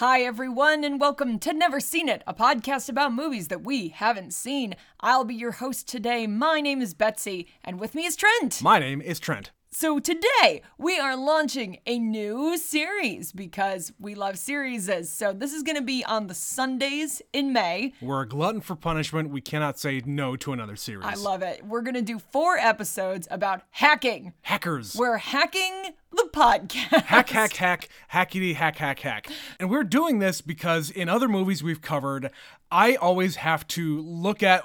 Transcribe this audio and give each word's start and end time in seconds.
Hi, 0.00 0.22
everyone, 0.22 0.82
and 0.82 0.98
welcome 0.98 1.38
to 1.40 1.52
Never 1.52 1.78
Seen 1.78 2.08
It, 2.08 2.22
a 2.26 2.32
podcast 2.32 2.88
about 2.88 3.12
movies 3.12 3.48
that 3.48 3.62
we 3.62 3.88
haven't 3.88 4.32
seen. 4.32 4.74
I'll 5.00 5.26
be 5.26 5.34
your 5.34 5.50
host 5.50 5.86
today. 5.86 6.26
My 6.26 6.62
name 6.62 6.80
is 6.80 6.94
Betsy, 6.94 7.48
and 7.62 7.78
with 7.78 7.94
me 7.94 8.06
is 8.06 8.16
Trent. 8.16 8.62
My 8.62 8.78
name 8.78 9.02
is 9.02 9.20
Trent. 9.20 9.50
So 9.80 9.98
today 9.98 10.60
we 10.76 10.98
are 10.98 11.16
launching 11.16 11.78
a 11.86 11.98
new 11.98 12.58
series 12.58 13.32
because 13.32 13.94
we 13.98 14.14
love 14.14 14.38
series. 14.38 14.90
So 15.08 15.32
this 15.32 15.54
is 15.54 15.62
going 15.62 15.76
to 15.76 15.82
be 15.82 16.04
on 16.04 16.26
the 16.26 16.34
Sundays 16.34 17.22
in 17.32 17.54
May. 17.54 17.94
We're 18.02 18.20
a 18.20 18.28
glutton 18.28 18.60
for 18.60 18.76
punishment. 18.76 19.30
We 19.30 19.40
cannot 19.40 19.78
say 19.78 20.02
no 20.04 20.36
to 20.36 20.52
another 20.52 20.76
series. 20.76 21.06
I 21.06 21.14
love 21.14 21.40
it. 21.40 21.64
We're 21.64 21.80
going 21.80 21.94
to 21.94 22.02
do 22.02 22.18
four 22.18 22.58
episodes 22.58 23.26
about 23.30 23.62
hacking. 23.70 24.34
Hackers. 24.42 24.94
We're 24.94 25.16
hacking 25.16 25.94
the 26.12 26.28
podcast. 26.30 27.04
hack, 27.04 27.30
hack, 27.30 27.54
hack, 27.54 27.88
hackety, 28.12 28.54
hack, 28.56 28.76
hack, 28.76 28.98
hack. 28.98 29.28
And 29.58 29.70
we're 29.70 29.84
doing 29.84 30.18
this 30.18 30.42
because 30.42 30.90
in 30.90 31.08
other 31.08 31.26
movies 31.26 31.62
we've 31.62 31.80
covered, 31.80 32.30
I 32.70 32.96
always 32.96 33.36
have 33.36 33.66
to 33.68 34.02
look 34.02 34.42
at 34.42 34.62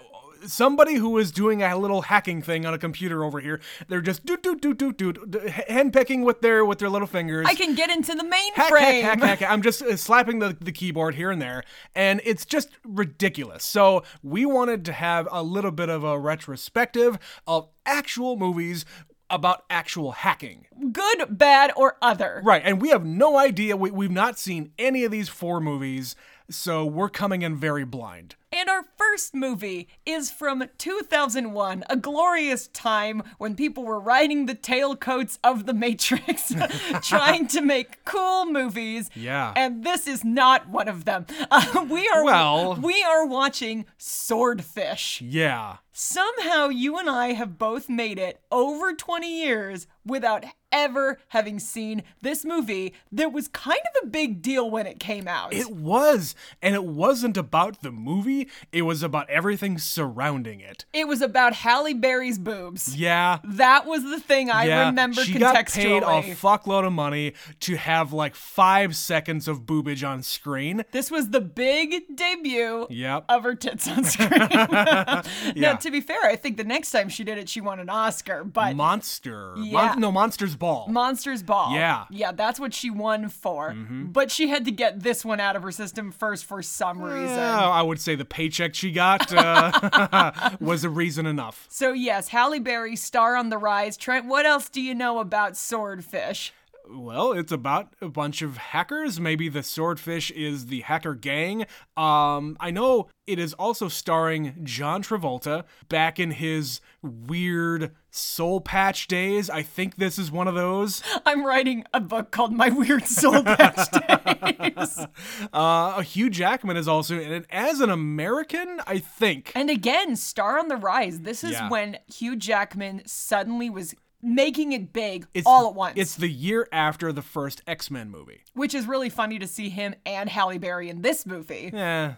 somebody 0.48 0.96
who 0.96 1.18
is 1.18 1.32
doing 1.32 1.62
a 1.62 1.78
little 1.78 2.04
hacking 2.04 2.42
thing 2.42 2.66
on 2.66 2.74
a 2.74 2.78
computer 2.78 3.24
over 3.24 3.40
here. 3.40 3.60
They're 3.88 4.02
just 4.02 4.26
doot 4.26 4.44
doot 4.44 4.62
doot 4.62 4.78
doot 4.78 4.98
doot 4.98 5.22
handpicking 5.70 6.24
with 6.24 6.42
their 6.42 6.64
with 6.66 6.80
their 6.80 6.90
little 6.90 7.08
fingers. 7.08 7.46
I 7.50 7.56
can 7.56 7.76
get 7.76 7.90
into 7.90 8.14
the 8.16 8.24
mainframe. 8.24 8.54
Hack, 8.56 8.72
hack, 8.72 9.20
hack, 9.20 9.40
hack. 9.40 9.52
I'm 9.52 9.62
just 9.62 9.82
uh, 9.82 9.98
slapping 9.98 10.40
the, 10.40 10.56
the 10.60 10.72
keyboard 10.72 11.16
here 11.16 11.32
and 11.32 11.42
there, 11.42 11.64
and 11.94 12.22
it's 12.24 12.46
just 12.46 12.70
ridiculous. 12.84 13.64
So 13.64 14.04
we 14.24 14.46
wanted 14.46 14.86
to 14.86 14.94
have 14.94 15.28
a 15.32 15.44
little 15.44 15.72
bit 15.72 15.90
of 15.90 16.04
a 16.04 16.18
retrospective 16.20 17.18
of 17.48 17.70
actual 17.86 18.38
movies 18.38 18.86
about 19.30 19.64
actual 19.70 20.12
hacking. 20.12 20.68
Good, 20.92 21.38
bad, 21.38 21.72
or 21.76 21.98
other. 22.02 22.42
Right, 22.44 22.62
and 22.64 22.82
we 22.82 22.90
have 22.90 23.04
no 23.04 23.38
idea. 23.38 23.76
We, 23.76 23.90
we've 23.90 24.12
not 24.12 24.38
seen 24.38 24.72
any 24.78 25.04
of 25.04 25.12
these 25.12 25.30
four 25.30 25.60
movies, 25.60 26.16
so 26.50 26.86
we're 26.86 27.10
coming 27.10 27.42
in 27.42 27.56
very 27.56 27.86
blind. 27.86 28.36
And 28.52 28.70
our 28.70 28.84
first 28.98 29.34
movie 29.36 29.90
is 30.06 30.32
from 30.32 30.64
2001, 30.78 31.84
a 31.90 31.98
glorious 31.98 32.68
time 32.70 33.22
when 33.38 33.54
people 33.56 33.84
were 33.84 34.00
riding 34.00 34.46
the 34.46 34.56
tailcoats 34.56 35.38
of 35.44 35.66
the 35.66 35.74
Matrix, 35.74 36.54
trying 37.02 37.48
to 37.48 37.60
make 37.62 38.06
cool 38.06 38.46
movies. 38.46 39.10
Yeah. 39.14 39.52
And 39.58 39.84
this 39.84 40.08
is 40.08 40.24
not 40.24 40.70
one 40.70 40.88
of 40.88 41.04
them. 41.04 41.26
Uh, 41.52 41.86
we 41.90 42.08
are 42.08 42.24
Well- 42.24 42.76
we 42.76 43.04
are 43.04 43.26
watching 43.26 43.86
Swordfish. 43.98 45.22
Yeah. 45.22 45.78
Somehow 45.92 46.70
you 46.70 46.98
and 46.98 47.10
I 47.10 47.34
have 47.34 47.58
both 47.58 47.90
made 47.90 48.20
it 48.20 48.40
over 48.52 48.94
20 48.94 49.28
years 49.42 49.88
without 50.06 50.46
ever 50.76 51.20
having 51.30 51.58
seen 51.60 52.04
this 52.22 52.44
movie 52.46 52.94
that 53.12 53.32
was 53.32 53.48
kind 53.48 53.80
of 53.96 54.04
a 54.04 54.08
big 54.08 54.42
deal 54.42 54.70
when 54.70 54.86
it 54.86 55.00
came 55.00 55.28
out. 55.28 55.54
It 55.54 55.72
was, 55.72 56.36
and 56.62 56.76
it 56.76 56.84
wasn't 56.84 57.38
about 57.38 57.82
the 57.82 57.92
movie, 57.92 58.50
it 58.72 58.82
was 58.84 59.02
about 59.02 59.30
everything 59.30 59.78
surrounding 59.78 60.60
it. 60.60 60.86
It 60.94 61.08
was 61.08 61.22
about 61.22 61.54
Halle 61.54 61.94
Berry's 61.94 62.38
boobs. 62.38 62.96
Yeah. 62.96 63.40
That 63.44 63.86
was 63.86 64.04
the 64.04 64.20
thing 64.20 64.50
I 64.50 64.66
yeah, 64.66 64.88
remember 64.88 65.24
she 65.24 65.40
got 65.40 65.56
paid 65.68 66.04
a 66.04 66.22
fuckload 66.36 66.86
of 66.86 66.94
money 66.94 67.34
to 67.62 67.76
have 67.78 68.12
like 68.12 68.36
five 68.36 68.96
seconds 68.96 69.48
of 69.48 69.62
boobage 69.62 70.08
on 70.08 70.22
screen. 70.24 70.84
this 70.92 71.10
was 71.10 71.30
the 71.30 71.42
big 71.42 72.04
debut 72.16 72.88
Yep. 72.90 73.26
of 73.30 73.44
her 73.44 73.56
tits 73.56 73.88
on 73.88 74.04
screen. 74.04 74.30
Now, 74.76 75.22
Yeah. 75.56 75.76
to 75.76 75.92
be 75.92 76.02
fair, 76.02 76.24
I 76.24 76.36
think 76.36 76.58
the 76.58 76.64
next 76.64 76.92
time 76.92 77.10
she 77.10 77.24
did 77.24 77.38
it, 77.38 77.48
she 77.48 77.62
won 77.62 77.80
an 77.80 77.90
Oscar, 77.90 78.44
but 78.44 78.76
Monster. 78.76 79.54
Yeah. 79.58 79.72
Mon- 79.90 80.00
no, 80.00 80.12
Monsters 80.12 80.56
Ball. 80.66 80.88
Monsters 80.90 81.44
Ball. 81.44 81.74
Yeah. 81.74 82.06
Yeah, 82.10 82.32
that's 82.32 82.60
what 82.60 82.74
she 82.74 82.90
won 82.90 83.30
for. 83.30 83.74
But 83.74 84.32
she 84.32 84.48
had 84.48 84.66
to 84.66 84.72
get 84.72 85.02
this 85.04 85.24
one 85.24 85.40
out 85.40 85.56
of 85.56 85.64
her 85.64 85.72
system 85.72 86.12
first 86.12 86.46
for 86.46 86.62
some 86.62 87.02
reason. 87.02 87.38
Yeah, 87.38 87.70
I 87.70 87.82
would 87.82 88.00
say 88.00 88.16
the 88.16 88.26
paycheck 88.26 88.74
she 88.74 88.92
got 88.92 89.32
uh, 89.32 90.52
was 90.60 90.84
a 90.84 90.90
reason 90.90 91.26
enough. 91.26 91.66
So, 91.70 91.94
yes, 91.94 92.30
Halle 92.30 92.60
Berry, 92.60 92.96
star 92.96 93.36
on 93.36 93.50
the 93.50 93.58
rise. 93.58 93.96
Trent, 93.98 94.26
what 94.26 94.46
else 94.46 94.70
do 94.70 94.82
you 94.82 94.96
know 94.96 95.20
about 95.20 95.56
Swordfish? 95.56 96.52
Well, 96.90 97.32
it's 97.32 97.52
about 97.52 97.94
a 98.02 98.10
bunch 98.10 98.42
of 98.42 98.58
hackers. 98.58 99.20
Maybe 99.20 99.50
the 99.50 99.64
Swordfish 99.64 100.32
is 100.32 100.68
the 100.68 100.82
hacker 100.82 101.16
gang. 101.16 101.66
Um, 101.98 102.58
I 102.60 102.72
know 102.72 103.08
it 103.26 103.40
is 103.40 103.54
also 103.56 103.88
starring 103.88 104.56
John 104.64 105.02
Travolta 105.02 105.64
back 105.90 106.20
in 106.20 106.32
his 106.32 106.82
weird 107.02 107.92
soul 108.12 108.62
patch 108.62 109.08
days. 109.08 109.50
I 109.50 109.62
think 109.64 109.96
this 109.96 110.18
is 110.20 110.32
one 110.32 110.48
of 110.48 110.56
those. 110.56 111.02
I'm 111.26 111.46
writing 111.46 111.84
a 111.94 112.00
book 112.00 112.32
called 112.32 112.54
My 112.54 112.70
Weird 112.70 113.06
Soul 113.06 113.44
Patch 113.44 113.90
Days. 113.92 115.06
Uh, 115.54 116.02
Hugh 116.02 116.30
Jackman 116.30 116.76
is 116.78 116.88
also 116.88 117.20
in 117.20 117.32
it 117.32 117.46
as 117.50 117.80
an 117.80 117.90
American, 117.90 118.80
I 118.88 119.00
think. 119.00 119.52
And 119.56 119.70
again, 119.70 120.16
star 120.16 120.60
on 120.60 120.68
the 120.68 120.76
rise. 120.78 121.22
This 121.22 121.44
is 121.44 121.52
Yeah. 121.52 121.70
when 121.70 121.98
Hugh 122.14 122.36
Jackman 122.36 123.04
suddenly 123.06 123.70
was 123.70 123.96
making 124.26 124.74
it 124.74 124.92
big 124.92 125.28
It's, 125.34 125.46
all 125.48 125.68
at 125.70 125.76
once. 125.76 125.94
It's 125.98 126.16
the 126.16 126.28
year 126.30 126.68
after 126.72 127.12
the 127.14 127.22
first 127.22 127.62
X 127.68 127.92
Men 127.92 128.10
movie. 128.10 128.42
which 128.54 128.74
is 128.74 128.88
really 128.88 129.10
funny 129.10 129.38
to 129.40 129.48
see 129.48 129.70
him 129.70 129.94
and 130.06 130.30
Halle 130.30 130.58
Berry 130.58 130.90
in 130.90 131.02
this 131.02 131.26
movie. 131.26 131.70
Yeah, 131.74 132.16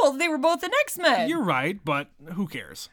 Well, 0.00 0.12
they 0.12 0.28
were 0.28 0.38
both 0.38 0.62
in 0.62 0.70
X 0.82 0.96
Men. 0.96 1.28
you're 1.28 1.42
right, 1.42 1.78
but 1.84 2.08
who 2.34 2.46
cares? 2.46 2.88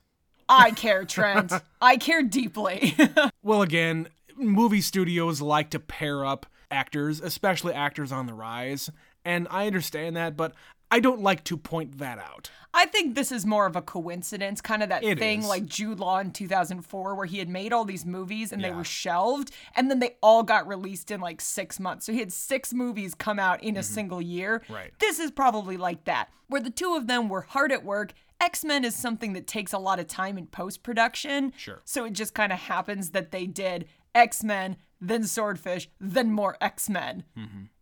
I 0.50 0.72
care, 0.84 1.06
Trent. 1.06 1.52
I 1.82 1.98
care 1.98 2.24
deeply. 2.24 2.96
Well, 3.44 3.62
again, 3.62 4.10
movie 4.36 4.82
studios 4.82 5.40
like 5.42 5.70
to 5.70 5.80
pair 5.80 6.26
up 6.26 6.46
actors, 6.70 7.22
especially 7.22 7.74
actors 7.74 8.12
on 8.12 8.26
the 8.26 8.34
rise, 8.34 8.90
and 9.24 9.48
I 9.50 9.68
understand 9.68 10.18
that, 10.18 10.36
but 10.36 10.54
I 10.90 11.00
don't 11.00 11.22
like 11.22 11.44
to 11.46 11.58
point 11.58 11.98
that 11.98 12.18
out. 12.18 12.50
I 12.74 12.86
think 12.86 13.16
this 13.16 13.32
is 13.32 13.46
more 13.46 13.66
of 13.66 13.76
a 13.76 13.82
coincidence, 13.82 14.62
kind 14.62 14.84
of 14.84 14.90
that 14.90 15.04
It 15.04 15.18
thing 15.18 15.40
is. 15.40 15.48
like 15.48 15.66
Jude 15.66 16.00
Law 16.00 16.20
in 16.20 16.32
2004, 16.32 17.16
where 17.16 17.26
he 17.26 17.40
had 17.40 17.50
made 17.50 17.74
all 17.74 17.86
these 17.86 18.06
movies 18.06 18.52
and 18.52 18.64
they 18.64 18.72
were 18.72 18.84
shelved, 18.84 19.52
and 19.76 19.90
then 19.90 20.00
they 20.00 20.16
all 20.22 20.44
got 20.44 20.68
released 20.68 21.10
in 21.10 21.20
like 21.20 21.42
six 21.42 21.80
months. 21.80 22.06
So 22.06 22.14
he 22.14 22.20
had 22.20 22.32
six 22.32 22.74
movies 22.74 23.16
come 23.16 23.40
out 23.40 23.64
in 23.64 23.78
a 23.78 23.84
single 23.84 24.22
year. 24.22 24.60
Mm-hmm. 24.60 24.74
Right. 24.74 24.94
This 25.00 25.20
is 25.20 25.32
probably 25.32 25.76
like 25.76 26.04
that, 26.06 26.30
where 26.48 26.62
the 26.62 26.70
two 26.70 26.96
of 26.96 27.08
them 27.08 27.30
were 27.30 27.42
hard 27.42 27.72
at 27.72 27.84
work. 27.84 28.14
X 28.40 28.64
Men 28.64 28.86
is 28.86 28.96
something 28.96 29.34
that 29.34 29.48
takes 29.48 29.74
a 29.74 29.80
lot 29.80 30.00
of 30.00 30.08
time 30.08 30.38
in 30.38 30.46
post 30.46 30.84
production. 30.84 31.54
Sure. 31.58 31.82
So 31.84 32.06
it 32.06 32.14
just 32.14 32.36
kind 32.36 32.54
of 32.54 32.60
happens 32.60 33.10
that 33.12 33.32
they 33.32 33.48
did 33.48 33.88
X 34.14 34.44
Men, 34.44 34.78
then 35.02 35.24
Swordfish, 35.24 35.90
then 36.00 36.32
more 36.32 36.56
X 36.62 36.90
Men. 36.90 37.24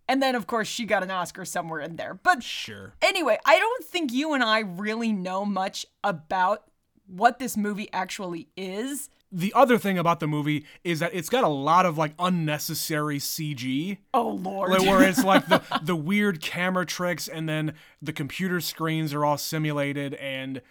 And 0.07 0.21
then, 0.21 0.35
of 0.35 0.47
course, 0.47 0.67
she 0.67 0.85
got 0.85 1.03
an 1.03 1.11
Oscar 1.11 1.45
somewhere 1.45 1.79
in 1.79 1.95
there. 1.95 2.13
But 2.13 2.43
Sure. 2.43 2.93
Anyway, 3.01 3.37
I 3.45 3.57
don't 3.57 3.85
think 3.85 4.13
you 4.13 4.33
and 4.33 4.43
I 4.43 4.59
really 4.59 5.11
know 5.11 5.45
much 5.45 5.85
about 6.03 6.63
what 7.07 7.39
this 7.39 7.57
movie 7.57 7.89
actually 7.91 8.49
is. 8.55 9.09
The 9.31 9.51
other 9.53 9.77
thing 9.77 9.97
about 9.97 10.19
the 10.19 10.27
movie 10.27 10.65
is 10.83 10.99
that 10.99 11.13
it's 11.13 11.29
got 11.29 11.43
a 11.43 11.49
lot 11.49 11.85
of 11.85 11.97
like 11.97 12.13
unnecessary 12.19 13.19
CG. 13.19 13.97
Oh 14.13 14.29
lord. 14.29 14.69
Where 14.69 15.03
it's 15.03 15.23
like 15.23 15.47
the, 15.47 15.61
the 15.83 15.95
weird 15.95 16.41
camera 16.41 16.85
tricks 16.85 17.27
and 17.27 17.49
then 17.49 17.73
the 18.01 18.13
computer 18.13 18.61
screens 18.61 19.13
are 19.13 19.25
all 19.25 19.37
simulated 19.37 20.13
and 20.15 20.61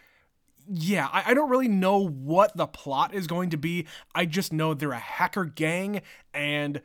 yeah, 0.66 1.08
I, 1.12 1.24
I 1.30 1.34
don't 1.34 1.50
really 1.50 1.68
know 1.68 1.98
what 1.98 2.56
the 2.56 2.66
plot 2.66 3.12
is 3.12 3.26
going 3.26 3.50
to 3.50 3.58
be. 3.58 3.86
I 4.14 4.24
just 4.24 4.52
know 4.52 4.72
they're 4.72 4.92
a 4.92 4.98
hacker 4.98 5.44
gang 5.44 6.00
and 6.32 6.80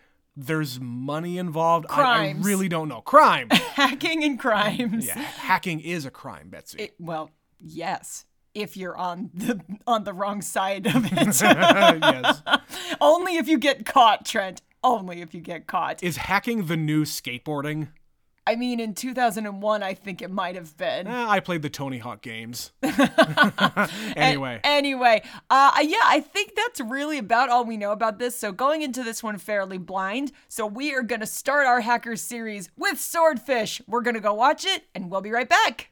there's 0.46 0.80
money 0.80 1.38
involved. 1.38 1.86
I, 1.90 2.02
I 2.02 2.36
really 2.40 2.70
don't 2.70 2.88
know. 2.88 3.02
Crime. 3.02 3.50
Hacking 3.74 4.24
and 4.24 4.40
crimes. 4.40 5.06
yeah, 5.08 5.16
hacking 5.18 5.80
is 5.82 6.06
a 6.06 6.12
crime, 6.12 6.50
Betsy. 6.50 6.84
It- 6.84 6.96
well, 7.00 7.32
yes. 7.60 8.26
If 8.56 8.76
you're 8.76 8.98
on 8.98 9.30
the 9.34 9.62
on 9.86 10.04
the 10.06 10.14
wrong 10.14 10.42
side 10.42 10.88
of 10.88 11.06
it. 11.12 11.42
yes. 11.42 12.42
Only 13.02 13.38
if 13.38 13.48
you 13.48 13.58
get 13.60 13.86
caught, 13.86 14.26
Trent. 14.26 14.62
Only 14.84 15.22
if 15.22 15.34
you 15.34 15.42
get 15.42 15.68
caught. 15.68 16.02
Is 16.02 16.18
hacking 16.18 16.66
the 16.66 16.76
new 16.78 17.04
skateboarding? 17.04 17.90
I 18.50 18.56
mean, 18.56 18.80
in 18.80 18.96
2001, 18.96 19.84
I 19.84 19.94
think 19.94 20.24
it 20.24 20.32
might 20.32 20.56
have 20.56 20.76
been. 20.76 21.06
Eh, 21.06 21.26
I 21.28 21.40
played 21.40 21.62
the 21.62 21.70
Tony 21.70 22.00
Hawk 22.00 22.24
games. 22.24 22.72
anyway. 24.16 24.60
Anyway, 24.64 25.22
uh, 25.52 25.72
yeah, 25.84 26.00
I 26.04 26.20
think 26.20 26.56
that's 26.56 26.82
really 26.82 27.20
about 27.20 27.50
all 27.50 27.64
we 27.64 27.78
know 27.78 27.92
about 27.92 28.18
this. 28.18 28.36
So 28.36 28.52
going 28.52 28.82
into 28.82 29.04
this 29.04 29.22
one 29.22 29.38
fairly 29.38 29.78
blind. 29.78 30.32
So 30.48 30.66
we 30.66 30.96
are 30.96 31.04
gonna 31.04 31.28
start 31.28 31.68
our 31.68 31.82
hackers 31.82 32.22
series 32.22 32.72
with 32.76 33.00
Swordfish. 33.00 33.84
We're 33.88 34.02
gonna 34.02 34.20
go 34.20 34.34
watch 34.34 34.66
it, 34.66 34.86
and 34.96 35.12
we'll 35.12 35.22
be 35.22 35.30
right 35.30 35.48
back. 35.48 35.92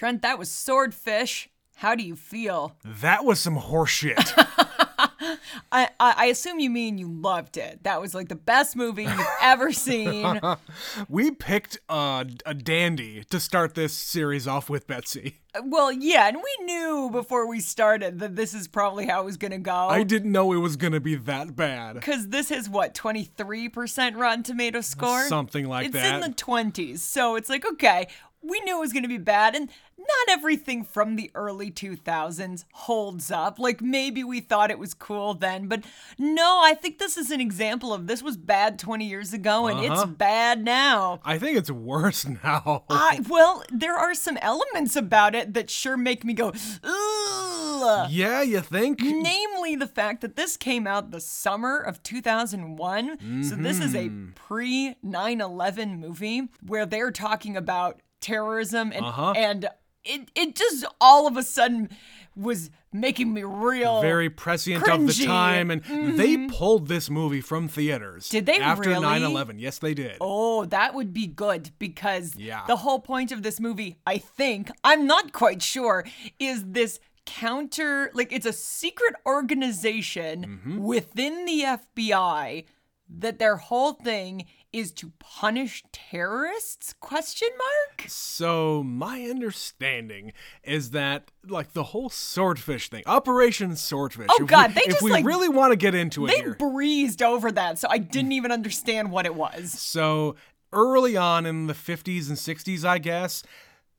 Trent, 0.00 0.22
that 0.22 0.38
was 0.38 0.50
Swordfish. 0.50 1.50
How 1.74 1.94
do 1.94 2.02
you 2.02 2.16
feel? 2.16 2.74
That 2.86 3.26
was 3.26 3.38
some 3.38 3.58
horseshit. 3.58 4.32
I, 5.70 5.90
I, 6.00 6.14
I 6.16 6.26
assume 6.26 6.58
you 6.58 6.70
mean 6.70 6.96
you 6.96 7.12
loved 7.12 7.58
it. 7.58 7.82
That 7.82 8.00
was 8.00 8.14
like 8.14 8.28
the 8.28 8.34
best 8.34 8.76
movie 8.76 9.02
you've 9.04 9.26
ever 9.42 9.72
seen. 9.72 10.40
we 11.10 11.30
picked 11.32 11.80
a, 11.90 12.26
a 12.46 12.54
dandy 12.54 13.24
to 13.24 13.38
start 13.38 13.74
this 13.74 13.92
series 13.92 14.48
off 14.48 14.70
with, 14.70 14.86
Betsy. 14.86 15.40
Well, 15.62 15.92
yeah, 15.92 16.28
and 16.28 16.38
we 16.38 16.64
knew 16.64 17.10
before 17.12 17.46
we 17.46 17.60
started 17.60 18.20
that 18.20 18.36
this 18.36 18.54
is 18.54 18.68
probably 18.68 19.06
how 19.06 19.20
it 19.20 19.24
was 19.24 19.36
going 19.36 19.50
to 19.50 19.58
go. 19.58 19.88
I 19.88 20.02
didn't 20.02 20.32
know 20.32 20.52
it 20.52 20.58
was 20.58 20.76
going 20.76 20.92
to 20.92 21.00
be 21.00 21.16
that 21.16 21.54
bad. 21.54 21.94
Because 21.94 22.28
this 22.28 22.50
is 22.50 22.68
what, 22.68 22.94
23% 22.94 24.16
Rotten 24.16 24.42
Tomato 24.44 24.80
score? 24.80 25.24
Something 25.24 25.66
like 25.66 25.86
it's 25.86 25.94
that. 25.94 26.16
It's 26.16 26.24
in 26.24 26.30
the 26.30 26.36
20s. 26.36 26.98
So 27.00 27.36
it's 27.36 27.50
like, 27.50 27.66
okay, 27.66 28.06
we 28.42 28.60
knew 28.60 28.76
it 28.76 28.80
was 28.80 28.92
going 28.92 29.02
to 29.02 29.08
be 29.08 29.18
bad. 29.18 29.54
And 29.54 29.68
not 29.98 30.28
everything 30.30 30.82
from 30.82 31.16
the 31.16 31.30
early 31.34 31.70
2000s 31.70 32.64
holds 32.72 33.30
up. 33.30 33.58
Like 33.58 33.82
maybe 33.82 34.24
we 34.24 34.40
thought 34.40 34.70
it 34.70 34.78
was 34.78 34.94
cool 34.94 35.34
then, 35.34 35.66
but 35.68 35.84
no, 36.18 36.60
I 36.64 36.72
think 36.74 36.98
this 36.98 37.16
is 37.18 37.30
an 37.30 37.40
example 37.40 37.92
of 37.92 38.06
this 38.06 38.22
was 38.22 38.36
bad 38.38 38.78
20 38.78 39.04
years 39.06 39.32
ago 39.34 39.66
and 39.66 39.78
Uh-huh. 39.80 40.02
it's 40.02 40.10
bad 40.12 40.64
now. 40.64 41.20
I 41.24 41.38
think 41.38 41.58
it's 41.58 41.70
worse 41.70 42.26
now. 42.44 42.84
I 42.88 43.20
well, 43.28 43.62
there 43.70 43.94
are 43.96 44.14
some 44.14 44.38
elements 44.38 44.96
about 44.96 45.34
it 45.34 45.52
that 45.54 45.68
sure 45.68 45.98
make 45.98 46.24
me 46.24 46.32
go, 46.32 46.52
ugh. 46.82 48.08
yeah, 48.10 48.40
you 48.42 48.60
think? 48.60 49.00
Namely, 49.02 49.76
the 49.76 49.86
fact 49.86 50.22
that 50.22 50.36
this 50.36 50.56
came 50.56 50.86
out 50.86 51.10
the 51.10 51.20
summer 51.20 51.78
of 51.78 52.02
2001. 52.02 53.44
So, 53.44 53.54
this 53.56 53.80
is 53.80 53.94
a 53.94 54.08
Mm-hmm. 54.08 54.30
pre 54.34 54.96
9 55.02 55.40
11 55.40 56.00
movie 56.00 56.48
where 56.66 56.86
they're 56.86 57.10
talking 57.10 57.56
about 57.56 58.00
terrorism 58.20 58.92
and, 58.92 59.04
Uh-huh. 59.04 59.32
and 59.36 59.68
it, 60.04 60.30
it 60.34 60.54
just 60.54 60.84
all 61.00 61.26
of 61.26 61.36
a 61.36 61.42
sudden 61.42 61.88
was 62.36 62.70
making 62.92 63.34
me 63.34 63.42
real. 63.42 64.00
Very 64.00 64.30
prescient 64.30 64.88
of 64.88 65.06
the 65.06 65.24
time, 65.26 65.70
and 65.70 65.82
they 66.18 66.46
pulled 66.48 66.88
this 66.88 67.10
movie 67.10 67.40
from 67.42 67.68
theaters. 67.68 68.28
Did 68.30 68.46
they 68.46 68.58
after 68.58 68.88
really? 68.90 69.04
9/11? 69.06 69.56
Yes, 69.60 69.78
they 69.78 69.92
did. 69.94 70.16
Oh, 70.20 70.64
that 70.66 70.94
would 70.94 71.12
be 71.12 71.26
good 71.26 71.70
because 71.78 72.34
Yeah. 72.36 72.64
the 72.66 72.76
whole 72.76 73.00
point 73.00 73.30
of 73.30 73.42
this 73.42 73.60
movie, 73.60 73.98
I 74.06 74.16
think, 74.18 74.70
I'm 74.82 75.06
not 75.06 75.32
quite 75.32 75.60
sure, 75.62 76.04
is 76.38 76.64
this 76.66 76.98
counter 77.26 78.10
like 78.14 78.32
it's 78.32 78.46
a 78.46 78.52
secret 78.52 79.14
organization 79.26 80.44
Mm-hmm. 80.44 80.78
within 80.78 81.44
the 81.44 81.62
FBI 81.62 82.64
that 83.08 83.38
their 83.38 83.56
whole 83.56 83.92
thing 83.92 84.46
is 84.72 84.92
to 84.92 85.12
punish 85.18 85.82
terrorists 85.92 86.94
question 87.00 87.48
mark 87.58 88.08
So 88.08 88.82
my 88.84 89.22
understanding 89.24 90.32
is 90.62 90.90
that 90.90 91.30
like 91.46 91.72
the 91.72 91.82
whole 91.84 92.08
swordfish 92.10 92.88
thing, 92.88 93.02
Operation 93.06 93.74
Swordfish. 93.76 94.26
Oh, 94.30 94.34
if 94.36 94.40
we- 94.42 94.46
God, 94.46 94.74
they 94.74 94.82
if 94.82 94.90
just, 94.92 95.02
we 95.02 95.10
like- 95.10 95.24
really 95.24 95.48
want 95.48 95.72
to 95.72 95.76
get 95.76 95.94
into 95.94 96.24
it 96.26 96.28
they 96.28 96.36
here. 96.36 96.54
breezed 96.54 97.22
over 97.22 97.50
that 97.52 97.78
so 97.78 97.88
i 97.90 97.98
didn't 97.98 98.32
even 98.32 98.52
understand 98.52 99.10
what 99.10 99.26
it 99.26 99.34
was 99.34 99.72
So 99.72 100.36
early 100.72 101.16
on 101.16 101.46
in 101.46 101.66
the 101.66 101.74
50s 101.74 102.28
and 102.28 102.38
60s, 102.38 102.84
I 102.84 102.98
guess, 102.98 103.42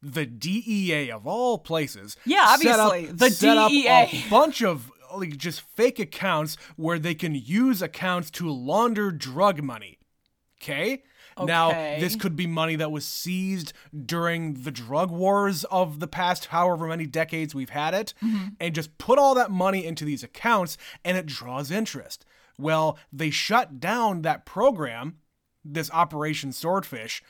the 0.01 0.25
DEA 0.25 1.11
of 1.11 1.27
all 1.27 1.57
places, 1.57 2.15
Yeah, 2.25 2.55
set 2.55 2.79
up- 2.79 2.93
obviously, 2.93 3.11
the 3.17 3.29
set 3.29 3.57
up 3.57 3.69
DEA. 3.69 3.89
a 4.25 4.29
bunch 4.29 4.61
of 4.63 4.89
like 5.13 5.35
just 5.37 5.59
fake 5.59 5.99
accounts 5.99 6.55
where 6.77 6.97
they 6.97 7.13
can 7.13 7.35
use 7.35 7.81
accounts 7.81 8.31
to 8.31 8.49
launder 8.49 9.11
drug 9.11 9.61
money. 9.61 9.97
Okay. 10.61 11.03
Now, 11.47 11.69
this 11.71 12.15
could 12.15 12.35
be 12.35 12.45
money 12.45 12.75
that 12.75 12.91
was 12.91 13.05
seized 13.05 13.73
during 14.05 14.63
the 14.63 14.71
drug 14.71 15.09
wars 15.11 15.63
of 15.65 15.99
the 15.99 16.07
past 16.07 16.47
however 16.47 16.85
many 16.87 17.05
decades 17.05 17.55
we've 17.55 17.69
had 17.69 17.93
it, 17.93 18.13
Mm-hmm. 18.23 18.47
and 18.59 18.75
just 18.75 18.97
put 18.97 19.17
all 19.17 19.33
that 19.35 19.49
money 19.49 19.85
into 19.85 20.05
these 20.05 20.23
accounts 20.23 20.77
and 21.05 21.17
it 21.17 21.25
draws 21.25 21.71
interest. 21.71 22.25
Well, 22.57 22.97
they 23.11 23.29
shut 23.31 23.79
down 23.79 24.21
that 24.23 24.45
program, 24.45 25.17
this 25.65 25.89
Operation 25.91 26.51
Swordfish, 26.51 27.23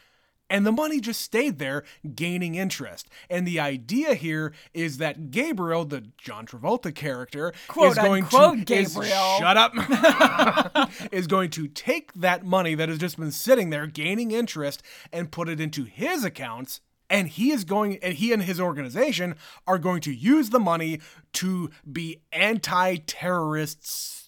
and 0.51 0.65
the 0.65 0.71
money 0.71 0.99
just 0.99 1.21
stayed 1.21 1.57
there, 1.57 1.83
gaining 2.13 2.53
interest. 2.55 3.07
And 3.29 3.47
the 3.47 3.59
idea 3.59 4.13
here 4.13 4.53
is 4.73 4.97
that 4.97 5.31
Gabriel, 5.31 5.85
the 5.85 6.01
John 6.17 6.45
Travolta 6.45 6.93
character, 6.93 7.53
Quote, 7.67 7.93
is 7.93 7.97
going 7.97 8.25
to 8.27 8.51
is- 8.53 8.63
Gabriel. 8.65 9.37
shut 9.39 9.57
up. 9.57 9.73
is 11.11 11.25
going 11.27 11.49
to 11.51 11.67
take 11.67 12.13
that 12.13 12.45
money 12.45 12.75
that 12.75 12.89
has 12.89 12.97
just 12.99 13.17
been 13.17 13.31
sitting 13.31 13.69
there, 13.69 13.87
gaining 13.87 14.31
interest, 14.31 14.83
and 15.11 15.31
put 15.31 15.47
it 15.49 15.59
into 15.59 15.85
his 15.85 16.23
accounts. 16.23 16.81
And 17.09 17.27
he 17.27 17.51
is 17.51 17.63
going, 17.65 17.97
and 17.97 18.13
he 18.13 18.31
and 18.31 18.43
his 18.43 18.59
organization 18.59 19.35
are 19.67 19.77
going 19.77 20.01
to 20.01 20.13
use 20.13 20.49
the 20.49 20.59
money 20.59 20.99
to 21.33 21.69
be 21.91 22.21
anti-terrorists. 22.31 24.20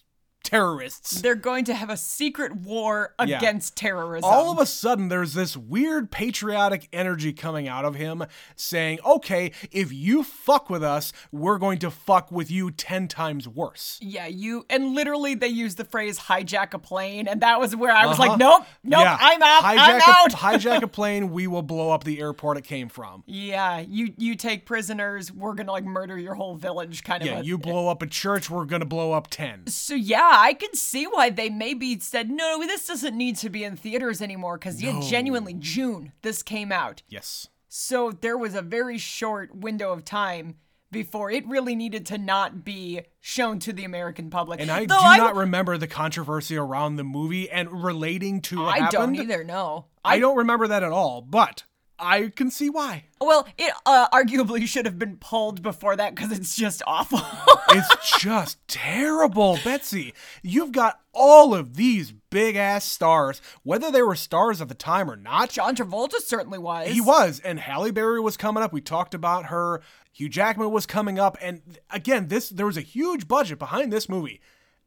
Terrorists. 0.44 1.20
they're 1.22 1.34
going 1.34 1.64
to 1.64 1.74
have 1.74 1.90
a 1.90 1.96
secret 1.96 2.54
war 2.54 3.14
Yeah. 3.24 3.38
against 3.38 3.76
terrorism 3.76 4.28
all 4.30 4.50
of 4.52 4.58
a 4.58 4.66
sudden 4.66 5.08
there's 5.08 5.34
this 5.34 5.56
weird 5.56 6.10
patriotic 6.10 6.88
energy 6.92 7.32
coming 7.32 7.66
out 7.66 7.84
of 7.84 7.94
him 7.96 8.24
saying 8.54 8.98
okay 9.04 9.52
if 9.72 9.92
you 9.92 10.22
fuck 10.22 10.68
with 10.70 10.82
us 10.84 11.12
we're 11.32 11.58
going 11.58 11.78
to 11.80 11.90
fuck 11.90 12.30
with 12.30 12.50
you 12.50 12.70
10 12.70 13.08
times 13.08 13.48
worse 13.48 13.98
Yeah, 14.02 14.26
you 14.26 14.64
and 14.70 14.94
literally 14.94 15.34
they 15.34 15.48
use 15.48 15.74
the 15.76 15.84
phrase 15.84 16.18
hijack 16.18 16.74
a 16.74 16.78
plane, 16.78 17.26
and 17.26 17.40
that 17.40 17.58
was 17.58 17.74
where 17.74 17.92
I 17.92 18.06
was 18.06 18.18
Uh-huh. 18.18 18.28
like, 18.30 18.38
nope, 18.38 18.64
nope, 18.82 19.00
Yeah. 19.02 19.16
I'm 19.20 19.42
out, 19.42 19.62
hijack 19.62 20.00
I'm 20.06 20.30
a, 20.30 20.34
hijack 20.58 20.82
a 20.82 20.86
plane 20.88 21.30
we 21.32 21.46
will 21.46 21.62
blow 21.62 21.90
up 21.90 22.04
the 22.04 22.20
airport 22.20 22.58
it 22.58 22.64
came 22.64 22.88
from 22.88 23.22
yeah, 23.26 23.80
you 23.80 24.12
you 24.18 24.34
take 24.36 24.66
prisoners, 24.66 25.32
we're 25.32 25.54
gonna 25.54 25.72
like 25.72 25.84
murder 25.84 26.18
your 26.18 26.34
whole 26.34 26.54
village, 26.56 27.02
kind 27.02 27.22
of. 27.22 27.28
yeah 27.28 27.40
you 27.40 27.56
blow 27.58 27.88
up 27.88 28.02
a 28.02 28.06
church 28.06 28.50
we're 28.50 28.64
gonna 28.66 28.84
blow 28.84 29.12
up 29.12 29.28
10 29.30 29.66
So 29.68 29.94
yeah, 29.94 30.30
I 30.34 30.54
can 30.54 30.74
see 30.74 31.06
why 31.06 31.30
they 31.30 31.48
maybe 31.48 31.98
said 32.00 32.30
no, 32.30 32.60
this 32.60 32.86
doesn't 32.86 33.16
need 33.16 33.36
to 33.36 33.50
be 33.50 33.64
in 33.64 33.76
theaters 33.76 34.20
anymore 34.20 34.58
because 34.58 34.82
yeah, 34.82 35.00
genuinely 35.00 35.54
June 35.54 36.12
this 36.22 36.42
came 36.42 36.72
out, 36.72 37.02
yes 37.08 37.48
so 37.76 38.12
there 38.12 38.38
was 38.38 38.54
a 38.54 38.62
very 38.62 38.98
short 38.98 39.54
window 39.54 39.92
of 39.92 40.04
time. 40.04 40.56
Before 40.92 41.28
it 41.28 41.44
really 41.48 41.74
needed 41.74 42.06
to 42.06 42.18
not 42.18 42.64
be 42.64 43.00
shown 43.20 43.58
to 43.58 43.72
the 43.72 43.82
American 43.82 44.30
public, 44.30 44.60
and 44.60 44.70
i 44.70 44.86
Though 44.86 45.00
do 45.00 45.04
I 45.04 45.16
not 45.16 45.34
remember 45.34 45.76
the 45.76 45.88
controversy 45.88 46.56
around 46.56 46.94
the 46.94 47.02
movie 47.02 47.50
and 47.50 47.82
relating 47.82 48.40
to 48.42 48.58
what 48.58 48.76
I 48.76 48.78
happened 48.78 49.16
don't 49.16 49.16
either. 49.16 49.42
No, 49.42 49.86
i 50.04 50.20
don't 50.20 50.36
remember 50.36 50.68
that 50.68 50.84
at 50.84 50.92
all 50.92 51.20
but 51.20 51.64
i 52.04 52.28
can 52.28 52.50
see 52.50 52.68
why 52.70 53.04
Well, 53.20 53.46
it 53.56 53.72
uh, 53.86 54.06
arguably 54.12 54.66
should 54.68 54.84
have 54.84 54.98
been 54.98 55.16
pulled 55.16 55.62
before 55.62 55.96
that 55.96 56.14
because 56.14 56.30
it's 56.30 56.54
just 56.54 56.82
awful. 56.86 57.22
it's 57.70 58.20
just 58.20 58.58
terrible, 58.68 59.58
Betsy. 59.64 60.12
You've 60.42 60.72
got 60.72 61.00
all 61.14 61.54
of 61.54 61.76
these 61.76 62.12
big 62.28 62.54
ass 62.56 62.84
stars, 62.84 63.40
whether 63.62 63.90
they 63.90 64.02
were 64.02 64.14
stars 64.14 64.60
at 64.60 64.68
the 64.68 64.74
time 64.74 65.10
or 65.10 65.16
not. 65.16 65.48
John 65.50 65.74
Travolta 65.74 66.20
certainly 66.20 66.58
was. 66.58 66.88
He 66.88 67.00
was, 67.00 67.40
and 67.40 67.58
Halle 67.60 67.92
Berry 67.92 68.20
was 68.20 68.36
coming 68.36 68.62
up. 68.62 68.74
We 68.74 68.82
talked 68.82 69.14
about 69.14 69.46
her. 69.46 69.80
Hugh 70.12 70.28
Jackman 70.28 70.70
was 70.70 70.84
coming 70.84 71.18
up, 71.18 71.38
and 71.40 71.62
again, 71.90 72.28
this 72.28 72.50
there 72.50 72.66
was 72.66 72.76
a 72.76 72.82
huge 72.82 73.26
budget 73.26 73.58
behind 73.58 73.90
this 73.92 74.08
movie, 74.08 74.40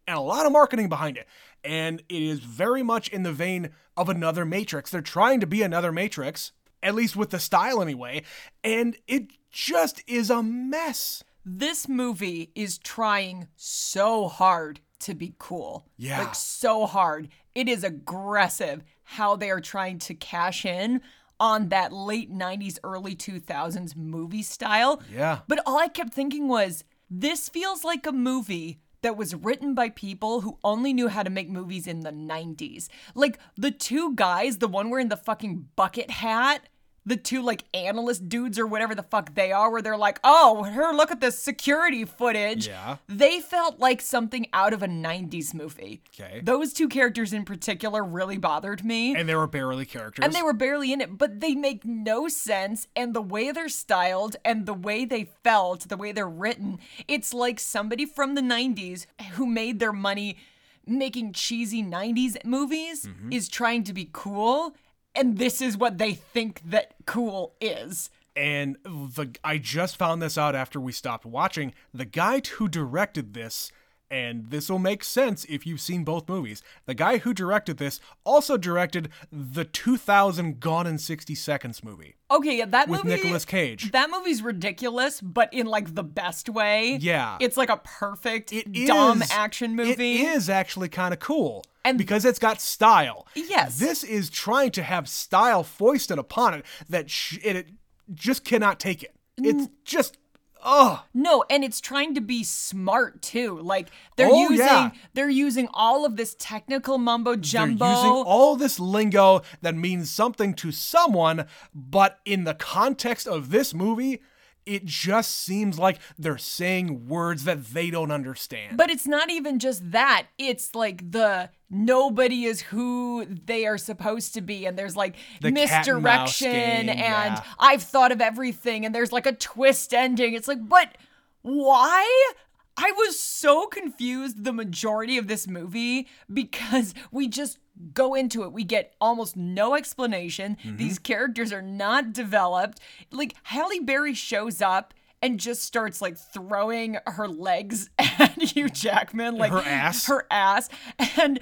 and 0.08 0.16
a 0.18 0.22
lot 0.22 0.46
of 0.46 0.52
marketing 0.52 0.90
behind 0.90 1.18
it. 1.18 1.28
And 1.64 2.04
it 2.08 2.22
is 2.22 2.40
very 2.40 2.84
much 2.84 3.10
in 3.10 3.24
the 3.24 3.34
vein 3.34 3.72
of 3.98 4.10
another 4.10 4.46
Matrix. 4.46 4.92
They're 4.92 5.02
trying 5.02 5.40
to 5.40 5.48
be 5.48 5.64
another 5.64 5.92
Matrix, 5.92 6.52
at 6.88 6.96
least 6.96 7.17
with 7.17 7.32
the 7.32 7.39
style 7.39 7.82
anyway, 7.82 8.24
and 8.63 8.96
it 9.08 9.34
just 9.51 10.01
is 10.08 10.29
a 10.29 10.41
mess. 10.41 11.22
This 11.46 11.89
movie 11.89 12.51
is 12.56 12.77
trying 12.77 13.50
so 13.58 14.29
hard 14.29 14.79
to 15.00 15.13
be 15.13 15.36
cool. 15.38 15.86
Yeah. 15.98 16.20
Like, 16.20 16.36
so 16.36 16.86
hard. 16.86 17.27
It 17.53 17.67
is 17.67 17.84
aggressive 17.84 18.84
how 19.03 19.36
they 19.36 19.51
are 19.51 19.60
trying 19.60 20.00
to 20.00 20.13
cash 20.13 20.65
in 20.65 21.01
on 21.39 21.70
that 21.70 21.91
late 21.91 22.34
90s, 22.34 22.79
early 22.84 23.15
2000s 23.15 23.96
movie 23.96 24.44
style. 24.44 25.01
Yeah. 25.13 25.39
But 25.48 25.60
all 25.65 25.77
I 25.77 25.89
kept 25.89 26.13
thinking 26.13 26.48
was, 26.48 26.84
this 27.10 27.50
feels 27.50 27.84
like 27.84 28.08
a 28.08 28.12
movie 28.12 28.79
that 29.01 29.17
was 29.17 29.36
written 29.36 29.74
by 29.74 29.89
people 29.89 30.41
who 30.41 30.58
only 30.63 30.91
knew 30.94 31.08
how 31.08 31.24
to 31.24 31.29
make 31.29 31.50
movies 31.50 31.88
in 31.88 32.01
the 32.01 32.12
90s. 32.12 32.88
Like 33.13 33.39
the 33.56 33.72
two 33.72 34.15
guys, 34.15 34.58
the 34.58 34.67
one 34.67 34.89
wearing 34.89 35.10
the 35.10 35.15
fucking 35.15 35.67
bucket 35.75 36.10
hat, 36.10 36.67
the 37.08 37.16
two 37.16 37.42
like 37.42 37.64
analyst 37.74 38.28
dudes 38.28 38.60
or 38.60 38.68
whatever 38.68 38.94
the 38.94 39.02
fuck 39.02 39.34
they 39.34 39.52
are, 39.52 39.72
where 39.72 39.82
they're 39.82 39.98
like, 39.98 40.20
oh, 40.24 40.64
here, 40.64 40.92
look 40.94 41.10
at 41.10 41.22
this 41.22 41.40
security 41.40 42.04
footage. 42.04 42.68
Yeah. 42.68 42.98
They 43.08 43.40
felt 43.40 43.80
like 43.80 44.02
something 44.02 44.46
out 44.52 44.74
of 44.74 44.84
a 44.84 44.88
90s 44.88 45.54
movie. 45.54 46.02
Okay. 46.14 46.42
Those 46.44 46.74
two 46.74 46.90
characters 46.90 47.32
in 47.32 47.46
particular 47.46 48.04
really 48.04 48.38
bothered 48.38 48.84
me. 48.84 49.16
And 49.16 49.28
they 49.30 49.36
were 49.36 49.48
barely 49.48 49.86
characters. 49.86 50.26
And 50.26 50.34
they 50.34 50.44
were 50.44 50.54
barely 50.54 50.92
in 50.92 51.00
it, 51.00 51.18
but 51.18 51.40
they 51.40 51.56
make 51.56 51.86
no 51.86 52.28
sense. 52.28 52.88
And 52.96 53.14
the 53.14 53.22
way 53.22 53.52
they're 53.54 53.70
styled 53.70 54.36
and 54.44 54.66
the 54.66 54.74
way 54.74 55.06
they 55.06 55.30
felt, 55.46 55.88
the 55.88 55.98
way 55.98 56.12
they're 56.12 56.28
written, 56.28 56.78
it's 57.08 57.34
like 57.34 57.60
somebody 57.60 58.06
from 58.06 58.36
the 58.36 58.42
90s 58.42 59.06
who 59.36 59.46
made 59.48 59.80
their 59.80 59.94
money 59.94 60.38
making 60.86 61.34
cheesy 61.34 61.84
90s 61.84 62.44
movies 62.46 63.06
Mm-hmm. 63.06 63.32
is 63.32 63.48
trying 63.50 63.84
to 63.86 63.94
be 63.94 64.10
cool. 64.12 64.76
And 65.18 65.38
this 65.38 65.62
is 65.62 65.78
what 65.78 65.98
they 65.98 66.14
think 66.14 66.62
that 66.66 66.94
cool 67.06 67.56
is. 67.60 68.10
And 68.36 68.78
the 68.86 69.36
I 69.44 69.58
just 69.58 69.98
found 69.98 70.22
this 70.22 70.38
out 70.38 70.54
after 70.56 70.80
we 70.80 70.92
stopped 70.92 71.26
watching. 71.26 71.74
The 71.94 72.06
guy 72.06 72.40
who 72.58 72.68
directed 72.68 73.34
this, 73.34 73.72
and 74.12 74.52
this 74.52 74.70
will 74.70 74.78
make 74.80 75.04
sense 75.04 75.44
if 75.50 75.66
you've 75.66 75.82
seen 75.82 76.04
both 76.04 76.30
movies. 76.30 76.62
The 76.86 76.94
guy 76.94 77.18
who 77.18 77.34
directed 77.34 77.78
this 77.78 78.00
also 78.24 78.56
directed 78.56 79.10
the 79.32 79.66
2000 79.66 80.60
Gone 80.60 80.86
in 80.88 80.98
60 81.00 81.34
Seconds 81.36 81.84
movie 81.84 82.16
Okay, 82.30 82.58
yeah, 82.60 82.66
that 82.68 82.88
with 82.90 83.04
movie 83.04 83.16
Nicolas 83.16 83.44
Cage. 83.46 83.92
That 83.92 84.10
movie's 84.12 84.42
ridiculous, 84.44 85.20
but 85.20 85.52
in 85.54 85.66
like 85.66 85.96
the 85.96 86.04
best 86.04 86.48
way. 86.48 86.98
Yeah. 87.02 87.38
It's 87.40 87.58
like 87.58 87.70
a 87.70 87.78
perfect 87.78 88.54
It 88.54 88.72
dumb 88.86 89.22
is- 89.24 89.32
action 89.32 89.76
movie. 89.76 90.22
It 90.22 90.36
is 90.36 90.50
actually 90.50 90.90
kind 90.90 91.14
of 91.14 91.20
cool. 91.20 91.64
And- 91.89 91.98
because 91.98 92.25
it's 92.25 92.39
got 92.39 92.62
style. 92.62 93.27
Yes. 93.36 93.79
This 93.79 94.03
is 94.03 94.29
trying 94.29 94.72
to 94.72 94.84
have 94.84 95.08
style 95.08 95.63
foisted 95.63 96.17
upon 96.20 96.53
it 96.56 96.65
that 96.89 97.10
sh- 97.10 97.39
it, 97.44 97.56
it 97.56 97.67
just 98.13 98.44
cannot 98.46 98.79
take 98.79 99.03
it. 99.03 99.13
It's 99.38 99.67
just 99.84 100.17
oh 100.65 101.06
No, 101.13 101.44
and 101.50 101.63
it's 101.63 101.79
trying 101.79 102.15
to 102.15 102.22
be 102.22 102.44
smart 102.44 103.22
too. 103.22 103.60
Like 103.62 103.89
they're 104.15 104.27
Oh, 104.32 104.50
using 104.50 104.58
yeah. 104.65 104.89
they're 105.13 105.29
using 105.29 105.67
all 105.74 106.06
of 106.06 106.15
this 106.17 106.36
technical 106.39 106.98
mumbo 106.98 107.36
jumbo. 107.36 107.86
They're 107.86 107.96
using 107.96 108.12
all 108.25 108.56
this 108.56 108.79
lingo 108.79 109.41
that 109.62 109.75
means 109.75 110.10
something 110.10 110.56
to 110.56 110.72
someone, 110.72 111.46
but 111.75 112.20
in 112.25 112.44
the 112.46 112.56
context 112.56 113.27
of 113.27 113.51
this 113.51 113.74
movie, 113.75 114.22
it 114.65 114.84
just 114.86 115.34
seems 115.44 115.77
like 115.79 116.00
they're 116.17 116.38
saying 116.39 117.08
words 117.08 117.44
that 117.44 117.65
they 117.67 117.89
don't 117.91 118.12
understand. 118.12 118.75
But 118.77 118.89
it's 118.89 119.08
not 119.08 119.29
even 119.29 119.60
just 119.60 119.91
that. 119.91 120.25
It's 120.39 120.74
like 120.75 121.12
the 121.12 121.51
nobody 121.70 122.46
is 122.46 122.62
who 122.62 123.26
they 123.26 123.66
are 123.66 123.78
supposed 123.78 124.34
to 124.36 124.42
be. 124.42 124.66
And 124.66 124.78
there's 124.78 124.96
like 124.96 125.16
The 125.42 125.52
cat 125.52 125.88
and 125.88 126.04
mouse 126.04 126.42
misdirection 126.42 126.90
and 126.90 127.36
yeah. 127.36 127.44
I've 127.60 127.84
thought 127.84 128.12
of 128.12 128.22
everything. 128.22 128.86
And 128.86 128.94
there's 128.94 129.12
like 129.12 129.26
a 129.26 129.34
twist 129.34 129.94
ending. 129.94 130.34
It's 130.34 130.48
like, 130.48 130.68
but 130.68 130.98
why? 131.42 132.34
I 132.78 132.92
was 132.92 133.20
so 133.20 133.66
confused 133.66 134.44
the 134.44 134.54
majority 134.54 135.18
of 135.18 135.28
this 135.28 135.48
movie 135.48 136.08
because 136.32 136.94
we 137.12 137.28
just 137.28 137.58
go 137.94 138.14
into 138.14 138.44
it. 138.44 138.54
We 138.54 138.64
get 138.64 138.94
almost 139.02 139.36
no 139.36 139.76
explanation. 139.76 140.58
Mm-hmm. 140.64 140.78
These 140.78 141.00
characters 141.00 141.52
are 141.52 141.62
not 141.62 142.14
developed. 142.14 142.80
Like 143.12 143.34
Halle 143.44 143.80
Berry 143.80 144.14
shows 144.14 144.62
up 144.62 144.94
and 145.22 145.40
just 145.40 145.64
starts 145.64 146.02
like 146.02 146.18
throwing 146.18 146.98
her 147.06 147.28
legs 147.28 147.90
at 148.00 148.42
Hugh 148.42 148.70
Jackman, 148.70 149.38
like 149.38 149.52
Her 149.52 149.64
ass? 149.64 150.06
her 150.08 150.26
ass, 150.30 150.70
and, 151.18 151.40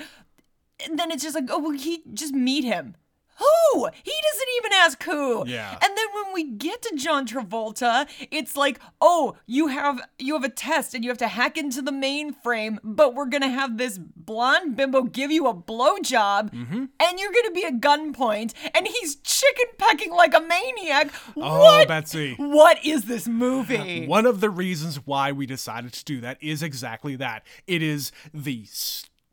and 0.86 1.00
then 1.00 1.12
it's 1.12 1.24
just 1.24 1.36
like, 1.36 1.46
oh, 1.50 1.60
well, 1.60 1.72
he 1.72 2.04
just 2.14 2.34
meet 2.34 2.64
him. 2.64 2.96
Who? 3.38 3.88
He 4.04 4.12
doesn't 4.32 4.48
even 4.58 4.72
ask 4.74 5.04
who. 5.04 5.48
Yeah. 5.48 5.72
And 5.72 5.82
then 5.98 6.06
when 6.14 6.34
we 6.34 6.44
get 6.52 6.82
to 6.84 6.96
John 6.96 7.28
Travolta, 7.28 8.08
it's 8.32 8.56
like, 8.56 8.80
oh, 9.02 9.36
you 9.46 9.68
have 9.68 10.00
you 10.20 10.34
have 10.36 10.44
a 10.44 10.50
test 10.50 10.94
and 10.94 11.04
you 11.04 11.10
have 11.10 11.18
to 11.20 11.28
hack 11.28 11.58
into 11.58 11.82
the 11.82 11.92
mainframe, 11.92 12.78
but 12.84 13.14
we're 13.14 13.26
gonna 13.26 13.50
have 13.50 13.78
this 13.78 13.98
blonde 14.00 14.76
bimbo 14.76 15.04
give 15.04 15.32
you 15.32 15.48
a 15.48 15.54
blowjob, 15.54 16.52
Mm-hmm. 16.52 16.86
and 17.00 17.20
you're 17.20 17.32
gonna 17.34 17.52
be 17.52 17.66
at 17.66 17.80
gunpoint, 17.82 18.54
and 18.74 18.88
he's 18.88 19.16
chicken 19.18 19.66
pecking 19.78 20.12
like 20.12 20.34
a 20.34 20.40
maniac. 20.42 21.12
oh, 21.38 21.60
what? 21.60 21.88
Betsy. 21.88 22.36
What 22.38 22.84
is 22.86 23.06
this 23.06 23.28
movie? 23.28 24.06
One 24.08 24.26
of 24.26 24.40
the 24.42 24.50
reasons 24.50 25.06
why 25.06 25.32
we 25.32 25.46
decided 25.46 25.94
to 25.94 26.04
do 26.06 26.22
that 26.22 26.38
is 26.42 26.64
exactly 26.64 27.16
that. 27.18 27.46
It 27.68 27.82
is 27.84 28.12
the 28.34 28.66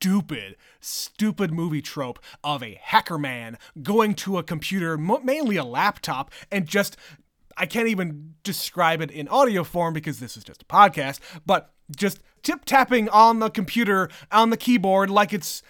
stupid, 0.02 0.56
stupid 0.80 1.52
movie 1.52 1.80
trope 1.80 2.18
of 2.42 2.60
a 2.60 2.76
hacker 2.82 3.18
man 3.18 3.56
going 3.84 4.14
to 4.14 4.36
a 4.36 4.42
computer, 4.42 4.98
mainly 4.98 5.56
a 5.56 5.64
laptop, 5.64 6.30
and 6.50 6.66
just. 6.66 6.96
I 7.54 7.66
can't 7.66 7.86
even 7.86 8.32
describe 8.44 9.02
it 9.02 9.10
in 9.10 9.28
audio 9.28 9.62
form 9.62 9.92
because 9.92 10.20
this 10.20 10.38
is 10.38 10.42
just 10.42 10.62
a 10.62 10.64
podcast, 10.64 11.20
but 11.44 11.74
just 11.94 12.20
tip 12.42 12.64
tapping 12.64 13.10
on 13.10 13.40
the 13.40 13.50
computer, 13.50 14.08
on 14.32 14.50
the 14.50 14.56
keyboard, 14.56 15.10
like 15.10 15.32
it's. 15.32 15.62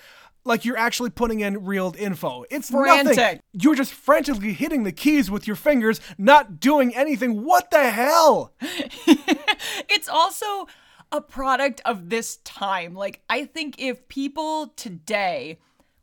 Like 0.45 0.65
you're 0.65 0.77
actually 0.77 1.11
putting 1.11 1.39
in 1.39 1.65
real 1.65 1.95
info. 1.97 2.45
It's 2.51 2.69
nothing. 2.73 3.15
You're 3.53 3.77
just 3.77 3.93
frantically 3.93 4.53
hitting 4.53 4.83
the 4.83 4.91
keys 4.91 5.31
with 5.31 5.47
your 5.47 5.55
fingers, 5.55 6.01
not 6.19 6.59
doing 6.59 6.93
anything. 6.97 7.45
What 7.45 7.71
the 7.71 7.91
hell? 7.91 8.53
it's 8.61 10.09
also 10.09 10.67
a 11.13 11.21
product 11.21 11.81
of 11.85 12.09
this 12.09 12.39
time. 12.39 12.95
Like, 12.95 13.23
I 13.29 13.45
think 13.45 13.77
if 13.79 14.09
people 14.09 14.69
today 14.77 15.59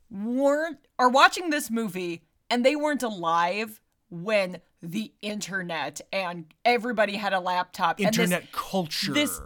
weren't 0.09 0.77
are 0.97 1.09
watching 1.09 1.49
this 1.49 1.69
movie 1.69 2.21
and 2.49 2.65
they 2.65 2.75
weren't 2.75 3.03
alive 3.03 3.79
when 4.09 4.59
the 4.81 5.11
internet 5.21 5.99
and 6.13 6.45
everybody 6.65 7.15
had 7.15 7.33
a 7.33 7.39
laptop 7.39 7.99
and 7.99 8.07
Internet 8.07 8.41
this, 8.43 8.49
culture. 8.53 9.13
this 9.13 9.39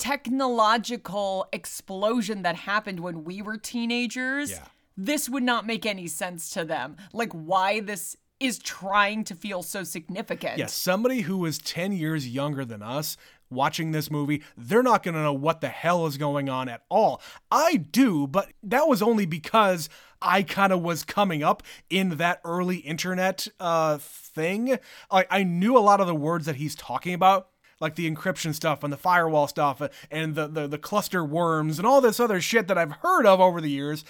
technological 0.58 1.48
explosion 1.52 2.44
that 2.44 2.56
happened 2.56 3.00
when 3.00 3.24
we 3.24 3.42
were 3.42 3.58
teenagers 3.58 4.52
Yeah. 4.52 4.66
this 4.96 5.28
would 5.28 5.44
not 5.44 5.66
make 5.66 5.86
any 5.86 6.08
sense 6.08 6.50
to 6.52 6.64
them 6.64 6.96
like 7.14 7.34
why 7.34 7.80
this 7.82 8.16
is 8.40 8.60
trying 8.60 9.24
to 9.26 9.36
feel 9.36 9.64
so 9.64 9.84
significant 9.84 10.58
Yeah, 10.60 10.68
somebody 10.68 11.22
who 11.22 11.38
was 11.38 11.58
10 11.58 11.92
years 11.94 12.28
younger 12.30 12.64
than 12.64 12.82
us 12.82 13.18
watching 13.54 13.92
this 13.92 14.10
movie, 14.12 14.44
they're 14.58 14.84
not 14.84 15.04
going 15.04 15.16
to 15.16 15.22
know 15.22 15.34
what 15.34 15.62
the 15.62 15.70
hell 15.70 16.06
is 16.06 16.18
going 16.18 16.50
on 16.50 16.70
at 16.70 16.84
all. 16.90 17.22
I 17.52 17.78
do, 17.78 18.28
but 18.28 18.52
that 18.64 18.88
was 18.88 19.02
only 19.02 19.26
because 19.26 19.90
I 20.22 20.44
kind 20.44 20.72
of 20.72 20.82
was 20.82 21.04
coming 21.04 21.44
up 21.44 21.64
in 21.90 22.18
that 22.18 22.42
early 22.46 22.78
internet 22.78 23.48
uh, 23.60 23.98
thing. 24.00 24.80
I, 25.12 25.26
I 25.30 25.44
knew 25.44 25.78
a 25.78 25.80
lot 25.80 26.00
of 26.00 26.08
the 26.08 26.16
words 26.16 26.46
that 26.46 26.56
he's 26.56 26.76
talking 26.76 27.14
about. 27.14 27.50
Like 27.80 27.96
the 27.96 28.10
encryption 28.10 28.56
stuff 28.56 28.82
and 28.82 28.94
the 28.94 28.98
firewall 28.98 29.48
stuff 29.48 29.82
and 30.10 30.36
the, 30.36 30.48
the, 30.48 30.68
the 30.68 30.78
cluster 30.78 31.26
worms 31.26 31.80
and 31.80 31.86
all 31.86 32.00
this 32.00 32.18
other 32.18 32.40
shit 32.40 32.70
that 32.70 32.78
I've 32.78 32.94
heard 33.02 33.26
of 33.26 33.42
over 33.42 33.60
the 33.60 33.70
years. 33.70 34.06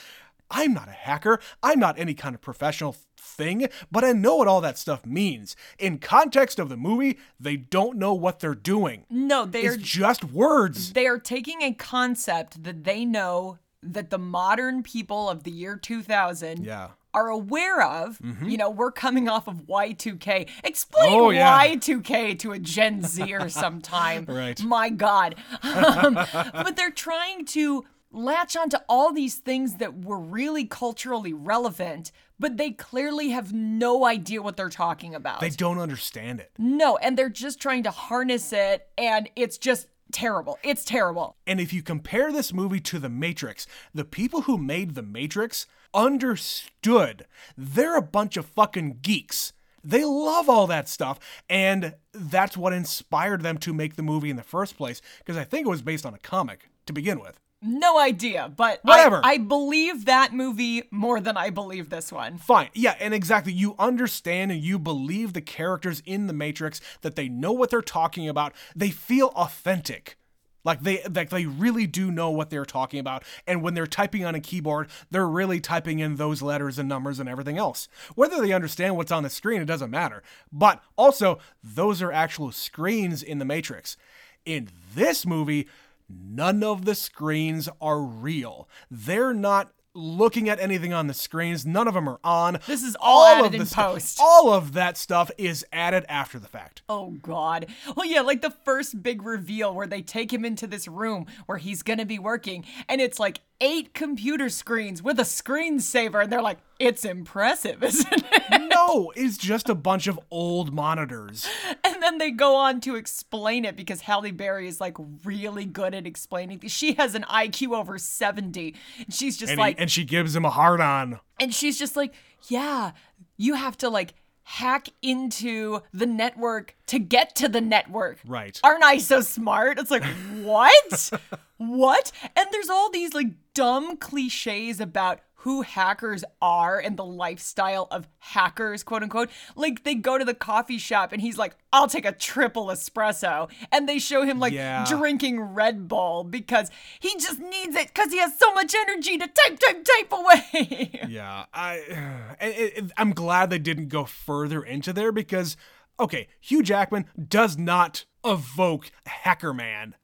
I'm 0.52 0.74
not 0.74 0.88
a 0.88 0.92
hacker. 0.92 1.40
I'm 1.62 1.80
not 1.80 1.98
any 1.98 2.14
kind 2.14 2.36
of 2.36 2.42
professional 2.42 2.96
thing, 3.18 3.68
but 3.92 4.04
I 4.04 4.12
know 4.12 4.36
what 4.36 4.48
all 4.48 4.62
that 4.62 4.78
stuff 4.78 5.06
means. 5.06 5.56
In 5.80 5.98
context 5.98 6.60
of 6.60 6.70
the 6.70 6.78
movie, 6.78 7.18
they 7.40 7.56
don't 7.58 7.98
know 7.98 8.14
what 8.14 8.40
they're 8.40 8.54
doing. 8.56 9.06
no 9.10 9.46
they 9.46 9.66
are 9.66 9.78
just 9.78 10.24
words. 10.24 10.94
they 10.94 11.08
are 11.08 11.18
taking 11.20 11.62
a 11.64 11.74
concept 11.74 12.64
that 12.64 12.84
they 12.84 13.04
know 13.06 13.58
that 13.82 14.10
the 14.12 14.18
modern 14.20 14.84
people 14.84 15.30
of 15.30 15.44
the 15.44 15.52
year 15.52 15.76
2000 15.76 16.64
Yeah. 16.64 16.90
are 17.14 17.28
aware 17.28 17.82
of. 17.82 18.18
You 18.42 18.56
know, 18.58 18.70
we're 18.70 18.92
coming 18.92 19.28
off 19.28 19.48
of 19.48 19.64
Y2K. 19.68 20.48
Explain 20.64 21.14
Oh, 21.14 21.30
yeah. 21.32 21.58
Y2K 21.68 22.40
to 22.40 22.52
a 22.54 22.60
Gen 22.60 23.02
Zer 23.04 23.50
sometime. 23.50 24.26
Right. 24.30 24.62
My 24.64 24.90
God. 24.90 25.36
Um, 25.64 26.14
but 26.54 26.76
they're 26.76 26.92
trying 26.92 27.46
to 27.48 27.84
latch 28.14 28.56
onto 28.56 28.78
all 28.88 29.12
these 29.12 29.36
things 29.36 29.76
that 29.76 30.06
were 30.06 30.20
really 30.20 30.66
culturally 30.66 31.34
relevant, 31.34 32.12
but 32.40 32.58
they 32.58 32.72
clearly 32.72 33.30
have 33.30 33.52
no 33.52 34.06
idea 34.06 34.42
what 34.42 34.56
they're 34.56 34.70
talking 34.70 35.14
about. 35.16 35.42
They 35.42 35.50
don't 35.50 35.80
understand 35.80 36.40
it. 36.40 36.52
no, 36.58 36.98
and 36.98 37.18
they're 37.18 37.30
just 37.30 37.60
trying 37.60 37.84
to 37.84 37.92
harness 37.92 38.54
it, 38.54 38.88
and 38.98 39.30
it's 39.36 39.58
just 39.58 39.88
terrible. 40.12 40.60
It's 40.64 40.86
terrible. 40.86 41.36
And 41.48 41.60
if 41.60 41.74
you 41.74 41.82
compare 41.82 42.32
this 42.32 42.54
movie 42.54 42.80
to 42.82 43.00
The 43.00 43.10
Matrix, 43.10 43.66
the 43.94 44.06
people 44.06 44.42
who 44.44 44.58
made 44.58 44.94
The 44.94 45.02
Matrix 45.02 45.66
understood 45.94 47.26
they're 47.58 47.98
a 47.98 48.02
bunch 48.02 48.38
of 48.38 48.46
fucking 48.46 49.00
geeks. 49.02 49.54
They 49.84 50.06
love 50.06 50.50
all 50.50 50.66
that 50.68 50.88
stuff, 50.88 51.20
and 51.50 51.96
that's 52.14 52.56
what 52.56 52.72
inspired 52.74 53.42
them 53.42 53.58
to 53.60 53.74
make 53.74 53.96
the 53.96 54.04
movie 54.04 54.30
in 54.30 54.38
the 54.38 54.44
first 54.44 54.78
place, 54.78 55.02
because 55.20 55.36
I 55.36 55.44
think 55.44 55.66
it 55.66 55.70
was 55.70 55.82
based 55.82 56.06
on 56.06 56.14
a 56.14 56.20
comic 56.20 56.70
to 56.86 56.94
begin 56.94 57.20
with. 57.20 57.40
No 57.64 58.00
idea, 58.00 58.52
but 58.56 58.80
I- 58.86 58.88
Whatever. 58.90 59.22
I, 59.24 59.38
believe 59.38 60.06
that 60.06 60.34
movie 60.34 60.84
more 60.92 61.20
than 61.20 61.38
I 61.38 61.50
believe 61.50 61.90
this 61.90 62.12
one. 62.12 62.38
Fine. 62.38 62.70
Yeah, 62.74 62.96
and 63.00 63.14
exactly. 63.14 63.54
You 63.54 63.76
understand 63.80 64.52
and 64.52 64.62
you 64.62 64.78
believe 64.80 65.34
the 65.34 65.42
characters 65.42 66.02
in 66.06 66.28
the 66.28 66.34
Matrix 66.34 66.82
that 67.02 67.16
they 67.16 67.30
know 67.30 67.52
what 67.52 67.70
they're 67.70 67.82
talking 67.82 68.28
about. 68.28 68.54
They 68.76 68.90
feel 68.90 69.28
authentic. 69.36 70.18
Like 70.66 70.82
they 70.82 71.04
like 71.14 71.30
they 71.30 71.46
really 71.46 71.88
do 71.88 72.10
know 72.10 72.30
what 72.30 72.50
they're 72.50 72.66
talking 72.66 73.00
about. 73.00 73.24
And 73.46 73.62
when 73.62 73.74
they're 73.74 73.86
typing 73.88 74.24
on 74.24 74.36
a 74.36 74.40
keyboard, 74.40 74.88
they're 75.12 75.28
really 75.28 75.60
typing 75.60 76.00
in 76.00 76.16
those 76.16 76.42
letters 76.42 76.80
and 76.80 76.88
numbers 76.88 77.20
and 77.20 77.28
everything 77.28 77.58
else. 77.58 77.88
Whether 78.16 78.40
they 78.42 78.54
understand 78.54 78.96
what's 78.96 79.12
on 79.12 79.24
the 79.24 79.30
screen, 79.30 79.62
it 79.62 79.66
doesn't 79.66 79.92
matter. 79.92 80.24
But 80.52 80.82
also, 80.96 81.40
those 81.62 82.02
are 82.02 82.12
actual 82.12 82.52
screens 82.52 83.22
in 83.22 83.40
the 83.40 83.46
Matrix. 83.46 83.98
In 84.46 84.70
this 84.96 85.26
movie, 85.26 85.68
none 86.10 86.64
of 86.64 86.86
the 86.86 86.96
screens 86.96 87.70
are 87.82 88.02
real. 88.02 88.68
They're 88.90 89.34
not 89.34 89.72
looking 89.96 90.50
at 90.50 90.60
anything 90.60 90.92
on 90.92 91.06
the 91.06 91.14
screens. 91.14 91.66
None 91.66 91.88
of 91.88 91.94
them 91.94 92.10
are 92.10 92.20
on. 92.24 92.58
This 92.66 92.82
is 92.82 92.98
all 93.00 93.26
added 93.26 93.54
in 93.60 93.66
stu- 93.66 93.76
post. 93.76 94.18
all 94.20 94.52
of 94.52 94.74
that 94.74 94.98
stuff 94.98 95.30
is 95.38 95.64
added 95.72 96.04
after 96.10 96.40
the 96.40 96.48
fact. 96.48 96.82
Oh 96.90 97.12
God. 97.22 97.68
Well, 97.96 98.06
yeah, 98.06 98.22
like 98.22 98.42
the 98.42 98.50
first 98.50 99.04
big 99.04 99.22
reveal 99.22 99.74
where 99.74 99.86
they 99.88 100.02
take 100.02 100.34
him 100.34 100.46
into 100.46 100.66
this 100.66 100.88
room 100.88 101.28
where 101.46 101.60
he's 101.60 101.84
gonna 101.84 102.06
be 102.06 102.18
working, 102.18 102.66
and 102.90 103.02
it's 103.02 103.20
like 103.20 103.42
eight 103.62 103.94
computer 103.94 104.50
screens 104.50 105.02
with 105.02 105.20
a 105.20 105.24
screensaver, 105.24 106.24
and 106.24 106.32
they're 106.32 106.42
like, 106.42 106.60
it's 106.80 107.06
impressive, 107.06 107.84
isn't 107.84 108.24
it? 108.32 108.70
no, 108.70 109.12
it's 109.16 109.38
just 109.38 109.70
a 109.70 109.76
bunch 109.76 110.08
of 110.08 110.20
old 110.30 110.74
monitors. 110.74 111.48
And 111.84 112.02
then 112.02 112.18
they 112.18 112.32
go 112.32 112.56
on 112.56 112.82
to 112.82 112.96
explain 112.96 113.66
it 113.66 113.76
because 113.76 114.02
Halle 114.02 114.32
Berry 114.32 114.68
is 114.68 114.82
like 114.82 114.98
really 115.24 115.66
good 115.66 115.94
at 115.94 116.06
explaining. 116.06 116.60
She 116.68 116.94
has 116.94 117.16
an 117.16 117.24
IQ 117.24 117.78
over 117.78 117.98
70. 117.98 118.76
And 119.00 119.14
she's 119.14 119.38
just 119.38 119.52
And, 119.52 119.60
like, 119.60 119.78
he, 119.78 119.82
and 119.82 119.92
she 119.92 120.04
gives 120.04 120.36
him 120.36 120.46
a 120.46 120.50
hard 120.50 120.82
on. 120.82 121.20
And 121.40 121.54
she's 121.54 121.80
just 121.80 121.96
like, 121.96 122.14
yeah, 122.50 122.92
you 123.38 123.54
have 123.54 123.78
to 123.78 123.90
like 123.90 124.14
hack 124.44 124.90
into 125.02 125.82
the 125.94 126.06
network 126.06 126.76
to 126.88 127.00
get 127.00 127.36
to 127.36 127.48
the 127.48 127.62
network. 127.62 128.20
Right. 128.26 128.60
Aren't 128.64 128.84
I 128.84 128.98
so 128.98 129.22
smart? 129.22 129.80
It's 129.80 129.92
like, 129.92 130.04
what? 130.42 131.12
what? 131.58 132.12
And 132.36 132.48
there's 132.52 132.70
all 132.70 132.90
these 132.90 133.14
like 133.14 133.28
dumb 133.54 133.98
cliches 133.98 134.80
about 134.80 135.20
who 135.44 135.62
hackers 135.62 136.24
are 136.42 136.80
and 136.80 136.96
the 136.96 137.04
lifestyle 137.06 137.88
of 137.92 138.08
hackers, 138.20 138.82
quote 138.84 139.04
unquote. 139.04 139.30
Like 139.56 139.84
they 139.84 139.94
go 139.96 140.18
to 140.18 140.24
the 140.24 140.34
coffee 140.34 140.78
shop 140.78 141.12
and 141.12 141.22
he's 141.22 141.38
like, 141.38 141.56
I'll 141.74 141.88
take 141.88 142.06
a 142.06 142.12
triple 142.14 142.68
espresso. 142.68 143.50
And 143.72 143.88
they 143.88 144.00
show 144.00 144.24
him 144.24 144.40
like 144.40 144.54
Yeah. 144.54 144.86
drinking 144.88 145.40
Red 145.42 145.88
Bull 145.90 146.24
because 146.24 146.72
he 147.00 147.14
just 147.20 147.40
needs 147.40 147.76
it 147.76 147.88
because 147.94 148.12
he 148.12 148.20
has 148.20 148.38
so 148.40 148.54
much 148.54 148.74
energy 148.74 149.18
to 149.18 149.28
type, 149.28 149.60
type, 149.60 149.84
type 149.86 150.12
away. 150.12 151.00
Yeah, 151.10 151.46
I, 151.54 151.76
and 152.40 152.54
it, 152.54 152.78
it- 152.78 152.92
I'm 152.98 153.12
glad 153.14 153.50
they 153.50 153.60
didn't 153.60 153.90
go 153.90 154.06
further 154.06 154.64
into 154.64 154.94
there 154.94 155.12
because, 155.12 155.58
okay, 156.00 156.28
Hugh 156.40 156.64
Jackman 156.64 157.06
does 157.28 157.58
not 157.58 158.06
evoke 158.26 158.92
Hacker 159.06 159.54
Man. 159.54 159.96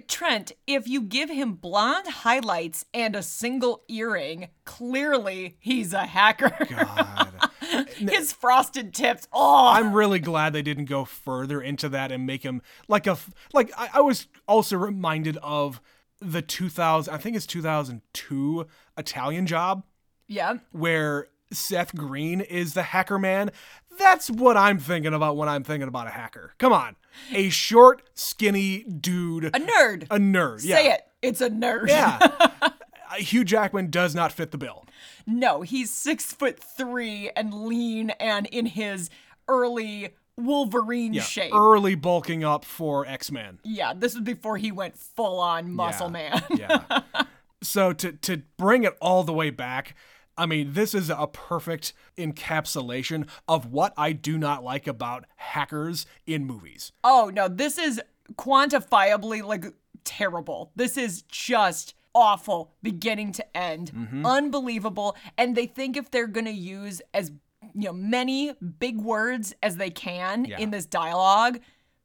Trent, 0.00 0.52
if 0.66 0.86
you 0.86 1.02
give 1.02 1.30
him 1.30 1.54
blonde 1.54 2.08
highlights 2.08 2.84
and 2.92 3.16
a 3.16 3.22
single 3.22 3.82
earring, 3.88 4.48
clearly 4.64 5.56
he's 5.58 5.92
a 5.92 6.06
hacker. 6.06 6.52
God. 6.68 7.50
His 7.96 8.32
frosted 8.32 8.94
tips. 8.94 9.28
Oh, 9.32 9.68
I'm 9.68 9.92
really 9.92 10.20
glad 10.20 10.52
they 10.52 10.62
didn't 10.62 10.86
go 10.86 11.04
further 11.04 11.60
into 11.60 11.88
that 11.90 12.12
and 12.12 12.26
make 12.26 12.42
him 12.42 12.62
like 12.86 13.06
a 13.06 13.18
like 13.52 13.70
I, 13.76 13.90
I 13.94 14.00
was 14.00 14.26
also 14.46 14.76
reminded 14.76 15.36
of 15.38 15.80
the 16.20 16.42
2000 16.42 17.12
I 17.12 17.18
think 17.18 17.36
it's 17.36 17.46
2002 17.46 18.66
Italian 18.96 19.46
Job 19.46 19.84
yeah. 20.28 20.54
where 20.72 21.28
Seth 21.52 21.94
Green 21.94 22.40
is 22.40 22.74
the 22.74 22.82
hacker 22.82 23.18
man. 23.18 23.50
That's 23.98 24.30
what 24.30 24.56
I'm 24.56 24.78
thinking 24.78 25.12
about 25.14 25.36
when 25.36 25.48
I'm 25.48 25.64
thinking 25.64 25.88
about 25.88 26.06
a 26.06 26.10
hacker. 26.10 26.52
Come 26.58 26.72
on, 26.72 26.96
a 27.32 27.48
short, 27.48 28.02
skinny 28.14 28.84
dude, 28.84 29.46
A 29.46 29.50
nerd. 29.52 30.04
a 30.10 30.18
nerd. 30.18 30.60
Say 30.60 30.86
yeah. 30.86 30.94
it. 30.94 31.02
It's 31.22 31.40
a 31.40 31.50
nerd. 31.50 31.88
Yeah. 31.88 32.18
Uh, 33.10 33.14
Hugh 33.14 33.42
Jackman 33.42 33.88
does 33.88 34.14
not 34.14 34.32
fit 34.32 34.50
the 34.50 34.58
bill. 34.58 34.84
no, 35.26 35.62
he's 35.62 35.90
six 35.90 36.30
foot 36.30 36.62
three 36.62 37.30
and 37.34 37.54
lean 37.54 38.10
and 38.20 38.44
in 38.48 38.66
his 38.66 39.08
early 39.48 40.10
Wolverine 40.36 41.14
Yeah, 41.14 41.22
shape. 41.22 41.54
early 41.54 41.94
bulking 41.94 42.44
up 42.44 42.66
for 42.66 43.06
X 43.06 43.32
Men. 43.32 43.60
yeah, 43.64 43.94
this 43.96 44.12
was 44.12 44.22
before 44.22 44.58
he 44.58 44.70
went 44.70 44.94
full 44.98 45.40
on 45.40 45.72
muscle 45.72 46.10
man. 46.10 46.42
yeah. 46.54 46.82
So 47.62 47.94
to 47.94 48.12
to 48.12 48.42
bring 48.58 48.84
it 48.84 48.94
all 49.00 49.24
the 49.24 49.32
way 49.32 49.48
back, 49.48 49.94
I 50.38 50.46
mean, 50.46 50.72
this 50.72 50.94
is 50.94 51.10
a 51.10 51.26
perfect 51.26 51.92
encapsulation 52.16 53.28
of 53.46 53.66
what 53.72 53.92
I 53.96 54.12
do 54.12 54.38
not 54.38 54.64
like 54.64 54.86
about 54.86 55.24
hackers 55.36 56.06
in 56.26 56.46
movies. 56.46 56.92
Oh 57.04 57.30
no, 57.34 57.48
this 57.48 57.76
is 57.76 58.00
quantifiably 58.36 59.42
like 59.42 59.66
terrible. 60.04 60.72
This 60.76 60.96
is 60.96 61.22
just 61.22 61.94
awful 62.14 62.72
beginning 62.82 63.32
to 63.32 63.56
end. 63.56 63.92
Mm-hmm. 63.92 64.24
Unbelievable. 64.26 65.16
And 65.36 65.56
they 65.56 65.66
think 65.66 65.96
if 65.96 66.10
they're 66.10 66.26
going 66.26 66.46
to 66.46 66.50
use 66.52 67.02
as 67.12 67.32
you 67.74 67.84
know 67.88 67.92
many 67.92 68.52
big 68.78 69.00
words 69.00 69.54
as 69.62 69.76
they 69.76 69.90
can 69.90 70.44
Yeah. 70.44 70.58
in 70.58 70.70
this 70.70 70.86
dialogue 70.86 71.58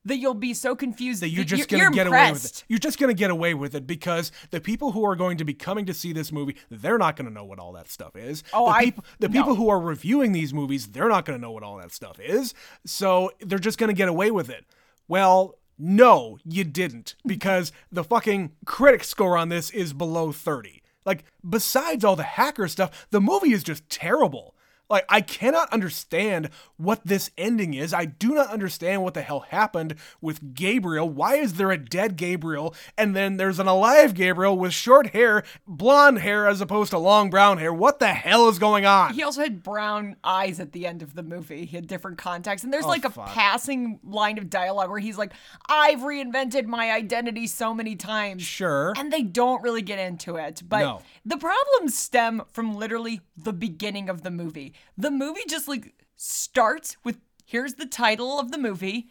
that 0.05 0.17
you'll 0.17 0.33
be 0.33 0.53
so 0.53 0.75
confused 0.75 1.21
That 1.21 1.29
you're 1.29 1.45
just 1.45 1.69
gonna 1.69 1.83
you're 1.83 1.91
get 1.91 2.07
away 2.07 2.31
with 2.31 2.45
it. 2.45 2.63
You're 2.67 2.79
just 2.79 2.99
gonna 2.99 3.13
get 3.13 3.31
away 3.31 3.53
with 3.53 3.75
it 3.75 3.87
because 3.87 4.31
the 4.51 4.59
people 4.59 4.91
who 4.91 5.05
are 5.05 5.15
going 5.15 5.37
to 5.37 5.45
be 5.45 5.53
coming 5.53 5.85
to 5.85 5.93
see 5.93 6.13
this 6.13 6.31
movie, 6.31 6.57
they're 6.69 6.97
not 6.97 7.15
gonna 7.15 7.29
know 7.29 7.45
what 7.45 7.59
all 7.59 7.73
that 7.73 7.89
stuff 7.89 8.15
is. 8.15 8.43
Oh, 8.53 8.65
the 8.65 8.71
I- 8.71 8.83
people, 8.85 9.05
the 9.19 9.29
no. 9.29 9.33
people 9.41 9.55
who 9.55 9.69
are 9.69 9.79
reviewing 9.79 10.31
these 10.31 10.53
movies, 10.53 10.87
they're 10.87 11.09
not 11.09 11.25
gonna 11.25 11.37
know 11.39 11.51
what 11.51 11.63
all 11.63 11.77
that 11.77 11.91
stuff 11.91 12.19
is. 12.19 12.53
So 12.85 13.31
they're 13.39 13.59
just 13.59 13.77
gonna 13.77 13.93
get 13.93 14.09
away 14.09 14.31
with 14.31 14.49
it. 14.49 14.65
Well, 15.07 15.55
no, 15.77 16.37
you 16.45 16.63
didn't, 16.63 17.15
because 17.25 17.71
the 17.91 18.03
fucking 18.03 18.51
critic 18.65 19.03
score 19.03 19.37
on 19.37 19.49
this 19.49 19.69
is 19.71 19.91
below 19.93 20.31
30. 20.31 20.83
Like, 21.05 21.25
besides 21.47 22.05
all 22.05 22.15
the 22.15 22.23
hacker 22.23 22.67
stuff, 22.67 23.07
the 23.09 23.19
movie 23.19 23.51
is 23.53 23.63
just 23.63 23.89
terrible. 23.89 24.55
Like, 24.89 25.05
I 25.09 25.21
cannot 25.21 25.71
understand 25.73 26.49
what 26.77 27.01
this 27.05 27.31
ending 27.37 27.73
is. 27.73 27.93
I 27.93 28.05
do 28.05 28.33
not 28.33 28.49
understand 28.49 29.01
what 29.01 29.13
the 29.13 29.21
hell 29.21 29.39
happened 29.49 29.95
with 30.21 30.53
Gabriel. 30.53 31.09
Why 31.09 31.35
is 31.35 31.53
there 31.53 31.71
a 31.71 31.77
dead 31.77 32.15
Gabriel 32.15 32.75
and 32.97 33.15
then 33.15 33.37
there's 33.37 33.59
an 33.59 33.67
alive 33.67 34.13
Gabriel 34.13 34.57
with 34.57 34.73
short 34.73 35.07
hair, 35.07 35.43
blonde 35.65 36.19
hair 36.19 36.47
as 36.47 36.61
opposed 36.61 36.91
to 36.91 36.97
long 36.99 37.29
brown 37.29 37.57
hair? 37.57 37.73
What 37.73 37.99
the 37.99 38.13
hell 38.13 38.49
is 38.49 38.59
going 38.59 38.85
on? 38.85 39.13
He 39.13 39.23
also 39.23 39.41
had 39.41 39.63
brown 39.63 40.17
eyes 40.23 40.59
at 40.59 40.73
the 40.73 40.85
end 40.85 41.01
of 41.01 41.15
the 41.15 41.23
movie. 41.23 41.65
He 41.65 41.75
had 41.77 41.87
different 41.87 42.17
contacts. 42.17 42.63
And 42.63 42.71
there's 42.71 42.85
oh, 42.85 42.89
like 42.89 43.05
a 43.05 43.07
Oh, 43.07 43.11
fuck. 43.11 43.27
passing 43.29 43.99
line 44.03 44.37
of 44.37 44.49
dialogue 44.49 44.89
where 44.89 44.99
he's 44.99 45.17
like, 45.17 45.31
I've 45.69 45.99
reinvented 45.99 46.65
my 46.65 46.91
identity 46.91 47.47
so 47.47 47.73
many 47.73 47.95
times. 47.95 48.43
Sure. 48.43 48.93
And 48.97 49.11
they 49.11 49.23
don't 49.23 49.63
really 49.63 49.81
get 49.81 49.97
into 49.99 50.35
it. 50.35 50.61
But 50.67 50.79
No. 50.81 51.01
the 51.25 51.37
problems 51.37 51.97
stem 51.97 52.43
from 52.51 52.75
literally 52.75 53.21
the 53.37 53.53
beginning 53.53 54.09
of 54.09 54.21
the 54.23 54.29
movie. 54.31 54.72
The 54.97 55.11
movie 55.11 55.41
just 55.47 55.67
like 55.67 55.93
starts 56.15 56.97
with 57.03 57.19
here's 57.45 57.75
the 57.75 57.85
title 57.85 58.39
of 58.39 58.51
the 58.51 58.57
movie, 58.57 59.07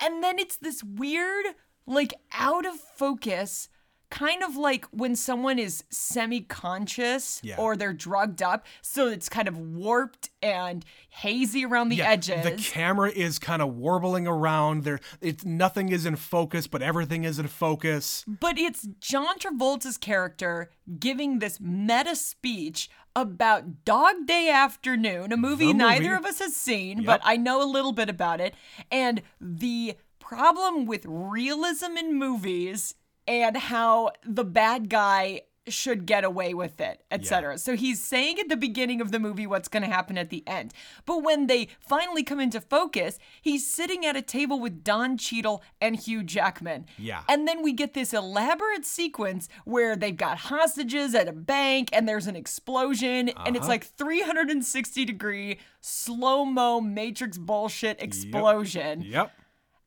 and 0.00 0.22
then 0.22 0.38
it's 0.38 0.56
this 0.56 0.82
weird, 0.84 1.46
like 1.86 2.14
out 2.32 2.66
of 2.66 2.76
focus. 2.80 3.68
Kind 4.10 4.42
of 4.42 4.56
like 4.56 4.86
when 4.86 5.14
someone 5.14 5.58
is 5.58 5.84
semi 5.90 6.40
conscious 6.40 7.42
Yeah. 7.44 7.56
or 7.58 7.76
they're 7.76 7.92
drugged 7.92 8.42
up. 8.42 8.64
So 8.80 9.08
it's 9.08 9.28
kind 9.28 9.46
of 9.48 9.58
warped 9.58 10.30
and 10.40 10.82
hazy 11.10 11.66
around 11.66 11.90
the 11.90 11.96
Yeah, 11.96 12.08
edges. 12.08 12.42
The 12.42 12.52
camera 12.52 13.10
is 13.10 13.38
kind 13.38 13.60
of 13.60 13.74
warbling 13.76 14.26
around. 14.26 14.84
There, 14.84 14.98
it's 15.20 15.44
nothing 15.44 15.90
is 15.90 16.06
in 16.06 16.16
focus, 16.16 16.66
but 16.66 16.80
everything 16.80 17.24
is 17.24 17.38
in 17.38 17.48
focus. 17.48 18.24
But 18.26 18.56
it's 18.56 18.88
John 18.98 19.38
Travolta's 19.38 19.98
character 19.98 20.70
giving 20.98 21.40
this 21.40 21.60
meta 21.60 22.16
speech 22.16 22.88
about 23.20 23.84
Dog 23.84 24.26
Day 24.26 24.50
Afternoon, 24.50 25.32
a 25.32 25.36
movie, 25.36 25.66
The 25.66 25.74
neither 25.74 26.14
of 26.14 26.24
us 26.24 26.38
has 26.38 26.54
seen, 26.54 27.04
but 27.04 27.20
I 27.24 27.36
know 27.36 27.62
a 27.62 27.68
little 27.70 27.92
bit 27.92 28.08
about 28.08 28.40
it. 28.40 28.54
And 28.90 29.22
the 29.40 29.96
problem 30.18 30.86
with 30.86 31.04
realism 31.06 31.96
in 31.96 32.14
movies 32.14 32.94
and 33.26 33.56
how 33.56 34.10
the 34.24 34.44
bad 34.44 34.88
guy 34.88 35.42
should 35.72 36.06
get 36.06 36.24
away 36.24 36.54
with 36.54 36.80
it, 36.80 37.02
etc. 37.10 37.58
So 37.58 37.76
he's 37.76 38.02
saying 38.02 38.38
at 38.38 38.48
the 38.48 38.56
beginning 38.56 39.00
of 39.00 39.12
the 39.12 39.18
movie 39.18 39.46
what's 39.46 39.68
going 39.68 39.82
to 39.82 39.88
happen 39.88 40.18
at 40.18 40.30
the 40.30 40.42
end. 40.46 40.72
But 41.06 41.22
when 41.22 41.46
they 41.46 41.68
finally 41.80 42.22
come 42.22 42.40
into 42.40 42.60
focus, 42.60 43.18
he's 43.40 43.66
sitting 43.66 44.04
at 44.04 44.16
a 44.16 44.22
table 44.22 44.60
with 44.60 44.84
Don 44.84 45.16
Cheadle 45.16 45.62
and 45.80 45.96
Hugh 45.96 46.22
Jackman. 46.22 46.86
Yeah. 46.96 47.22
And 47.28 47.46
then 47.46 47.62
we 47.62 47.72
get 47.72 47.94
this 47.94 48.12
elaborate 48.12 48.84
sequence 48.84 49.48
where 49.64 49.96
they've 49.96 50.16
got 50.16 50.38
hostages 50.38 51.14
at 51.14 51.28
a 51.28 51.32
bank 51.32 51.90
and 51.92 52.08
there's 52.08 52.26
an 52.26 52.36
explosion 52.36 53.28
and 53.28 53.56
it's 53.56 53.64
uh-huh. 53.64 53.68
like 53.68 53.84
360 53.84 55.04
degree 55.04 55.58
slow 55.80 56.44
mo 56.44 56.80
matrix 56.80 57.38
bullshit 57.38 58.02
explosion. 58.02 59.02
Yep. 59.02 59.32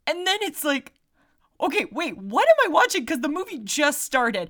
And 0.07 0.25
then 0.25 0.39
it's 0.41 0.63
like, 0.63 0.93
okay, 1.59 1.85
wait, 1.91 2.17
what 2.17 2.47
am 2.47 2.55
I 2.65 2.73
watching? 2.73 3.05
Because 3.05 3.21
the 3.21 3.29
movie 3.29 3.59
just 3.59 4.01
started. 4.01 4.49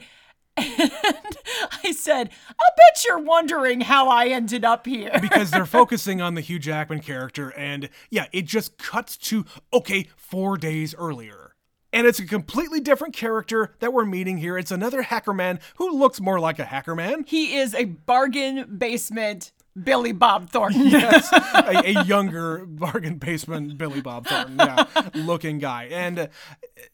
And 0.62 0.92
I 1.84 1.92
said, 1.92 2.30
I 2.50 2.70
bet 2.78 3.04
you're 3.08 3.20
wondering 3.20 3.82
how 3.82 4.08
I 4.10 4.28
ended 4.28 4.64
up 4.66 4.86
here. 4.86 5.12
because 5.22 5.52
they're 5.52 5.66
focusing 5.66 6.22
on 6.22 6.36
the 6.36 6.42
Hugh 6.42 6.60
Jackman 6.60 7.00
character, 7.00 7.50
and 7.50 7.90
yeah, 8.10 8.26
it 8.32 8.46
just 8.46 8.78
cuts 8.78 9.18
to 9.18 9.46
okay, 9.74 10.08
four 10.16 10.58
days 10.58 10.94
earlier. 10.98 11.56
And 11.94 12.08
it's 12.08 12.20
a 12.20 12.26
completely 12.26 12.80
different 12.80 13.14
character 13.14 13.74
that 13.80 13.92
we're 13.92 14.06
meeting 14.06 14.38
here. 14.38 14.58
It's 14.58 14.72
another 14.72 15.02
hacker 15.02 15.34
man 15.34 15.60
who 15.76 15.92
looks 15.92 16.22
more 16.22 16.40
like 16.40 16.58
a 16.58 16.64
hacker 16.64 16.96
man. 16.96 17.26
He 17.28 17.58
is 17.58 17.74
a 17.76 17.84
bargain 17.84 18.78
basement 18.78 19.52
Billy 19.82 20.12
Bob 20.12 20.50
Thornton. 20.50 20.86
yes, 20.88 21.32
a, 21.34 22.00
a 22.00 22.04
younger 22.04 22.66
bargain 22.66 23.16
basement 23.16 23.78
Billy 23.78 24.02
Bob 24.02 24.28
Thornton, 24.28 24.58
yeah, 24.58 24.86
looking 25.14 25.60
guy. 25.60 25.86
And 25.86 26.20
uh, 26.20 26.28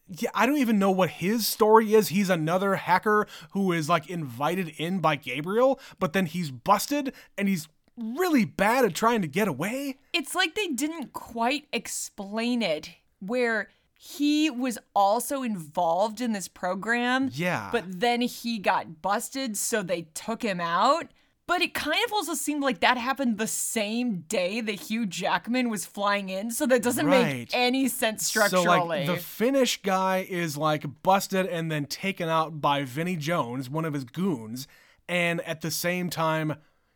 yeah, 0.09 0.29
I 0.33 0.45
don't 0.45 0.57
even 0.57 0.79
know 0.79 0.91
what 0.91 1.09
his 1.09 1.47
story 1.47 1.93
is. 1.93 2.09
He's 2.09 2.29
another 2.29 2.75
hacker 2.75 3.27
who 3.51 3.71
is 3.71 3.89
like 3.89 4.09
invited 4.09 4.69
in 4.77 4.99
by 4.99 5.15
Gabriel, 5.15 5.79
but 5.99 6.13
then 6.13 6.25
he's 6.25 6.51
busted 6.51 7.13
and 7.37 7.47
he's 7.47 7.67
really 7.97 8.45
bad 8.45 8.85
at 8.85 8.93
trying 8.93 9.21
to 9.21 9.27
get 9.27 9.47
away. 9.47 9.97
It's 10.13 10.35
like 10.35 10.55
they 10.55 10.67
didn't 10.67 11.13
quite 11.13 11.67
explain 11.73 12.61
it 12.61 12.91
where 13.19 13.69
he 13.99 14.49
was 14.49 14.77
also 14.95 15.41
involved 15.41 16.21
in 16.21 16.31
this 16.31 16.47
program. 16.47 17.31
Yeah. 17.33 17.69
But 17.71 17.99
then 17.99 18.21
he 18.21 18.59
got 18.59 19.01
busted, 19.01 19.57
so 19.57 19.81
they 19.81 20.03
took 20.13 20.43
him 20.43 20.61
out. 20.61 21.07
But 21.47 21.62
it 21.62 21.73
kind 21.73 21.99
of 22.05 22.12
also 22.13 22.33
seemed 22.33 22.62
like 22.62 22.81
that 22.81 22.97
happened 22.97 23.38
the 23.38 23.47
same 23.47 24.25
day 24.27 24.60
that 24.60 24.73
Hugh 24.81 25.05
Jackman 25.05 25.69
was 25.69 25.86
flying 25.86 26.27
in, 26.27 26.51
so 26.51 26.65
that 26.67 26.83
doesn't 26.83 27.05
Right. 27.05 27.25
make 27.38 27.49
any 27.53 27.88
sense 27.88 28.27
structurally. 28.27 28.65
So 28.65 28.83
like 28.83 29.07
the 29.07 29.15
Finnish 29.17 29.81
guy 29.81 30.25
is 30.29 30.57
like 30.57 30.83
busted 31.03 31.45
and 31.45 31.71
then 31.71 31.86
taken 31.86 32.27
out 32.27 32.60
by 32.60 32.83
Vinnie 32.83 33.15
Jones, 33.15 33.69
one 33.69 33.86
of 33.86 33.93
his 33.93 34.03
goons, 34.03 34.67
and 35.07 35.39
at 35.41 35.62
the 35.62 35.71
same 35.71 36.10
time 36.10 36.55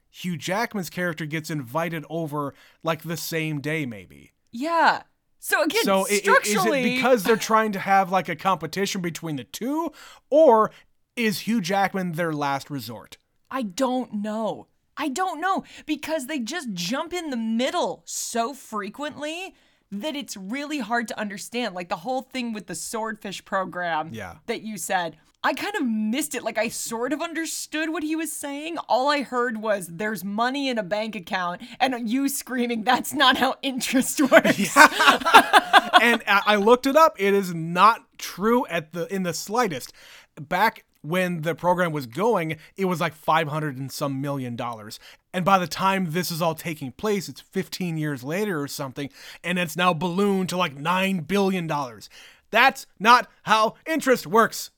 Hugh 0.10 0.36
Jackman's 0.36 0.90
character 0.90 1.26
gets 1.26 1.50
invited 1.50 2.04
over 2.10 2.54
like 2.84 3.04
the 3.04 3.16
same 3.18 3.62
day 3.62 3.86
maybe. 3.86 4.34
yeah. 4.52 5.04
So 5.44 5.64
again, 5.64 5.84
So 5.86 6.02
i- 6.02 6.22
i- 6.24 6.40
is 6.44 6.66
it 6.66 6.84
because 6.84 7.24
they're 7.24 7.36
trying 7.36 7.72
to 7.72 7.80
have 7.80 8.12
like 8.12 8.30
a 8.30 8.36
competition 8.36 9.02
between 9.02 9.38
the 9.38 9.44
two 9.44 9.92
or 10.30 10.70
is 11.16 11.40
Hugh 11.48 11.62
Jackman 11.62 12.12
their 12.12 12.32
last 12.32 12.70
resort? 12.70 13.18
I 13.52 13.64
don't 13.64 14.14
know. 14.16 14.68
I 14.98 15.10
don't 15.10 15.42
know 15.42 15.64
because 15.86 16.28
they 16.28 16.40
just 16.40 16.74
jump 16.74 17.14
in 17.14 17.30
the 17.30 17.38
middle 17.38 18.02
so 18.06 18.54
frequently 18.54 19.54
that 19.92 20.16
it's 20.16 20.38
really 20.38 20.80
hard 20.80 21.08
to 21.10 21.20
understand. 21.20 21.76
Like 21.76 21.90
the 21.90 21.98
whole 21.98 22.22
thing 22.22 22.54
with 22.54 22.68
the 22.68 22.76
swordfish 22.76 23.44
program 23.44 24.10
Yeah. 24.14 24.36
that 24.48 24.62
you 24.62 24.78
said. 24.78 25.18
I 25.44 25.54
kind 25.56 25.76
of 25.76 25.88
missed 25.88 26.36
it. 26.36 26.44
Like 26.44 26.60
I 26.60 26.68
sort 26.68 27.14
of 27.14 27.22
understood 27.22 27.90
what 27.90 28.04
he 28.04 28.16
was 28.16 28.32
saying. 28.32 28.78
All 28.88 29.10
I 29.10 29.24
heard 29.24 29.58
was 29.58 29.88
there's 29.88 30.24
money 30.24 30.70
in 30.70 30.78
a 30.78 30.84
bank 30.84 31.16
account 31.16 31.62
and 31.80 32.08
you 32.08 32.30
screaming 32.30 32.84
that's 32.84 33.12
not 33.12 33.38
how 33.38 33.56
interest 33.64 34.22
works. 34.32 34.78
and 34.78 36.22
I 36.28 36.42
I 36.46 36.56
looked 36.58 36.86
it 36.86 36.96
up. 36.96 37.16
It 37.20 37.34
is 37.34 37.54
not 37.56 38.06
true 38.20 38.66
at 38.68 38.94
the 38.94 39.12
in 39.14 39.24
the 39.24 39.34
slightest. 39.34 39.94
Back 40.40 40.86
when 41.02 41.42
the 41.42 41.56
program 41.56 41.92
was 41.92 42.06
going, 42.06 42.58
it 42.78 42.86
was 42.86 43.02
like 43.02 43.14
500 43.14 43.78
and 43.78 43.92
some 43.92 44.22
million 44.22 44.56
dollars. 44.56 45.00
And 45.34 45.44
by 45.44 45.58
the 45.58 45.68
time 45.68 46.12
this 46.12 46.32
is 46.32 46.42
all 46.42 46.56
taking 46.56 46.92
place, 46.92 47.28
it's 47.30 47.42
15 47.42 47.98
years 47.98 48.24
later 48.24 48.62
or 48.62 48.68
something, 48.68 49.10
and 49.44 49.58
it's 49.58 49.76
now 49.76 49.94
ballooned 49.94 50.50
to 50.50 50.58
like 50.58 50.76
9 50.76 51.22
billion 51.22 51.68
dollars. 51.68 52.10
That's 52.52 52.86
not 53.00 53.30
how 53.44 53.76
interest 53.86 54.28
works. 54.28 54.72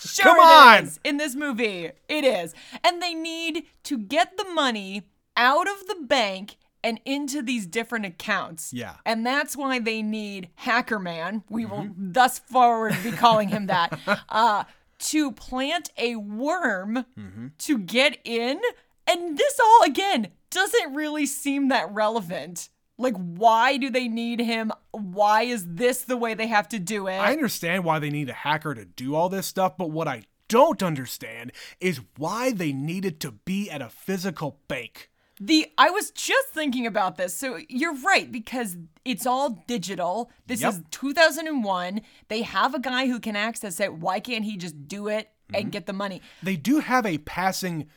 Sure 0.00 0.24
Come 0.24 0.40
on! 0.40 0.84
is. 0.84 1.00
In 1.04 1.18
this 1.18 1.34
movie, 1.34 1.90
it 2.08 2.24
is. 2.24 2.54
And 2.82 3.02
they 3.02 3.14
need 3.14 3.64
to 3.84 3.98
get 3.98 4.36
the 4.36 4.44
money 4.44 5.02
out 5.36 5.68
of 5.68 5.86
the 5.86 5.96
bank 6.06 6.56
and 6.82 7.00
into 7.04 7.42
these 7.42 7.66
different 7.66 8.06
accounts. 8.06 8.72
Yeah. 8.72 8.94
And 9.04 9.26
that's 9.26 9.56
why 9.56 9.78
they 9.78 10.02
need 10.02 10.48
Hacker 10.54 10.98
Man. 10.98 11.44
We 11.50 11.66
will 11.66 11.90
thus 11.96 12.38
forward 12.38 12.96
be 13.02 13.12
calling 13.12 13.48
him 13.50 13.66
that. 13.66 13.98
uh, 14.28 14.64
to 15.00 15.32
plant 15.32 15.90
a 15.98 16.16
worm 16.16 17.04
mm-hmm. 17.18 17.48
to 17.58 17.78
get 17.78 18.18
in. 18.24 18.60
And 19.06 19.36
this 19.36 19.58
all, 19.58 19.82
again, 19.84 20.28
doesn't 20.50 20.94
really 20.94 21.26
seem 21.26 21.68
that 21.68 21.92
relevant. 21.92 22.68
Like, 22.98 23.16
why 23.16 23.78
do 23.78 23.90
they 23.90 24.08
need 24.08 24.40
him? 24.40 24.72
Why 24.92 25.42
is 25.42 25.66
this 25.66 26.02
the 26.02 26.18
way 26.18 26.34
they 26.34 26.48
have 26.48 26.68
to 26.68 26.78
do 26.78 27.06
it? 27.06 27.16
I 27.16 27.32
understand 27.32 27.84
why 27.84 27.98
they 27.98 28.10
need 28.10 28.28
a 28.28 28.34
hacker 28.34 28.74
to 28.74 28.84
do 28.84 29.14
all 29.14 29.28
this 29.28 29.46
stuff, 29.46 29.76
but 29.78 29.90
what 29.90 30.06
I 30.06 30.24
don't 30.48 30.82
understand 30.82 31.52
is 31.80 32.00
why 32.18 32.52
they 32.52 32.72
needed 32.72 33.20
to 33.20 33.32
be 33.32 33.70
at 33.70 33.80
a 33.80 33.88
physical 33.88 34.58
bank. 34.68 35.09
The 35.42 35.72
I 35.78 35.88
was 35.90 36.10
just 36.10 36.48
thinking 36.48 36.86
about 36.86 37.16
this. 37.16 37.34
So 37.34 37.58
you're 37.68 37.96
right 38.02 38.30
because 38.30 38.76
it's 39.06 39.26
all 39.26 39.64
digital. 39.66 40.30
This 40.46 40.60
Yep. 40.60 40.72
is 40.72 40.82
2001. 40.90 42.02
They 42.28 42.42
have 42.42 42.74
a 42.74 42.78
guy 42.78 43.06
who 43.06 43.18
can 43.18 43.36
access 43.36 43.80
it. 43.80 43.94
Why 43.94 44.20
can't 44.20 44.44
he 44.44 44.58
just 44.58 44.86
do 44.86 45.08
it 45.08 45.30
and 45.52 45.64
mm-hmm. 45.64 45.70
get 45.70 45.86
the 45.86 45.92
money? 45.94 46.20
they 46.42 46.56
do 46.56 46.80
have 46.80 47.06
a 47.06 47.18
passing 47.18 47.88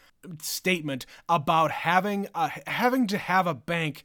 statement 0.41 1.06
about 1.27 1.71
having 1.71 2.27
a, 2.34 2.49
having 2.65 3.08
to 3.08 3.17
have 3.17 3.45
a 3.45 3.53
bank 3.53 4.03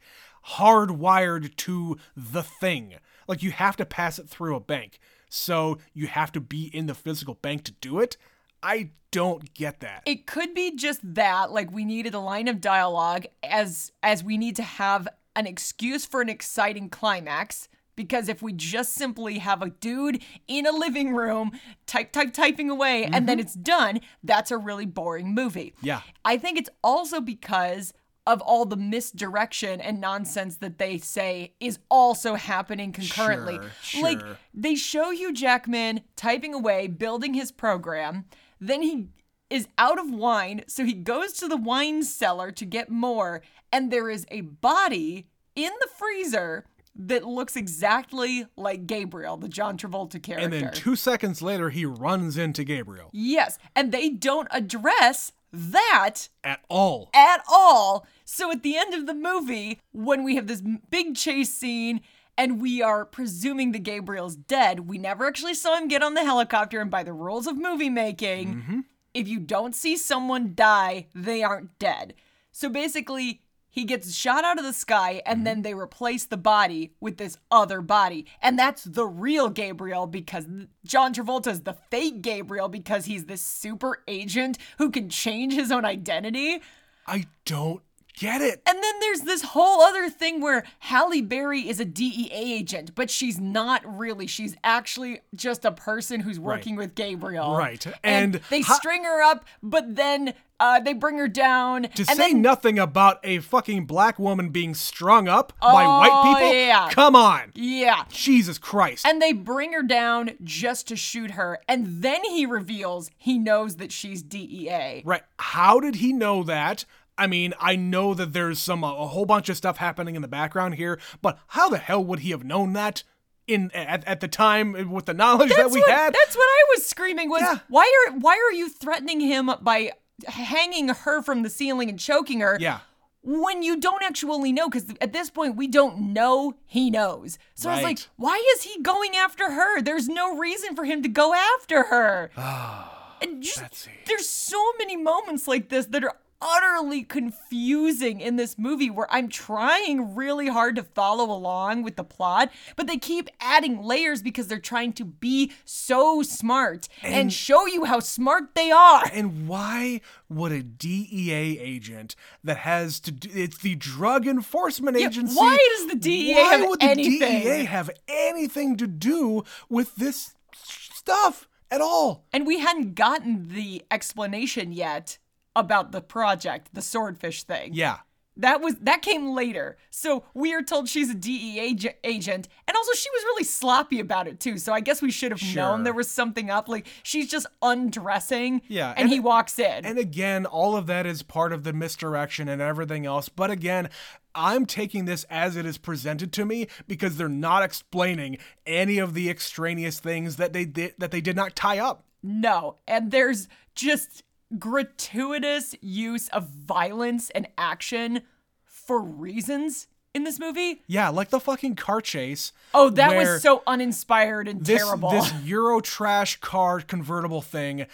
hardwired 0.55 1.55
to 1.57 1.97
the 2.15 2.43
thing. 2.43 2.95
Like 3.27 3.41
you 3.43 3.51
have 3.51 3.77
to 3.77 3.85
pass 3.85 4.19
it 4.19 4.27
through 4.27 4.55
a 4.55 4.59
bank. 4.59 4.99
So 5.29 5.77
you 5.93 6.07
have 6.07 6.31
to 6.33 6.41
be 6.41 6.65
in 6.75 6.87
the 6.87 6.95
physical 6.95 7.35
bank 7.35 7.63
to 7.65 7.71
do 7.73 7.99
it. 7.99 8.17
I 8.61 8.91
don't 9.11 9.53
get 9.53 9.79
that. 9.79 10.03
It 10.05 10.27
could 10.27 10.53
be 10.53 10.75
just 10.75 10.99
that 11.15 11.51
like 11.51 11.71
we 11.71 11.85
needed 11.85 12.13
a 12.13 12.19
line 12.19 12.47
of 12.47 12.61
dialogue 12.61 13.25
as 13.43 13.91
as 14.03 14.23
we 14.23 14.37
need 14.37 14.55
to 14.57 14.63
have 14.63 15.07
an 15.35 15.47
excuse 15.47 16.05
for 16.05 16.21
an 16.21 16.29
exciting 16.29 16.89
climax 16.89 17.69
because 17.95 18.29
if 18.29 18.41
we 18.41 18.53
just 18.53 18.93
simply 18.93 19.39
have 19.39 19.61
a 19.61 19.69
dude 19.69 20.23
in 20.47 20.65
a 20.65 20.71
living 20.71 21.13
room 21.13 21.51
type 21.85 22.11
type 22.11 22.33
typing 22.33 22.69
away 22.69 23.03
and 23.03 23.27
then 23.27 23.37
mm-hmm. 23.37 23.41
it's 23.41 23.53
done, 23.55 23.99
that's 24.23 24.51
a 24.51 24.57
really 24.57 24.85
boring 24.85 25.33
movie. 25.33 25.73
Yeah. 25.81 26.01
I 26.23 26.37
think 26.37 26.57
it's 26.57 26.69
also 26.83 27.19
because 27.19 27.93
of 28.25 28.41
all 28.41 28.63
the 28.63 28.77
misdirection 28.77 29.81
and 29.81 29.99
nonsense 29.99 30.57
that 30.57 30.77
they 30.77 30.97
say 30.97 31.53
is 31.59 31.79
also 31.89 32.35
happening 32.35 32.93
concurrently. 32.93 33.59
Sure, 33.81 34.03
Like 34.03 34.21
they 34.53 34.75
show 34.75 35.11
Hugh 35.11 35.33
Jackman 35.33 36.01
typing 36.15 36.53
away, 36.53 36.87
building 36.87 37.33
his 37.33 37.51
program, 37.51 38.25
then 38.59 38.81
he 38.81 39.07
is 39.49 39.67
out 39.77 39.97
of 39.99 40.11
wine, 40.11 40.63
so 40.67 40.85
he 40.85 40.93
goes 40.93 41.33
to 41.33 41.47
the 41.47 41.57
wine 41.57 42.03
cellar 42.03 42.51
to 42.51 42.65
get 42.65 42.89
more, 42.89 43.41
and 43.71 43.91
there 43.91 44.09
is 44.09 44.25
a 44.29 44.41
body 44.41 45.25
in 45.55 45.71
the 45.81 45.87
freezer 45.97 46.65
that 46.95 47.23
looks 47.25 47.55
exactly 47.55 48.45
like 48.57 48.85
Gabriel, 48.85 49.37
the 49.37 49.47
John 49.49 49.77
Travolta 49.77 50.21
character. 50.21 50.43
And 50.43 50.53
then 50.53 50.71
two 50.73 50.95
seconds 50.95 51.41
later, 51.41 51.69
he 51.69 51.85
runs 51.85 52.37
into 52.37 52.63
Gabriel. 52.63 53.09
yes, 53.13 53.57
and 53.75 53.91
they 53.91 54.09
don't 54.09 54.47
address 54.51 55.31
that 55.51 56.29
At 56.43 56.59
all. 56.69 57.09
at 57.13 57.41
all. 57.49 58.05
So 58.25 58.51
at 58.51 58.61
the 58.61 58.77
end 58.77 58.93
of 58.93 59.07
the 59.07 59.15
movie, 59.15 59.79
when 59.93 60.23
we 60.23 60.35
have 60.35 60.45
this 60.47 60.61
big 60.91 61.15
chase 61.15 61.51
scene 61.51 62.01
and 62.39 62.61
we 62.61 62.81
are 62.81 63.03
presuming 63.03 63.73
that 63.73 63.83
Gabriel's 63.83 64.37
dead, 64.37 64.87
we 64.87 64.97
never 64.97 65.27
actually 65.27 65.53
saw 65.53 65.75
him 65.75 65.89
get 65.89 66.01
on 66.01 66.13
the 66.13 66.23
helicopter. 66.23 66.79
And 66.79 66.89
by 66.89 67.03
the 67.03 67.11
rules 67.11 67.47
of 67.47 67.57
movie 67.57 67.89
making, 67.89 68.55
mm-hmm. 68.55 68.79
if 69.13 69.27
you 69.27 69.41
don't 69.41 69.75
see 69.75 69.97
someone 69.97 70.53
die, 70.55 71.07
they 71.13 71.43
aren't 71.43 71.77
dead. 71.79 72.13
So 72.53 72.69
basically, 72.69 73.41
he 73.69 73.83
gets 73.83 74.15
shot 74.15 74.45
out 74.45 74.57
of 74.57 74.63
the 74.63 74.71
sky 74.71 75.21
and 75.25 75.39
mm-hmm. 75.39 75.43
then 75.43 75.61
they 75.63 75.73
replace 75.73 76.23
the 76.23 76.37
body 76.37 76.93
with 77.01 77.17
this 77.17 77.37
other 77.51 77.81
body. 77.81 78.25
And 78.41 78.57
that's 78.57 78.85
the 78.85 79.05
real 79.05 79.49
Gabriel 79.49 80.07
because 80.07 80.47
John 80.85 81.13
Travolta 81.13 81.47
is 81.47 81.63
the 81.63 81.75
fake 81.91 82.21
Gabriel 82.21 82.69
because 82.69 83.03
he's 83.03 83.25
this 83.25 83.41
super 83.41 84.01
agent 84.07 84.57
who 84.77 84.91
can 84.91 85.09
change 85.09 85.55
his 85.55 85.73
own 85.73 85.83
identity. 85.83 86.61
I 87.05 87.25
don't 87.43 87.83
get 88.19 88.41
it. 88.41 88.61
And 88.67 88.83
then 88.83 88.99
there's 88.99 89.21
this 89.21 89.41
whole 89.43 89.81
other 89.81 90.09
thing 90.09 90.41
where 90.41 90.63
Halle 90.79 91.21
Berry 91.21 91.67
is 91.67 91.79
a 91.79 91.85
DEA 91.85 92.29
agent, 92.31 92.93
but 92.95 93.09
she's 93.09 93.39
not 93.39 93.81
really. 93.85 94.27
She's 94.27 94.55
actually 94.63 95.21
just 95.33 95.63
a 95.65 95.71
person 95.71 96.19
who's 96.21 96.39
working 96.39 96.75
with 96.75 96.95
Gabriel. 96.95 97.55
Right. 97.55 97.85
And, 97.85 97.95
And 98.03 98.33
they 98.49 98.61
ho- 98.61 98.73
string 98.75 99.03
her 99.05 99.21
up, 99.23 99.45
but 99.63 99.95
then 99.95 100.33
uh, 100.59 100.81
they 100.81 100.91
bring 100.93 101.17
her 101.17 101.29
down. 101.29 101.83
To 101.83 101.89
and 101.99 102.07
say 102.07 102.15
then 102.33 102.41
nothing 102.41 102.77
about 102.77 103.19
a 103.23 103.39
fucking 103.39 103.85
black 103.85 104.19
woman 104.19 104.49
being 104.49 104.73
strung 104.75 105.29
up 105.29 105.53
by 105.61 105.85
white 105.87 106.09
Oh, 106.11 106.33
people? 106.35 106.53
yeah. 106.53 106.89
Come 106.91 107.15
on. 107.15 107.53
Yeah. 107.55 108.03
Jesus 108.11 108.57
Christ. 108.57 109.05
And 109.05 109.21
they 109.21 109.31
bring 109.31 109.71
her 109.71 109.83
down 109.83 110.31
just 110.43 110.87
to 110.89 110.97
shoot 110.97 111.31
her. 111.31 111.59
And 111.69 112.01
then 112.03 112.25
he 112.25 112.45
reveals 112.45 113.09
he 113.17 113.39
knows 113.39 113.77
that 113.77 113.93
she's 113.93 114.21
DEA. 114.21 115.01
right. 115.05 115.23
How 115.37 115.79
did 115.79 115.95
he 115.95 116.11
know 116.11 116.43
that? 116.43 116.83
I 117.19 117.27
mean, 117.27 117.53
I 117.59 117.75
know 117.75 118.13
that 118.13 118.33
there's 118.33 118.59
some 118.59 118.83
a 118.83 119.07
whole 119.07 119.25
bunch 119.25 119.49
of 119.49 119.57
stuff 119.57 119.77
happening 119.77 120.15
in 120.15 120.21
the 120.21 120.27
background 120.27 120.75
here, 120.75 120.99
but 121.21 121.37
how 121.47 121.69
the 121.69 121.77
hell 121.77 122.03
would 122.03 122.19
he 122.19 122.31
have 122.31 122.43
known 122.43 122.73
that 122.73 123.03
in 123.45 123.71
at, 123.73 124.03
at 124.05 124.21
the 124.21 124.27
time 124.27 124.75
eh, 124.75 124.83
with 124.83 125.05
the 125.05 125.13
knowledge 125.13 125.49
that 125.49 125.57
That's 125.57 125.73
we 125.73 125.81
what, 125.81 125.89
had? 125.91 126.13
That's 126.13 126.35
what 126.35 126.45
I 126.45 126.63
was 126.75 126.85
screaming 126.85 127.29
was 127.29 127.41
Yeah. 127.41 127.57
why 127.67 128.07
are 128.07 128.13
why 128.17 128.33
are 128.33 128.53
you 128.55 128.69
threatening 128.69 129.19
him 129.19 129.51
by 129.61 129.91
hanging 130.27 130.89
her 130.89 131.21
from 131.21 131.43
the 131.43 131.49
ceiling 131.49 131.89
and 131.89 131.99
choking 131.99 132.39
her? 132.39 132.57
Yeah. 132.59 132.79
When 133.21 133.63
you 133.63 133.77
don't 133.77 134.01
actually 134.01 134.53
know, 134.53 134.69
because 134.69 134.85
at 135.01 135.11
this 135.11 135.29
point 135.29 135.57
we 135.57 135.67
don't 135.67 136.13
know 136.13 136.53
he 136.65 136.89
knows. 136.89 137.37
So 137.53 137.69
I 137.69 137.75
was 137.75 137.83
like, 137.83 137.99
why 138.15 138.41
is 138.55 138.63
he 138.63 138.81
going 138.81 139.17
after 139.17 139.51
her? 139.51 139.81
There's 139.81 140.07
no 140.07 140.37
reason 140.37 140.73
for 140.73 140.85
him 140.85 141.03
to 141.03 141.09
go 141.09 141.33
after 141.33 141.83
her. 141.83 142.31
and 143.21 143.43
just 143.43 143.89
there's 144.05 144.29
so 144.29 144.63
many 144.77 144.95
moments 144.95 145.47
like 145.47 145.67
this 145.67 145.87
that 145.87 146.03
are 146.05 146.15
utterly 146.41 147.03
confusing 147.03 148.21
in 148.21 148.35
this 148.35 148.57
movie 148.57 148.89
where 148.89 149.07
I'm 149.11 149.27
trying 149.27 150.15
really 150.15 150.47
hard 150.47 150.75
to 150.77 150.83
follow 150.83 151.25
along 151.31 151.83
with 151.83 151.95
the 151.95 152.03
plot, 152.03 152.49
but 152.75 152.87
they 152.87 152.97
keep 152.97 153.29
adding 153.39 153.81
layers 153.83 154.21
because 154.21 154.47
they're 154.47 154.59
trying 154.59 154.93
to 154.93 155.05
be 155.05 155.51
so 155.65 156.21
smart 156.23 156.87
and, 157.03 157.13
And- 157.13 157.33
show 157.33 157.65
you 157.65 157.85
how 157.85 157.99
smart 157.99 158.55
they 158.55 158.71
are. 158.71 159.03
And 159.11 159.47
why 159.47 160.01
would 160.29 160.51
a 160.51 160.63
DEA 160.63 161.59
agent 161.59 162.15
that 162.43 162.57
has 162.57 162.99
to 163.01 163.11
do 163.11 163.29
it's 163.33 163.57
the 163.57 163.75
drug 163.75 164.27
enforcement 164.27 164.95
agency? 164.97 165.35
why 165.35 165.57
does 165.77 165.87
the 165.87 165.95
DEA 165.95 166.33
why 166.35 166.39
have 166.55 166.69
would 166.69 166.79
the 166.79 166.85
anything? 166.85 167.41
DEA 167.43 167.65
have 167.65 167.89
anything 168.07 168.77
to 168.77 168.87
do 168.87 169.43
with 169.67 169.95
this 169.95 170.35
stuff 170.53 171.47
at 171.71 171.81
all? 171.81 172.25
And 172.31 172.45
we 172.47 172.59
hadn't 172.59 172.95
gotten 172.95 173.49
the 173.49 173.83
explanation 173.91 174.71
yet 174.71 175.17
about 175.55 175.91
the 175.91 176.01
project, 176.01 176.69
the 176.73 176.81
swordfish 176.81 177.43
thing. 177.43 177.73
Yeah. 177.73 177.97
That 178.37 178.61
was 178.61 178.75
that 178.81 179.01
came 179.01 179.31
later. 179.35 179.75
So 179.89 180.23
we 180.33 180.53
are 180.53 180.61
told 180.61 180.87
she's 180.87 181.09
a 181.09 181.13
DEA 181.13 181.75
agent, 182.05 182.47
and 182.67 182.77
also 182.77 182.93
she 182.93 183.09
was 183.09 183.23
really 183.25 183.43
sloppy 183.43 183.99
about 183.99 184.29
it 184.29 184.39
too. 184.39 184.57
So 184.57 184.71
I 184.71 184.79
guess 184.79 185.01
we 185.01 185.11
should 185.11 185.31
have 185.31 185.41
Sure. 185.41 185.61
known 185.61 185.83
there 185.83 185.91
was 185.93 186.09
something 186.09 186.49
up. 186.49 186.69
Like 186.69 186.87
she's 187.03 187.29
just 187.29 187.47
undressing, 187.61 188.61
Yeah, 188.69 188.91
and, 188.91 188.99
and- 188.99 189.09
he 189.09 189.19
walks 189.19 189.59
in. 189.59 189.85
And 189.85 189.97
again, 189.97 190.45
all 190.45 190.77
of 190.77 190.87
that 190.87 191.05
is 191.05 191.21
part 191.21 191.51
of 191.51 191.63
the 191.65 191.73
misdirection 191.73 192.47
and 192.47 192.61
everything 192.61 193.05
else. 193.05 193.27
But 193.27 193.51
again, 193.51 193.89
I'm 194.33 194.65
taking 194.65 195.03
this 195.03 195.25
as 195.29 195.57
it 195.57 195.65
is 195.65 195.77
presented 195.77 196.31
to 196.33 196.45
me 196.45 196.67
because 196.87 197.17
they're 197.17 197.27
not 197.27 197.63
explaining 197.63 198.37
any 198.65 198.99
of 198.99 199.15
the 199.15 199.29
extraneous 199.29 199.99
things 199.99 200.37
that 200.37 200.53
they 200.53 200.63
did 200.63 200.93
that 200.97 201.11
they 201.11 201.19
did 201.21 201.35
not 201.35 201.57
tie 201.57 201.79
up. 201.79 202.05
no, 202.23 202.77
and 202.87 203.11
there's 203.11 203.49
just 203.75 204.23
gratuitous 204.57 205.75
use 205.81 206.27
of 206.29 206.47
violence 206.49 207.29
and 207.31 207.47
action 207.57 208.21
for 208.65 208.99
reasons 209.01 209.87
in 210.13 210.23
this 210.23 210.39
movie. 210.39 210.81
Yeah, 210.87 211.09
like 211.09 211.29
the 211.29 211.39
fucking 211.39 211.75
car 211.75 212.01
chase. 212.01 212.51
Oh, 212.73 212.89
that 212.91 213.15
was 213.15 213.41
so 213.41 213.61
uninspired 213.67 214.47
and 214.47 214.65
this 214.65 214.81
terrible. 214.81 215.11
this 215.11 215.31
Euro 215.43 215.81
trash 215.81 216.39
car 216.39 216.81
convertible 216.81 217.41
thing 217.41 217.85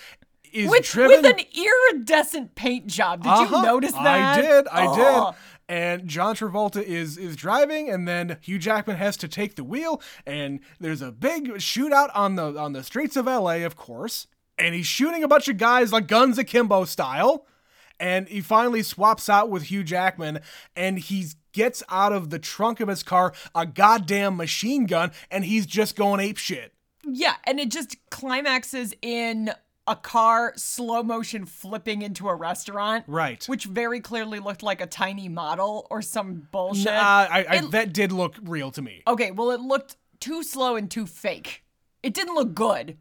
is 0.53 0.69
with, 0.69 0.85
driven 0.85 1.21
with 1.23 1.37
an 1.37 1.45
iridescent 1.53 2.55
paint 2.55 2.87
job. 2.87 3.23
Did 3.23 3.29
Uh-huh. 3.29 3.57
you 3.57 3.63
notice 3.63 3.91
that? 3.91 4.37
I 4.37 4.41
did. 4.41 4.67
I 4.71 4.85
Oh. 4.87 4.95
did. 5.31 5.37
And 5.67 6.07
John 6.07 6.35
Travolta 6.35 6.81
is 6.81 7.17
is 7.17 7.35
driving, 7.35 7.89
and 7.89 8.07
then 8.07 8.37
Hugh 8.41 8.59
Jackman 8.59 8.97
has 8.97 9.17
to 9.17 9.27
take 9.27 9.55
the 9.55 9.63
wheel, 9.63 9.99
and 10.25 10.59
there's 10.79 11.01
a 11.01 11.11
big 11.11 11.49
shootout 11.55 12.11
on 12.13 12.35
the 12.35 12.55
on 12.57 12.73
the 12.73 12.83
streets 12.83 13.17
of 13.17 13.27
L.A. 13.27 13.63
Of 13.63 13.75
course, 13.75 14.27
and 14.57 14.73
he's 14.75 14.87
shooting 14.87 15.23
a 15.23 15.27
bunch 15.27 15.47
of 15.47 15.57
guys 15.57 15.91
like 15.91 16.07
guns 16.07 16.37
akimbo 16.37 16.85
style, 16.85 17.45
and 17.99 18.27
he 18.27 18.41
finally 18.41 18.83
swaps 18.83 19.29
out 19.29 19.49
with 19.49 19.63
Hugh 19.63 19.83
Jackman, 19.83 20.39
and 20.75 20.99
he 20.99 21.27
gets 21.53 21.81
out 21.89 22.11
of 22.13 22.29
the 22.29 22.39
trunk 22.39 22.79
of 22.79 22.87
his 22.89 23.03
car 23.03 23.33
a 23.53 23.65
goddamn 23.65 24.35
machine 24.37 24.85
gun, 24.85 25.11
and 25.31 25.45
he's 25.45 25.65
just 25.65 25.95
going 25.95 26.19
ape 26.19 26.37
shit. 26.37 26.73
Yeah, 27.07 27.35
and 27.45 27.59
it 27.59 27.69
just 27.69 27.95
climaxes 28.09 28.93
in 29.01 29.51
a 29.87 29.95
car 29.95 30.51
slow 30.55 31.03
motion 31.03 31.45
flipping 31.45 32.01
into 32.01 32.27
a 32.27 32.33
restaurant. 32.35 33.03
Right. 33.07 33.45
Which 33.47 33.65
very 33.65 33.99
clearly 33.99 34.39
looked 34.39 34.63
like 34.63 34.81
a 34.81 34.87
tiny 34.87 35.29
model 35.29 35.85
or 35.91 36.01
some 36.01 36.47
bullshit. 36.51 36.87
Uh, 36.87 36.91
I, 37.29 37.45
I, 37.47 37.55
It- 37.57 37.71
that 37.71 37.93
did 37.93 38.11
look 38.11 38.35
real 38.41 38.71
to 38.71 38.81
me. 38.81 39.03
okay, 39.07 39.29
well, 39.29 39.51
it 39.51 39.61
looked 39.61 39.95
too 40.19 40.41
slow 40.41 40.75
and 40.75 40.89
too 40.89 41.05
fake. 41.05 41.63
It 42.01 42.13
didn't 42.15 42.33
look 42.33 42.55
good, 42.55 42.97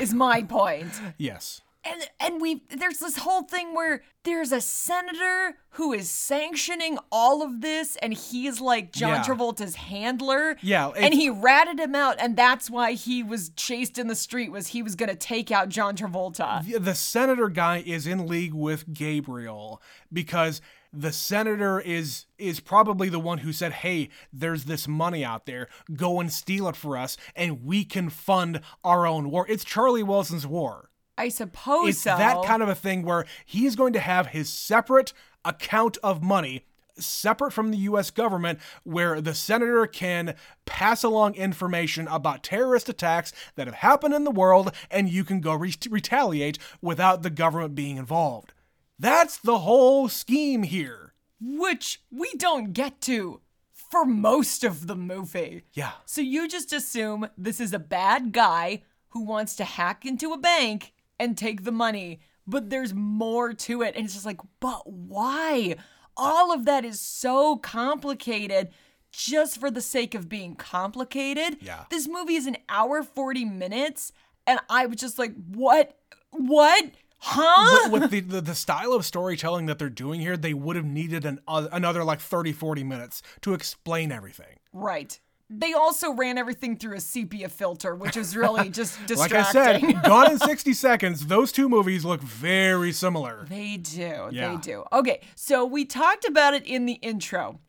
is 0.00 0.12
my 0.14 0.42
point. 0.42 0.92
Yes. 1.18 1.60
And 1.84 2.08
and 2.20 2.40
we 2.40 2.62
there's 2.70 2.98
this 2.98 3.16
whole 3.18 3.42
thing 3.42 3.74
where 3.74 4.02
there's 4.22 4.52
a 4.52 4.60
senator 4.60 5.56
who 5.70 5.92
is 5.92 6.08
sanctioning 6.08 6.96
all 7.10 7.42
of 7.42 7.60
this, 7.60 7.96
and 7.96 8.14
he's 8.14 8.60
like 8.60 8.92
John 8.92 9.10
Yeah. 9.10 9.22
Travolta's 9.24 9.74
handler. 9.74 10.56
Yeah, 10.62 10.88
and 10.90 11.12
he 11.12 11.28
ratted 11.28 11.80
him 11.80 11.94
out, 11.96 12.16
and 12.20 12.36
that's 12.36 12.70
why 12.70 12.92
he 12.92 13.22
was 13.24 13.50
chased 13.56 13.98
in 13.98 14.06
the 14.06 14.14
street. 14.14 14.52
Was 14.52 14.68
he 14.68 14.82
was 14.82 14.94
gonna 14.94 15.16
take 15.16 15.50
out 15.50 15.70
John 15.70 15.96
Travolta? 15.96 16.64
the- 16.64 16.78
the 16.78 16.94
senator 16.94 17.48
guy 17.48 17.82
is 17.84 18.06
in 18.06 18.26
league 18.28 18.54
with 18.54 18.92
Gabriel 18.92 19.82
because 20.12 20.60
the 20.92 21.10
senator 21.12 21.80
is 21.80 22.26
is 22.38 22.60
probably 22.60 23.08
the 23.08 23.18
one 23.18 23.38
who 23.38 23.52
said, 23.52 23.72
"Hey, 23.72 24.08
there's 24.32 24.64
this 24.66 24.86
money 24.86 25.24
out 25.24 25.46
there. 25.46 25.68
Go 25.96 26.20
and 26.20 26.32
steal 26.32 26.68
it 26.68 26.76
for 26.76 26.96
us 26.96 27.16
and 27.34 27.64
we 27.64 27.84
can 27.84 28.08
fund 28.10 28.60
our 28.84 29.06
own 29.06 29.30
war." 29.30 29.46
It's 29.48 29.64
Charlie 29.64 30.02
Wilson's 30.04 30.46
war. 30.46 30.90
I 31.22 31.28
suppose 31.28 31.88
It's 31.90 32.02
so. 32.02 32.16
that 32.16 32.44
kind 32.44 32.62
of 32.62 32.68
a 32.68 32.74
thing 32.74 33.02
where 33.04 33.24
he's 33.46 33.76
going 33.76 33.92
to 33.92 34.00
have 34.00 34.28
his 34.28 34.48
separate 34.48 35.12
account 35.44 35.96
of 36.02 36.22
money 36.22 36.64
separate 36.98 37.52
from 37.52 37.70
the 37.70 37.78
US 37.78 38.10
government 38.10 38.58
where 38.84 39.20
the 39.20 39.32
senator 39.32 39.86
can 39.86 40.34
pass 40.66 41.02
along 41.02 41.34
information 41.36 42.06
about 42.08 42.42
terrorist 42.42 42.88
attacks 42.88 43.32
that 43.54 43.66
have 43.66 43.76
happened 43.76 44.12
in 44.14 44.24
the 44.24 44.30
world 44.30 44.72
and 44.90 45.08
you 45.08 45.24
can 45.24 45.40
go 45.40 45.54
re- 45.54 45.72
retaliate 45.88 46.58
without 46.82 47.22
the 47.22 47.30
government 47.30 47.74
being 47.74 47.96
involved. 47.96 48.52
That's 48.98 49.38
the 49.38 49.60
whole 49.60 50.08
scheme 50.08 50.64
here. 50.64 51.14
which 51.40 52.02
we 52.10 52.30
don't 52.36 52.72
get 52.72 53.00
to 53.02 53.40
for 53.72 54.04
most 54.04 54.62
of 54.64 54.86
the 54.86 54.94
movie. 54.96 55.62
Yeah. 55.72 55.92
So 56.04 56.20
you 56.20 56.46
just 56.48 56.72
assume 56.72 57.28
this 57.38 57.58
is 57.60 57.72
a 57.72 57.78
bad 57.78 58.32
guy 58.32 58.82
who 59.10 59.24
wants 59.24 59.56
to 59.56 59.64
hack 59.64 60.04
into 60.06 60.32
a 60.32 60.38
bank 60.38 60.92
and 61.22 61.38
take 61.38 61.62
the 61.62 61.70
money, 61.70 62.18
but 62.48 62.68
there's 62.68 62.92
more 62.92 63.52
to 63.52 63.82
it. 63.82 63.94
And 63.94 64.04
it's 64.04 64.14
just 64.14 64.26
like, 64.26 64.40
but 64.58 64.90
why? 64.90 65.76
All 66.16 66.52
of 66.52 66.64
that 66.64 66.84
is 66.84 67.00
so 67.00 67.56
complicated 67.58 68.70
just 69.12 69.60
for 69.60 69.70
the 69.70 69.80
sake 69.80 70.16
of 70.16 70.28
being 70.28 70.56
complicated. 70.56 71.58
Yeah. 71.60 71.84
This 71.90 72.08
movie 72.08 72.34
is 72.34 72.46
an 72.46 72.56
hour 72.68 73.04
40 73.04 73.44
minutes, 73.44 74.12
and 74.48 74.58
I 74.68 74.86
was 74.86 74.96
just 74.96 75.16
like, 75.16 75.32
what? 75.46 75.96
What? 76.32 76.86
Huh? 77.18 77.88
With, 77.92 78.02
with 78.02 78.10
the, 78.10 78.20
the, 78.20 78.40
the 78.40 78.54
style 78.56 78.92
of 78.92 79.06
storytelling 79.06 79.66
that 79.66 79.78
they're 79.78 79.88
doing 79.88 80.20
here, 80.20 80.36
they 80.36 80.54
would 80.54 80.74
have 80.74 80.84
needed 80.84 81.24
an, 81.24 81.38
uh, 81.46 81.68
another 81.70 82.02
like 82.02 82.18
30, 82.18 82.52
40 82.52 82.82
minutes 82.82 83.22
to 83.42 83.54
explain 83.54 84.10
everything. 84.10 84.58
Right. 84.72 85.20
They 85.54 85.72
also 85.74 86.12
ran 86.12 86.38
everything 86.38 86.76
through 86.76 86.96
a 86.96 87.00
sepia 87.00 87.48
filter, 87.48 87.94
which 87.94 88.16
is 88.16 88.34
really 88.36 88.68
just 88.80 88.98
distracting. 89.06 89.60
Like 89.88 89.96
I 89.96 90.02
said. 90.02 90.02
Gone 90.04 90.32
in 90.32 90.38
60 90.50 90.72
Seconds, 90.72 91.26
those 91.26 91.52
two 91.52 91.68
movies 91.68 92.04
look 92.04 92.20
very 92.22 92.92
similar. 92.92 93.46
they 93.48 93.76
do. 93.76 94.28
Yeah. 94.30 94.52
They 94.52 94.56
do. 94.58 94.84
Okay, 94.92 95.20
so 95.34 95.64
we 95.66 95.84
talked 95.84 96.24
about 96.24 96.54
it 96.54 96.64
in 96.66 96.86
the 96.86 96.94
intro, 96.94 97.60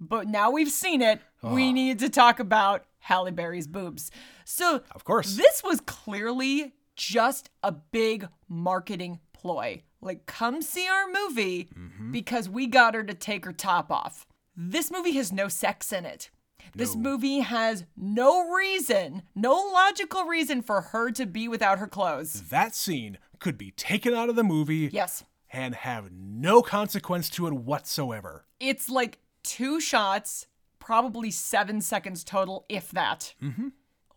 but 0.00 0.28
now 0.28 0.50
we've 0.50 0.70
seen 0.70 1.02
it. 1.02 1.20
We 1.42 1.72
need 1.72 1.98
to 1.98 2.08
talk 2.08 2.38
about 2.38 2.84
Halle 3.00 3.32
Berry's 3.32 3.66
boobs. 3.66 4.10
So, 4.44 4.82
Of 4.94 5.02
course. 5.04 5.36
this 5.36 5.62
was 5.64 5.80
clearly 5.80 6.72
just 6.94 7.50
a 7.64 7.72
big 7.72 8.28
marketing 8.48 9.18
ploy. 9.32 9.82
Like, 10.00 10.26
come 10.26 10.62
see 10.62 10.86
our 10.86 11.06
movie 11.08 11.68
Mm-hmm. 11.76 12.12
because 12.12 12.48
we 12.48 12.66
got 12.68 12.94
her 12.94 13.02
to 13.02 13.14
take 13.14 13.44
her 13.44 13.52
top 13.52 13.90
off. 13.90 14.26
This 14.56 14.90
movie 14.90 15.12
has 15.12 15.32
no 15.32 15.48
sex 15.48 15.92
in 15.92 16.04
it. 16.04 16.30
This 16.74 16.96
movie 16.96 17.40
has 17.40 17.84
no 17.96 18.50
reason, 18.50 19.22
no 19.34 19.52
logical 19.72 20.24
reason 20.24 20.62
for 20.62 20.80
her 20.80 21.10
to 21.12 21.26
be 21.26 21.48
without 21.48 21.78
her 21.78 21.86
clothes. 21.86 22.48
that 22.48 22.74
scene 22.74 23.18
could 23.38 23.58
be 23.58 23.70
taken 23.72 24.14
out 24.14 24.28
of 24.28 24.36
the 24.36 24.44
movie 24.44 24.88
Yes. 24.92 25.24
and 25.52 25.74
have 25.74 26.10
no 26.12 26.62
consequence 26.62 27.28
to 27.30 27.46
it 27.46 27.52
whatsoever. 27.52 28.46
It's 28.60 28.88
like 28.88 29.18
two 29.42 29.80
shots, 29.80 30.46
probably 30.78 31.30
seven 31.30 31.80
seconds 31.80 32.24
total, 32.24 32.64
if 32.68 32.90
that. 32.92 33.34
Mm-hmm. 33.42 33.68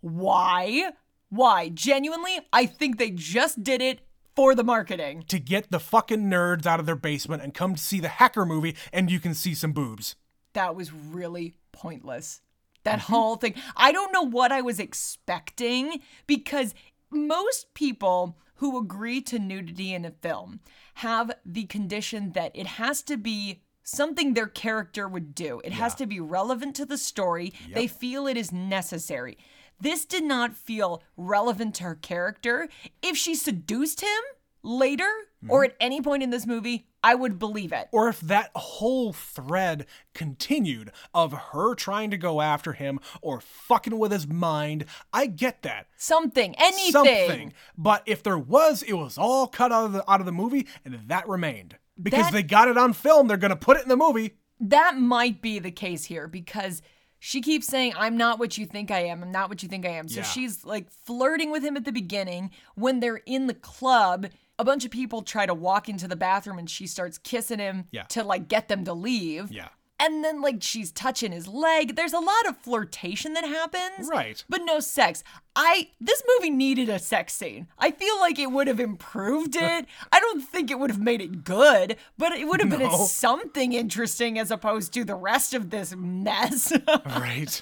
Why? 0.01 0.91
Why? 1.29 1.69
Genuinely, 1.69 2.39
I 2.53 2.65
think 2.65 2.97
they 2.97 3.11
just 3.11 3.63
did 3.63 3.81
it 3.81 4.01
for 4.35 4.53
the 4.53 4.63
marketing. 4.63 5.23
To 5.29 5.39
get 5.39 5.71
the 5.71 5.79
fucking 5.79 6.25
nerds 6.25 6.65
out 6.65 6.79
of 6.79 6.85
their 6.85 6.95
basement 6.95 7.41
and 7.41 7.53
come 7.53 7.75
to 7.75 7.81
see 7.81 7.99
the 7.99 8.07
hacker 8.09 8.45
movie 8.45 8.75
and 8.93 9.09
you 9.09 9.19
can 9.19 9.33
see 9.33 9.53
some 9.55 9.71
boobs. 9.71 10.15
That 10.53 10.75
was 10.75 10.93
really 10.93 11.55
pointless. 11.75 12.41
That 12.83 12.99
mm-hmm. 12.99 13.13
whole 13.13 13.35
thing. 13.35 13.53
I 13.75 13.91
don't 13.91 14.13
know 14.13 14.23
what 14.23 14.51
I 14.51 14.61
was 14.61 14.79
expecting 14.79 16.01
because 16.25 16.73
most 17.11 17.73
people 17.73 18.37
who 18.55 18.77
agree 18.77 19.21
to 19.21 19.37
nudity 19.37 19.93
in 19.93 20.05
a 20.05 20.11
film 20.11 20.61
have 20.95 21.31
the 21.45 21.65
condition 21.65 22.31
that 22.31 22.51
it 22.55 22.67
has 22.67 23.01
to 23.03 23.17
be 23.17 23.61
something 23.83 24.33
their 24.33 24.47
character 24.47 25.07
would 25.07 25.35
do. 25.35 25.61
It 25.63 25.73
has 25.73 25.93
to 25.95 26.05
be 26.05 26.19
relevant 26.19 26.75
to 26.77 26.85
the 26.85 26.97
story. 26.97 27.53
They 27.71 27.87
feel 27.87 28.27
it 28.27 28.37
is 28.37 28.51
necessary. 28.51 29.37
This 29.79 30.05
did 30.05 30.23
not 30.23 30.55
feel 30.55 31.03
relevant 31.17 31.75
to 31.75 31.83
her 31.83 31.95
character. 31.95 32.69
If 33.01 33.17
she 33.17 33.35
seduced 33.35 34.01
him 34.01 34.21
later 34.63 35.09
or 35.49 35.63
mm-hmm. 35.63 35.71
at 35.71 35.77
any 35.79 36.01
point 36.01 36.23
in 36.23 36.29
this 36.29 36.45
movie, 36.45 36.87
I 37.03 37.15
would 37.15 37.37
believe 37.37 37.71
it. 37.71 37.87
Or 37.91 38.09
if 38.09 38.19
that 38.21 38.51
whole 38.55 39.13
thread 39.13 39.85
continued 40.13 40.91
of 41.13 41.33
her 41.33 41.75
trying 41.75 42.11
to 42.11 42.17
go 42.17 42.41
after 42.41 42.73
him 42.73 42.99
or 43.21 43.41
fucking 43.41 43.97
with 43.99 44.11
his 44.11 44.27
mind, 44.27 44.85
I 45.13 45.27
get 45.27 45.61
that. 45.63 45.87
Something, 45.97 46.55
anything. 46.57 46.91
Something. 46.91 47.53
But 47.77 48.03
if 48.05 48.23
there 48.23 48.37
was, 48.37 48.81
it 48.83 48.93
was 48.93 49.17
all 49.17 49.47
cut 49.47 49.71
out 49.71 49.85
of 49.85 49.93
the 49.93 50.11
out 50.11 50.19
of 50.19 50.25
the 50.25 50.31
movie 50.31 50.67
and 50.83 50.99
that 51.07 51.27
remained. 51.27 51.77
because 52.01 52.25
That- 52.25 52.33
they 52.33 52.43
got 52.43 52.67
it 52.67 52.77
on 52.77 52.93
film. 52.93 53.27
They're 53.27 53.37
gonna 53.37 53.55
put 53.55 53.77
it 53.77 53.83
in 53.83 53.89
the 53.89 53.97
movie. 53.97 54.37
that 54.59 54.97
might 54.97 55.41
be 55.41 55.59
the 55.59 55.71
case 55.71 56.05
here 56.05 56.27
because 56.27 56.81
she 57.19 57.41
keeps 57.41 57.67
saying, 57.67 57.93
I'm 57.97 58.17
not 58.17 58.39
what 58.39 58.57
you 58.57 58.65
think 58.65 58.91
I 58.91 58.99
am. 59.05 59.23
I'm 59.23 59.31
not 59.31 59.49
what 59.49 59.63
you 59.63 59.69
think 59.69 59.85
I 59.85 59.89
am. 59.89 60.07
So 60.07 60.17
Yeah. 60.17 60.23
she's 60.25 60.63
like 60.63 60.89
flirting 60.91 61.51
with 61.51 61.63
him 61.63 61.75
at 61.75 61.85
the 61.85 61.91
beginning. 61.91 62.51
When 62.75 62.99
they're 62.99 63.21
in 63.25 63.47
the 63.47 63.53
club, 63.53 64.27
a 64.57 64.63
bunch 64.65 64.85
of 64.85 64.91
people 64.91 65.21
try 65.21 65.45
to 65.45 65.53
walk 65.53 65.89
into 65.89 66.07
the 66.07 66.15
bathroom 66.15 66.57
and 66.59 66.69
she 66.69 66.87
starts 66.87 67.17
kissing 67.17 67.59
him 67.59 67.85
Yeah. 67.91 68.03
to 68.03 68.23
like 68.23 68.47
get 68.47 68.67
them 68.67 68.85
to 68.85 68.93
leave. 68.93 69.51
Yeah. 69.51 69.69
And 69.97 70.25
then 70.25 70.41
like 70.41 70.57
she's 70.61 70.91
touching 70.91 71.31
his 71.31 71.47
leg. 71.47 71.95
There's 71.95 72.11
a 72.11 72.19
lot 72.19 72.47
of 72.49 72.57
flirtation 72.57 73.31
that 73.33 73.45
happens. 73.45 74.09
Right. 74.09 74.43
But 74.49 74.63
no 74.65 74.81
sex. 74.81 75.23
I 75.55 75.89
this 76.01 76.21
movie 76.35 76.49
needed 76.49 76.89
a 76.89 76.99
sex 76.99 77.33
scene. 77.33 77.67
I 77.79 77.91
feel 77.91 78.19
like 78.19 78.37
it 78.37 78.51
would 78.51 78.67
have 78.67 78.81
improved 78.81 79.55
it. 79.55 79.85
I 80.11 80.19
don't 80.19 80.41
think 80.43 80.69
it 80.69 80.79
would 80.79 80.89
have 80.89 80.99
made 80.99 81.21
it 81.21 81.45
good, 81.45 81.95
but 82.17 82.33
it 82.33 82.45
would 82.45 82.59
have 82.59 82.69
been 82.69 82.81
No. 82.81 83.05
something 83.05 83.71
interesting 83.71 84.37
as 84.37 84.51
opposed 84.51 84.93
to 84.95 85.05
the 85.05 85.15
rest 85.15 85.53
of 85.53 85.69
this 85.69 85.95
mess. 85.95 86.73
right? 87.05 87.61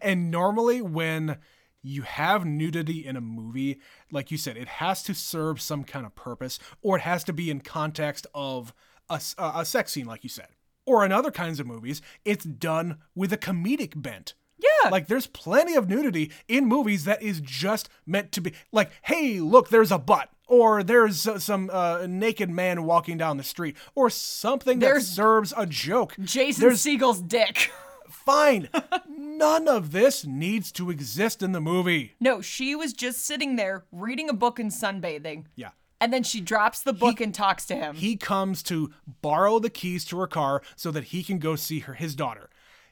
And 0.00 0.30
normally, 0.30 0.80
when 0.80 1.36
you 1.84 2.02
have 2.02 2.44
nudity 2.44 3.06
in 3.06 3.14
a 3.16 3.20
movie, 3.20 3.78
like 4.10 4.30
you 4.30 4.38
said, 4.38 4.56
it 4.56 4.66
has 4.68 5.02
to 5.04 5.14
serve 5.14 5.60
some 5.60 5.84
kind 5.84 6.04
of 6.06 6.14
purpose, 6.16 6.58
or 6.82 6.96
it 6.96 7.02
has 7.02 7.22
to 7.24 7.32
be 7.32 7.50
in 7.50 7.60
context 7.60 8.26
of 8.34 8.72
a, 9.10 9.20
a 9.38 9.64
sex 9.64 9.92
scene, 9.92 10.06
like 10.06 10.24
you 10.24 10.30
said. 10.30 10.48
Or 10.86 11.04
in 11.04 11.12
other 11.12 11.30
kinds 11.30 11.60
of 11.60 11.66
movies, 11.66 12.02
it's 12.24 12.44
done 12.44 12.98
with 13.14 13.32
a 13.32 13.38
comedic 13.38 13.92
bent. 14.00 14.34
Yeah. 14.58 14.88
Like 14.90 15.06
there's 15.08 15.26
plenty 15.26 15.74
of 15.74 15.88
nudity 15.88 16.30
in 16.48 16.66
movies 16.66 17.04
that 17.04 17.22
is 17.22 17.40
just 17.40 17.88
meant 18.06 18.32
to 18.32 18.40
be 18.40 18.52
like, 18.72 18.90
hey, 19.02 19.40
look, 19.40 19.68
there's 19.68 19.92
a 19.92 19.98
butt. 19.98 20.30
Or 20.46 20.82
there's 20.82 21.26
uh, 21.26 21.38
some 21.38 21.70
uh, 21.72 22.06
naked 22.06 22.50
man 22.50 22.84
walking 22.84 23.16
down 23.16 23.38
the 23.38 23.42
street, 23.42 23.76
or 23.94 24.10
something 24.10 24.78
There's- 24.78 25.06
that 25.08 25.14
serves 25.14 25.54
a 25.56 25.64
joke. 25.66 26.14
Jason 26.22 26.60
There's 26.60 26.82
Segel's 26.82 27.20
dick. 27.22 27.70
fine. 28.14 28.68
None 29.08 29.68
of 29.68 29.92
this 29.92 30.24
needs 30.24 30.72
to 30.72 30.90
exist 30.90 31.42
in 31.42 31.52
the 31.52 31.60
movie. 31.60 32.14
No, 32.20 32.40
she 32.40 32.74
was 32.74 32.92
just 32.92 33.24
sitting 33.24 33.56
there 33.56 33.84
reading 33.92 34.30
a 34.30 34.34
book 34.34 34.58
and 34.58 34.70
sunbathing. 34.70 35.44
Yeah. 35.56 35.70
And 36.00 36.12
then 36.12 36.22
she 36.22 36.40
drops 36.40 36.82
the 36.82 36.92
book 36.92 37.20
and 37.20 37.34
talks 37.34 37.64
to 37.66 37.74
him. 37.74 37.96
He 37.96 38.16
comes 38.16 38.62
to 38.64 38.92
borrow 39.22 39.58
the 39.58 39.70
keys 39.70 40.04
to 40.06 40.18
her 40.18 40.26
car 40.26 40.62
so 40.76 40.90
that 40.90 41.04
he 41.04 41.22
can 41.22 41.38
go 41.38 41.56
see 41.56 41.80
her 41.80 41.94
his 41.94 42.14
daughter. 42.14 42.50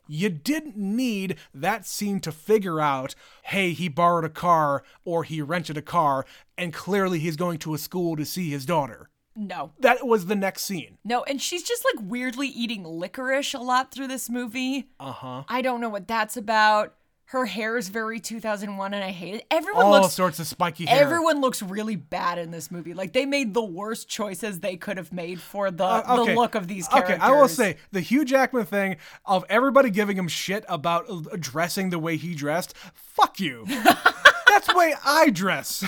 You 0.09 0.29
didn't 0.31 0.77
need 0.77 1.37
that 1.55 1.87
scene 1.87 2.21
to 2.21 2.33
figure 2.33 2.81
out, 2.81 3.15
hey, 3.45 3.73
he 3.73 3.89
borrowed 3.89 4.25
a 4.25 4.29
car 4.29 4.83
or 5.05 5.25
he 5.25 5.41
rented 5.41 5.77
a 5.77 5.83
car, 5.83 6.27
and 6.59 6.73
clearly 6.73 7.19
he's 7.19 7.37
going 7.37 7.59
to 7.61 7.75
a 7.75 7.79
school 7.79 8.17
to 8.17 8.25
see 8.25 8.51
his 8.51 8.67
daughter. 8.67 9.09
No. 9.37 9.73
That 9.81 10.07
was 10.07 10.27
the 10.27 10.37
next 10.37 10.65
scene. 10.65 10.99
No, 11.05 11.23
and 11.25 11.41
she's 11.41 11.63
just 11.63 11.85
like 11.85 12.05
weirdly 12.09 12.49
eating 12.49 12.85
licorice 12.85 13.55
a 13.55 13.59
lot 13.61 13.91
through 13.93 14.09
this 14.09 14.29
movie. 14.29 14.89
Uh 15.01 15.13
huh. 15.13 15.43
I 15.49 15.63
don't 15.63 15.81
know 15.81 15.89
what 15.89 16.07
that's 16.09 16.37
about. 16.37 16.95
Her 17.27 17.47
hair 17.47 17.79
is 17.79 17.89
very 17.89 18.21
2001 18.21 18.93
and 18.93 19.03
I 19.03 19.09
hate 19.11 19.37
it. 19.37 19.47
Everyone 19.51 19.87
All 19.87 19.93
looks 19.93 20.13
sorts 20.13 20.39
of 20.39 20.47
spiky 20.47 20.85
hair. 20.85 21.01
everyone 21.01 21.41
looks 21.41 21.63
really 21.63 21.97
bad 21.97 22.37
in 22.37 22.51
this 22.51 22.71
movie. 22.71 22.93
Like 22.93 23.15
they 23.15 23.25
made 23.25 23.55
the 23.55 23.65
worst 23.65 24.07
choices 24.07 24.61
they 24.61 24.77
could 24.77 24.99
have 24.99 25.15
made 25.15 25.41
for 25.41 25.71
the 25.71 25.83
Uh, 25.83 26.05
okay. 26.19 26.35
the 26.35 26.39
look 26.39 26.55
of 26.55 26.69
these 26.69 26.87
characters. 26.89 27.15
Okay, 27.17 27.25
I 27.25 27.31
will 27.31 27.49
say 27.49 27.79
the 27.91 28.01
Hugh 28.01 28.27
Jackman 28.27 28.67
thing 28.67 28.97
of 29.25 29.47
everybody 29.49 29.89
giving 29.89 30.19
him 30.19 30.29
shit 30.29 30.67
about 30.69 31.09
uh, 31.09 31.23
dressing 31.41 31.89
the 31.89 31.99
way 31.99 32.19
he 32.19 32.35
dressed. 32.35 32.77
Fuck 32.93 33.41
you. 33.41 33.67
That's 34.53 34.67
the 34.69 34.77
way 34.77 34.95
I 35.05 35.31
dress. 35.31 35.85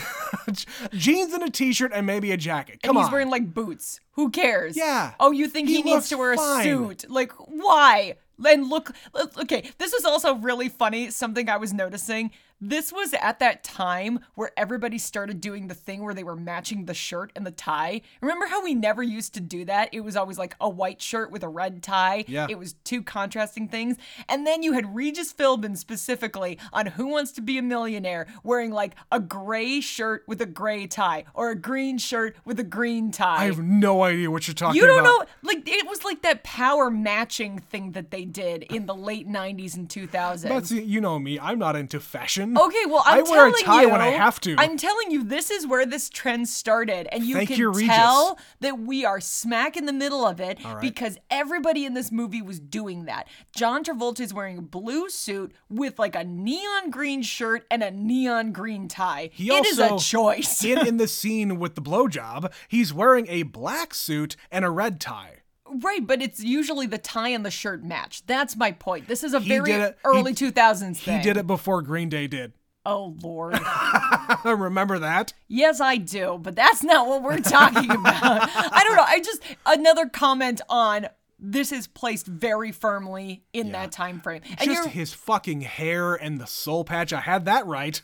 Jeans 0.93 1.33
and 1.33 1.43
a 1.43 1.51
t-shirt 1.51 1.93
and 1.95 2.07
maybe 2.07 2.33
a 2.33 2.37
jacket. 2.37 2.81
Come 2.83 2.97
and 2.97 3.03
he's 3.05 3.07
on. 3.09 3.13
wearing 3.13 3.31
like 3.31 3.53
boots. 3.53 4.01
Who 4.13 4.31
cares? 4.31 4.77
Yeah. 4.77 5.13
Oh, 5.21 5.31
you 5.33 5.49
think 5.49 5.69
he, 5.69 5.77
He 5.77 5.83
needs 5.83 6.09
to 6.11 6.17
wear 6.19 6.33
a 6.33 6.37
fine. 6.37 6.65
suit? 6.65 7.05
Like 7.11 7.33
why? 7.33 8.15
And 8.45 8.69
look- 8.69 8.91
okay, 9.39 9.71
this 9.79 9.93
is 9.93 10.05
also 10.05 10.35
really 10.37 10.69
funny. 10.69 11.11
Something 11.11 11.49
I 11.49 11.57
was 11.57 11.73
noticing. 11.73 12.31
This 12.67 12.93
was 12.93 13.13
at 13.21 13.41
that 13.41 13.63
time 13.63 14.21
where 14.37 14.51
everybody 14.57 14.97
started 14.97 15.39
doing 15.41 15.69
the 15.69 15.75
thing 15.75 16.03
where 16.03 16.15
they 16.15 16.25
were 16.25 16.35
matching 16.35 16.87
the 16.87 16.95
shirt 16.95 17.31
and 17.37 17.47
the 17.47 17.51
tie. 17.51 18.01
Remember 18.23 18.47
how 18.47 18.65
we 18.65 18.75
never 18.75 19.03
used 19.03 19.35
to 19.35 19.41
do 19.41 19.67
that? 19.67 19.91
It 19.93 20.01
was 20.01 20.17
always 20.17 20.39
like 20.39 20.57
a 20.63 20.69
white 20.69 21.03
shirt 21.03 21.31
with 21.31 21.43
a 21.43 21.49
red 21.49 21.83
tie. 21.83 22.25
Yeah. 22.27 22.47
It 22.49 22.59
was 22.59 22.73
two 22.85 23.03
contrasting 23.03 23.69
things. 23.69 23.97
And 24.31 24.47
then 24.47 24.63
you 24.63 24.73
had 24.73 24.95
Regis 24.95 25.31
Philbin 25.31 25.77
specifically 25.77 26.59
on 26.73 26.87
Who 26.87 27.09
Wants 27.09 27.33
to 27.33 27.43
Be 27.43 27.59
a 27.59 27.63
Millionaire 27.63 28.27
wearing 28.43 28.71
like 28.71 28.95
a 29.13 29.21
gray 29.21 29.83
shirt 29.83 30.25
with 30.27 30.41
a 30.41 30.47
gray 30.47 30.87
tie 30.87 31.25
or 31.35 31.51
a 31.51 31.55
green 31.55 31.99
shirt 31.99 32.35
with 32.47 32.59
a 32.59 32.65
green 32.65 33.11
tie. 33.11 33.43
I 33.43 33.45
have 33.45 33.59
no 33.59 34.03
idea 34.05 34.31
what 34.31 34.49
you're 34.49 34.55
talking 34.55 34.81
about. 34.81 34.87
You 34.87 34.87
don't 34.87 35.07
about. 35.07 35.29
know, 35.43 35.51
like 35.51 35.69
it 35.69 35.87
was 35.87 36.03
like 36.03 36.23
that 36.23 36.45
power 36.45 36.91
matching 36.91 37.59
thing 37.59 37.93
that 37.93 38.11
they 38.11 38.25
did 38.25 38.63
in 38.63 38.87
the 38.87 38.95
late 38.95 39.29
'90s 39.29 39.77
and 39.77 39.87
2000s. 39.87 40.49
But 40.49 40.67
see, 40.67 40.83
you 40.83 41.03
know 41.03 41.19
me. 41.19 41.39
I'm 41.39 41.59
not 41.59 41.77
into 41.77 42.01
fashion. 42.01 42.54
Okay, 42.65 42.87
well, 42.87 43.03
I'm 43.05 43.19
I 43.19 43.23
wear 43.31 43.47
a 43.49 43.51
telling 43.53 43.65
tie 43.65 43.83
you, 43.83 43.91
when 43.91 44.01
I 44.01 44.09
have 44.09 44.41
to. 44.43 44.55
I'm 44.59 44.77
telling 44.77 45.11
you, 45.11 45.23
this 45.23 45.51
is 45.51 45.67
where 45.67 45.85
this 45.85 46.09
trend 46.09 46.49
started, 46.49 47.09
and 47.13 47.25
you 47.25 47.35
Thank 47.35 47.51
can 47.51 47.59
you, 47.59 47.73
tell 47.87 48.39
that 48.61 48.79
we 48.79 49.05
are 49.05 49.21
smack 49.21 49.77
in 49.77 49.87
the 49.87 49.93
middle 49.93 50.25
of 50.25 50.41
it 50.41 50.63
right. 50.65 50.81
because 50.81 51.19
everybody 51.31 51.85
in 51.85 51.95
this 51.95 52.11
movie 52.11 52.43
was 52.43 52.59
doing 52.59 53.05
that. 53.05 53.29
John 53.55 53.85
Travolta 53.85 54.21
is 54.21 54.33
wearing 54.33 54.59
a 54.59 54.63
blue 54.63 55.09
suit 55.11 55.53
with 55.69 55.99
like 55.99 56.15
a 56.15 56.25
neon 56.25 56.91
green 56.91 57.23
shirt 57.23 57.67
and 57.71 57.83
a 57.83 57.91
neon 57.91 58.53
green 58.53 58.89
tie. 58.89 59.31
He 59.33 59.49
it 59.53 59.67
is 59.67 59.79
also- 59.79 59.97
a 59.97 59.99
choice. 59.99 60.65
in 60.65 60.87
in 60.87 60.97
the 61.05 61.09
scene 61.09 61.59
with 61.59 61.75
the 61.75 61.83
blowjob, 61.83 62.53
he's 62.69 62.93
wearing 62.95 63.27
a 63.29 63.43
black 63.43 63.95
suit 63.95 64.37
and 64.51 64.65
a 64.65 64.71
red 64.71 65.01
tie. 65.01 65.43
Right, 65.67 66.07
but 66.07 66.21
it's 66.23 66.41
usually 66.41 66.87
the 66.87 66.99
tie 66.99 67.29
and 67.31 67.45
the 67.45 67.51
shirt 67.51 67.83
match. 67.83 68.25
That's 68.27 68.57
my 68.57 68.73
point. 68.73 69.09
This 69.09 69.25
is 69.25 69.33
a 69.35 69.41
He 69.41 69.49
very 69.49 69.73
did 69.73 69.81
it- 69.81 69.99
early 70.05 70.33
he- 70.33 70.51
2000s 70.51 70.99
He 70.99 71.21
did 71.23 71.37
it 71.37 71.47
before 71.47 71.81
Green 71.83 72.09
Day 72.09 72.27
did. 72.27 72.53
Oh, 72.87 73.17
Lord. 73.23 73.59
Remember 74.45 74.99
that? 74.99 75.33
yes, 75.49 75.81
I 75.81 75.97
do, 75.97 76.39
but 76.41 76.55
that's 76.55 76.83
not 76.83 77.07
what 77.09 77.23
we're 77.23 77.39
talking 77.41 77.91
about. 77.91 78.51
I 78.53 78.83
don't 78.85 78.97
know. 78.97 79.05
I 79.07 79.21
just, 79.21 79.41
another 79.65 80.07
comment 80.07 80.61
on 80.69 81.09
this 81.39 81.73
is 81.73 81.87
placed 81.87 82.27
very 82.27 82.71
firmly 82.73 83.43
in 83.55 83.73
that 83.73 83.91
time 83.91 84.21
frame. 84.21 84.43
And 84.51 84.59
Just 84.61 84.71
you're, 84.71 84.89
his 84.89 85.15
fucking 85.15 85.63
hair 85.63 86.15
and 86.15 86.39
the 86.39 86.47
soul 86.47 86.85
patch. 86.85 87.13
I 87.15 87.21
had 87.21 87.47
that 87.47 87.67
right. 87.67 88.01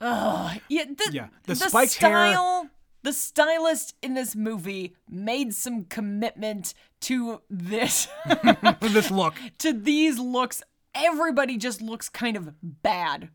yeah, 0.00 0.58
the, 0.68 1.10
Yeah, 1.12 1.26
the 1.44 1.54
the 1.54 1.68
spiked 1.68 1.94
hair- 1.98 2.32
style, 2.32 2.68
the 3.02 3.12
stylist 3.12 3.94
in 4.02 4.14
this 4.14 4.34
movie 4.34 4.94
made 5.08 5.54
some 5.54 5.84
commitment 5.84 6.74
to 7.02 7.42
this. 7.50 8.08
this 8.80 9.10
look. 9.10 9.34
to 9.58 9.72
these 9.72 10.18
looks, 10.18 10.62
everybody 10.94 11.56
just 11.56 11.82
looks 11.82 12.08
kind 12.08 12.36
of 12.36 12.54
bad. 12.62 13.30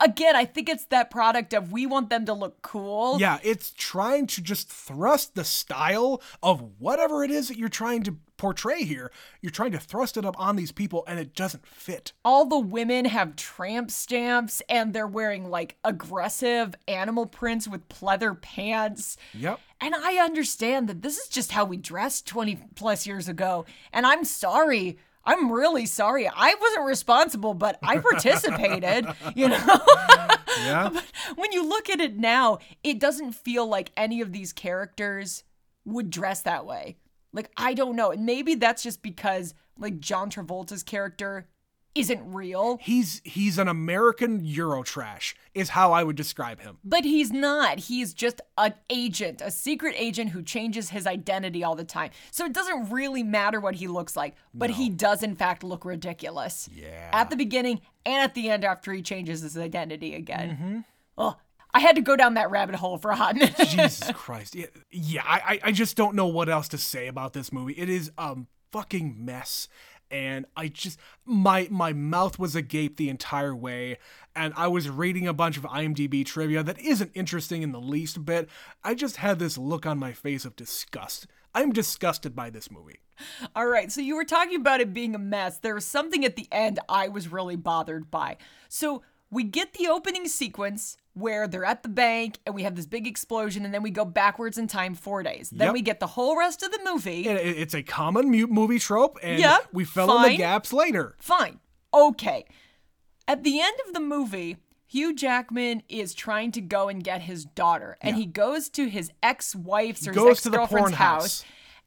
Again, 0.00 0.34
I 0.34 0.44
think 0.44 0.68
it's 0.68 0.86
that 0.86 1.10
product 1.10 1.54
of 1.54 1.70
we 1.70 1.86
want 1.86 2.10
them 2.10 2.26
to 2.26 2.32
look 2.32 2.62
cool. 2.62 3.20
Yeah, 3.20 3.38
it's 3.44 3.72
trying 3.76 4.26
to 4.28 4.42
just 4.42 4.68
thrust 4.68 5.36
the 5.36 5.44
style 5.44 6.20
of 6.42 6.64
whatever 6.78 7.22
it 7.22 7.30
is 7.30 7.46
that 7.46 7.56
you're 7.56 7.68
trying 7.68 8.02
to 8.04 8.16
portray 8.42 8.82
here. 8.82 9.12
You're 9.40 9.52
trying 9.52 9.70
to 9.70 9.78
thrust 9.78 10.16
it 10.16 10.24
up 10.24 10.34
on 10.36 10.56
these 10.56 10.72
people 10.72 11.04
and 11.06 11.20
it 11.20 11.32
doesn't 11.32 11.64
fit. 11.64 12.12
All 12.24 12.44
the 12.44 12.58
women 12.58 13.04
have 13.04 13.36
tramp 13.36 13.88
stamps 13.92 14.60
and 14.68 14.92
they're 14.92 15.06
wearing 15.06 15.48
like 15.48 15.76
aggressive 15.84 16.74
animal 16.88 17.24
prints 17.24 17.68
with 17.68 17.88
pleather 17.88 18.38
pants. 18.42 19.16
Yep. 19.32 19.60
And 19.80 19.94
I 19.94 20.16
understand 20.16 20.88
that 20.88 21.02
this 21.02 21.18
is 21.18 21.28
just 21.28 21.52
how 21.52 21.64
we 21.64 21.76
dressed 21.76 22.26
20 22.26 22.58
plus 22.74 23.06
years 23.06 23.28
ago. 23.28 23.64
And 23.92 24.04
I'm 24.04 24.24
sorry. 24.24 24.98
I'm 25.24 25.52
really 25.52 25.86
sorry. 25.86 26.26
I 26.26 26.56
wasn't 26.60 26.86
responsible, 26.86 27.54
but 27.54 27.78
I 27.80 27.98
participated, 27.98 29.06
you 29.36 29.50
know? 29.50 29.80
Yeah. 30.58 30.90
when 31.36 31.52
you 31.52 31.64
look 31.64 31.88
at 31.88 32.00
it 32.00 32.16
now, 32.16 32.58
it 32.82 32.98
doesn't 32.98 33.36
feel 33.36 33.68
like 33.68 33.92
any 33.96 34.20
of 34.20 34.32
these 34.32 34.52
characters 34.52 35.44
would 35.84 36.10
dress 36.10 36.42
that 36.42 36.66
way. 36.66 36.96
Like, 37.32 37.50
I 37.56 37.74
don't 37.74 37.96
know. 37.96 38.10
And 38.10 38.26
maybe 38.26 38.54
that's 38.54 38.82
just 38.82 39.02
because, 39.02 39.54
like, 39.78 40.00
John 40.00 40.30
Travolta's 40.30 40.82
character 40.82 41.46
isn't 41.94 42.32
real, 42.32 42.78
he's 42.80 43.20
he's 43.22 43.58
an 43.58 43.68
American 43.68 44.40
Eurotrash, 44.40 45.34
is 45.54 45.68
how 45.68 45.92
I 45.92 46.02
would 46.02 46.16
describe 46.16 46.58
him. 46.60 46.78
but 46.82 47.04
he's 47.04 47.30
not. 47.30 47.80
He's 47.80 48.14
just 48.14 48.40
an 48.56 48.72
agent, 48.88 49.42
a 49.42 49.50
secret 49.50 49.94
agent 49.98 50.30
who 50.30 50.42
changes 50.42 50.88
his 50.88 51.06
identity 51.06 51.62
all 51.62 51.74
the 51.74 51.84
time. 51.84 52.10
So 52.30 52.46
it 52.46 52.54
doesn't 52.54 52.88
really 52.90 53.22
matter 53.22 53.60
what 53.60 53.74
he 53.74 53.88
looks 53.88 54.16
like, 54.16 54.36
but 54.54 54.70
he 54.70 54.88
does, 54.88 55.22
in 55.22 55.34
fact, 55.36 55.62
look 55.62 55.84
ridiculous. 55.84 56.66
Yeah. 56.74 57.10
At 57.12 57.28
the 57.28 57.36
beginning 57.36 57.82
and 58.06 58.22
at 58.22 58.34
the 58.34 58.48
end 58.48 58.64
after 58.64 58.90
he 58.94 59.02
changes 59.02 59.42
his 59.42 59.58
identity 59.58 60.14
again. 60.14 60.50
Mm-hmm. 60.50 60.78
Oh, 61.18 61.36
I 61.74 61.80
had 61.80 61.96
to 61.96 62.02
go 62.02 62.16
down 62.16 62.34
that 62.34 62.50
rabbit 62.50 62.74
hole 62.74 62.98
for 62.98 63.10
a 63.10 63.16
hot 63.16 63.34
minute. 63.36 63.56
Jesus 63.68 64.10
Christ. 64.14 64.54
Yeah, 64.54 64.66
yeah 64.90 65.22
I, 65.24 65.40
I 65.46 65.60
I 65.68 65.72
just 65.72 65.96
don't 65.96 66.14
know 66.14 66.26
what 66.26 66.48
else 66.48 66.68
to 66.68 66.78
say 66.78 67.06
about 67.06 67.32
this 67.32 67.52
movie. 67.52 67.74
It 67.74 67.88
is 67.88 68.10
a 68.18 68.36
fucking 68.72 69.16
mess. 69.24 69.68
and 70.10 70.44
I 70.56 70.68
just 70.68 70.98
my 71.24 71.68
my 71.70 71.92
mouth 71.92 72.38
was 72.38 72.54
agape 72.54 72.96
the 72.98 73.08
entire 73.08 73.56
way 73.56 73.98
and 74.36 74.52
I 74.56 74.68
was 74.68 74.88
reading 74.88 75.26
a 75.26 75.32
bunch 75.32 75.56
of 75.56 75.64
IMDb 75.64 76.24
trivia 76.24 76.62
that 76.62 76.78
isn't 76.78 77.10
interesting 77.14 77.62
in 77.62 77.72
the 77.72 77.80
least 77.80 78.24
bit. 78.24 78.48
I 78.84 78.94
just 78.94 79.16
had 79.16 79.38
this 79.38 79.56
look 79.58 79.86
on 79.86 79.98
my 79.98 80.12
face 80.12 80.44
of 80.44 80.54
disgust. 80.56 81.26
I'm 81.54 81.72
disgusted 81.72 82.34
by 82.34 82.50
this 82.50 82.70
movie. 82.70 83.00
All 83.54 83.66
right, 83.66 83.92
so 83.92 84.00
you 84.00 84.16
were 84.16 84.24
talking 84.24 84.56
about 84.56 84.80
it 84.80 84.94
being 84.94 85.14
a 85.14 85.18
mess. 85.18 85.58
There 85.58 85.74
was 85.74 85.84
something 85.84 86.24
at 86.24 86.36
the 86.36 86.48
end 86.50 86.78
I 86.88 87.08
was 87.08 87.28
really 87.28 87.56
bothered 87.56 88.10
by. 88.10 88.38
So 88.68 89.02
we 89.30 89.44
get 89.44 89.74
the 89.74 89.88
opening 89.88 90.28
sequence 90.28 90.96
where 91.14 91.46
they're 91.46 91.64
at 91.64 91.82
the 91.82 91.88
bank 91.88 92.38
and 92.46 92.54
we 92.54 92.62
have 92.62 92.74
this 92.74 92.86
big 92.86 93.06
explosion, 93.06 93.64
and 93.64 93.74
then 93.74 93.82
we 93.82 93.90
go 93.90 94.04
backwards 94.04 94.56
in 94.58 94.66
time 94.66 94.94
four 94.94 95.22
days. 95.22 95.50
Then 95.50 95.66
Yep. 95.68 95.74
we 95.74 95.82
get 95.82 96.00
the 96.00 96.06
whole 96.06 96.36
rest 96.38 96.62
of 96.62 96.70
the 96.72 96.80
movie. 96.84 97.26
It- 97.28 97.58
It's 97.58 97.74
a 97.74 97.82
common 97.82 98.30
movie 98.30 98.78
trope, 98.78 99.18
and 99.22 99.38
Yeah, 99.38 99.58
we 99.72 99.84
fill 99.84 100.16
in 100.18 100.32
the 100.32 100.36
gaps 100.38 100.72
later. 100.72 101.16
Fine. 101.20 101.60
Okay. 101.92 102.46
At 103.28 103.44
the 103.44 103.60
end 103.60 103.76
of 103.86 103.92
the 103.94 104.00
movie, 104.00 104.56
Hugh 104.86 105.14
Jackman 105.14 105.82
is 105.88 106.12
trying 106.14 106.50
to 106.52 106.60
go 106.60 106.88
and 106.88 107.02
get 107.04 107.22
his 107.22 107.44
daughter, 107.44 107.96
and 108.00 108.16
he 108.16 108.26
goes 108.26 108.68
to 108.70 108.88
his 108.88 109.10
ex-wife's 109.22 110.06
or 110.08 110.12
Goes 110.12 110.38
his 110.38 110.46
ex-girlfriend's 110.46 110.92
house, 110.92 111.42
house. 111.42 111.44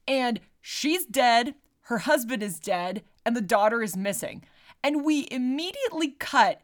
and 0.08 0.40
she's 0.62 1.06
dead, 1.06 1.56
her 1.82 2.00
husband 2.00 2.42
is 2.42 2.60
dead, 2.60 3.04
and 3.26 3.36
the 3.36 3.42
daughter 3.42 3.82
is 3.84 3.96
missing. 3.98 4.44
And 4.84 5.04
we 5.04 5.28
immediately 5.32 6.10
cut 6.20 6.62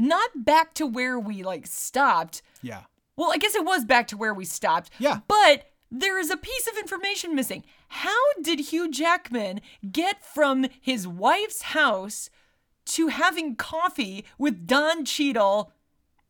not 0.00 0.30
back 0.34 0.74
to 0.74 0.86
where 0.86 1.18
we 1.18 1.42
like 1.42 1.66
stopped. 1.66 2.42
Yeah. 2.62 2.82
Well, 3.16 3.32
I 3.32 3.36
guess 3.36 3.54
it 3.54 3.64
was 3.64 3.84
back 3.84 4.08
to 4.08 4.16
where 4.16 4.34
we 4.34 4.44
stopped. 4.44 4.90
Yeah. 4.98 5.20
But 5.28 5.70
there 5.90 6.18
is 6.18 6.30
a 6.30 6.36
piece 6.36 6.66
of 6.68 6.78
information 6.78 7.34
missing. 7.34 7.64
How 7.88 8.16
did 8.42 8.60
Hugh 8.60 8.90
Jackman 8.90 9.60
get 9.90 10.24
from 10.24 10.66
his 10.80 11.06
wife's 11.06 11.62
house 11.62 12.30
to 12.86 13.08
having 13.08 13.56
coffee 13.56 14.24
with 14.38 14.66
Don 14.66 15.04
Cheadle 15.04 15.72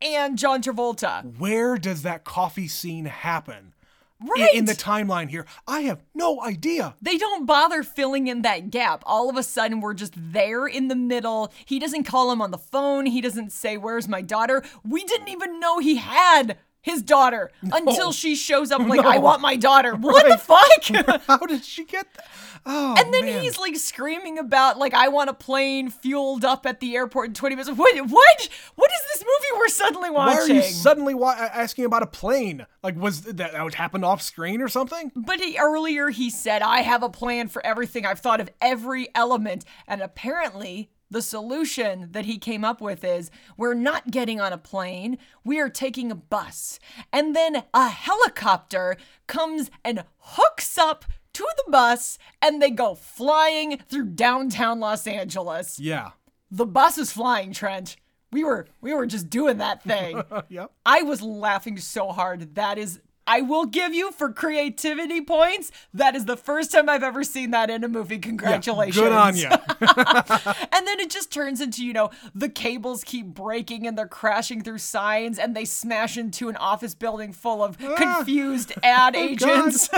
and 0.00 0.38
John 0.38 0.62
Travolta? 0.62 1.38
Where 1.38 1.76
does 1.76 2.02
that 2.02 2.24
coffee 2.24 2.68
scene 2.68 3.04
happen? 3.04 3.74
Right. 4.22 4.54
In 4.54 4.66
the 4.66 4.74
timeline 4.74 5.30
here, 5.30 5.46
I 5.66 5.80
have 5.82 6.02
no 6.14 6.42
idea. 6.42 6.94
they 7.00 7.16
don't 7.16 7.46
bother 7.46 7.82
filling 7.82 8.26
in 8.28 8.42
that 8.42 8.70
gap. 8.70 9.02
All 9.06 9.30
of 9.30 9.36
a 9.36 9.42
sudden, 9.42 9.80
we're 9.80 9.94
just 9.94 10.12
there 10.16 10.66
in 10.66 10.88
the 10.88 10.96
middle. 10.96 11.52
He 11.64 11.78
doesn't 11.78 12.04
call 12.04 12.30
him 12.30 12.42
on 12.42 12.50
the 12.50 12.58
phone. 12.58 13.06
He 13.06 13.20
doesn't 13.20 13.50
say, 13.50 13.76
Where's 13.76 14.08
my 14.08 14.20
daughter? 14.20 14.62
We 14.84 15.04
didn't 15.04 15.28
even 15.28 15.58
know 15.58 15.78
he 15.78 15.96
had 15.96 16.58
his 16.82 17.02
daughter 17.02 17.50
until 17.62 18.10
she 18.12 18.34
shows 18.34 18.70
up, 18.72 18.80
like, 18.80 19.00
I 19.00 19.18
want 19.18 19.40
my 19.42 19.56
daughter. 19.56 19.94
What 19.96 20.26
the 20.26 20.38
fuck? 20.38 21.20
How 21.26 21.38
did 21.38 21.64
she 21.64 21.84
get 21.84 22.06
that? 22.14 22.26
Oh, 22.66 22.94
And 22.98 23.12
then 23.14 23.24
man. 23.24 23.42
he's 23.42 23.58
like 23.58 23.74
screaming 23.76 24.38
about 24.38 24.78
like 24.78 24.92
I 24.92 25.08
want 25.08 25.30
a 25.30 25.34
plane 25.34 25.88
fueled 25.88 26.44
up 26.44 26.66
at 26.66 26.80
the 26.80 26.94
airport 26.94 27.28
in 27.28 27.34
20 27.34 27.56
minutes. 27.56 27.70
What 27.78 27.96
what? 28.10 28.48
What 28.74 28.90
is 28.90 29.00
this 29.14 29.22
movie 29.24 29.58
we're 29.58 29.68
suddenly 29.68 30.10
watching? 30.10 30.36
Why 30.36 30.42
are 30.44 30.56
you 30.56 30.62
suddenly 30.62 31.14
wa- 31.14 31.34
asking 31.38 31.86
about 31.86 32.02
a 32.02 32.06
plane? 32.06 32.66
Like, 32.82 32.96
was 32.96 33.22
that 33.22 33.38
that 33.38 33.74
happened 33.74 34.04
off 34.04 34.20
screen 34.20 34.60
or 34.60 34.68
something? 34.68 35.10
but 35.16 35.40
he, 35.40 35.56
earlier 35.58 36.10
he 36.10 36.28
said 36.28 36.60
I 36.60 36.80
have 36.82 37.02
a 37.02 37.08
plan 37.08 37.48
for 37.48 37.64
everything. 37.64 38.04
I've 38.04 38.20
thought 38.20 38.40
of 38.40 38.50
every 38.60 39.08
element 39.14 39.64
and 39.88 40.02
apparently 40.02 40.90
the 41.10 41.22
solution 41.22 42.08
that 42.12 42.24
he 42.24 42.38
came 42.38 42.64
up 42.64 42.80
with 42.80 43.02
is 43.04 43.30
we're 43.56 43.74
not 43.74 44.10
getting 44.10 44.40
on 44.40 44.52
a 44.52 44.58
plane. 44.58 45.18
We 45.44 45.58
are 45.60 45.68
taking 45.68 46.10
a 46.10 46.14
bus. 46.14 46.78
And 47.12 47.34
then 47.34 47.64
a 47.74 47.88
helicopter 47.88 48.96
comes 49.26 49.70
and 49.84 50.04
hooks 50.18 50.78
up 50.78 51.04
to 51.32 51.46
the 51.64 51.70
bus 51.70 52.18
and 52.40 52.60
they 52.60 52.70
go 52.70 52.94
flying 52.94 53.78
through 53.88 54.06
downtown 54.06 54.80
Los 54.80 55.06
Angeles. 55.06 55.78
Yeah. 55.80 56.10
The 56.50 56.66
bus 56.66 56.98
is 56.98 57.12
flying, 57.12 57.52
Trent. 57.52 57.96
We 58.32 58.44
were 58.44 58.66
we 58.80 58.94
were 58.94 59.06
just 59.06 59.28
doing 59.28 59.58
that 59.58 59.82
thing. 59.82 60.22
Yep. 60.48 60.72
I 60.86 61.02
was 61.02 61.22
laughing 61.22 61.78
so 61.78 62.08
hard. 62.08 62.54
That 62.54 62.78
is 62.78 63.00
I 63.30 63.42
will 63.42 63.64
give 63.64 63.94
you 63.94 64.10
for 64.10 64.32
creativity 64.32 65.20
points. 65.20 65.70
That 65.94 66.16
is 66.16 66.24
the 66.24 66.36
first 66.36 66.72
time 66.72 66.88
I've 66.88 67.04
ever 67.04 67.22
seen 67.22 67.52
that 67.52 67.70
in 67.70 67.84
a 67.84 67.88
movie. 67.88 68.18
Congratulations. 68.18 68.96
Good 68.96 69.12
on 69.12 69.36
you. 69.36 69.48
And 70.72 70.86
then 70.86 70.98
it 70.98 71.10
just 71.10 71.30
turns 71.30 71.60
into, 71.60 71.84
you 71.84 71.92
know, 71.92 72.10
the 72.34 72.48
cables 72.48 73.04
keep 73.04 73.26
breaking 73.26 73.86
and 73.86 73.96
they're 73.96 74.08
crashing 74.08 74.62
through 74.62 74.78
signs 74.78 75.38
and 75.38 75.54
they 75.54 75.64
smash 75.64 76.16
into 76.16 76.48
an 76.48 76.56
office 76.56 76.94
building 76.94 77.32
full 77.32 77.62
of 77.62 77.76
ah. 77.80 77.94
confused 77.96 78.72
ad 78.82 79.14
oh, 79.14 79.20
agents. 79.20 79.88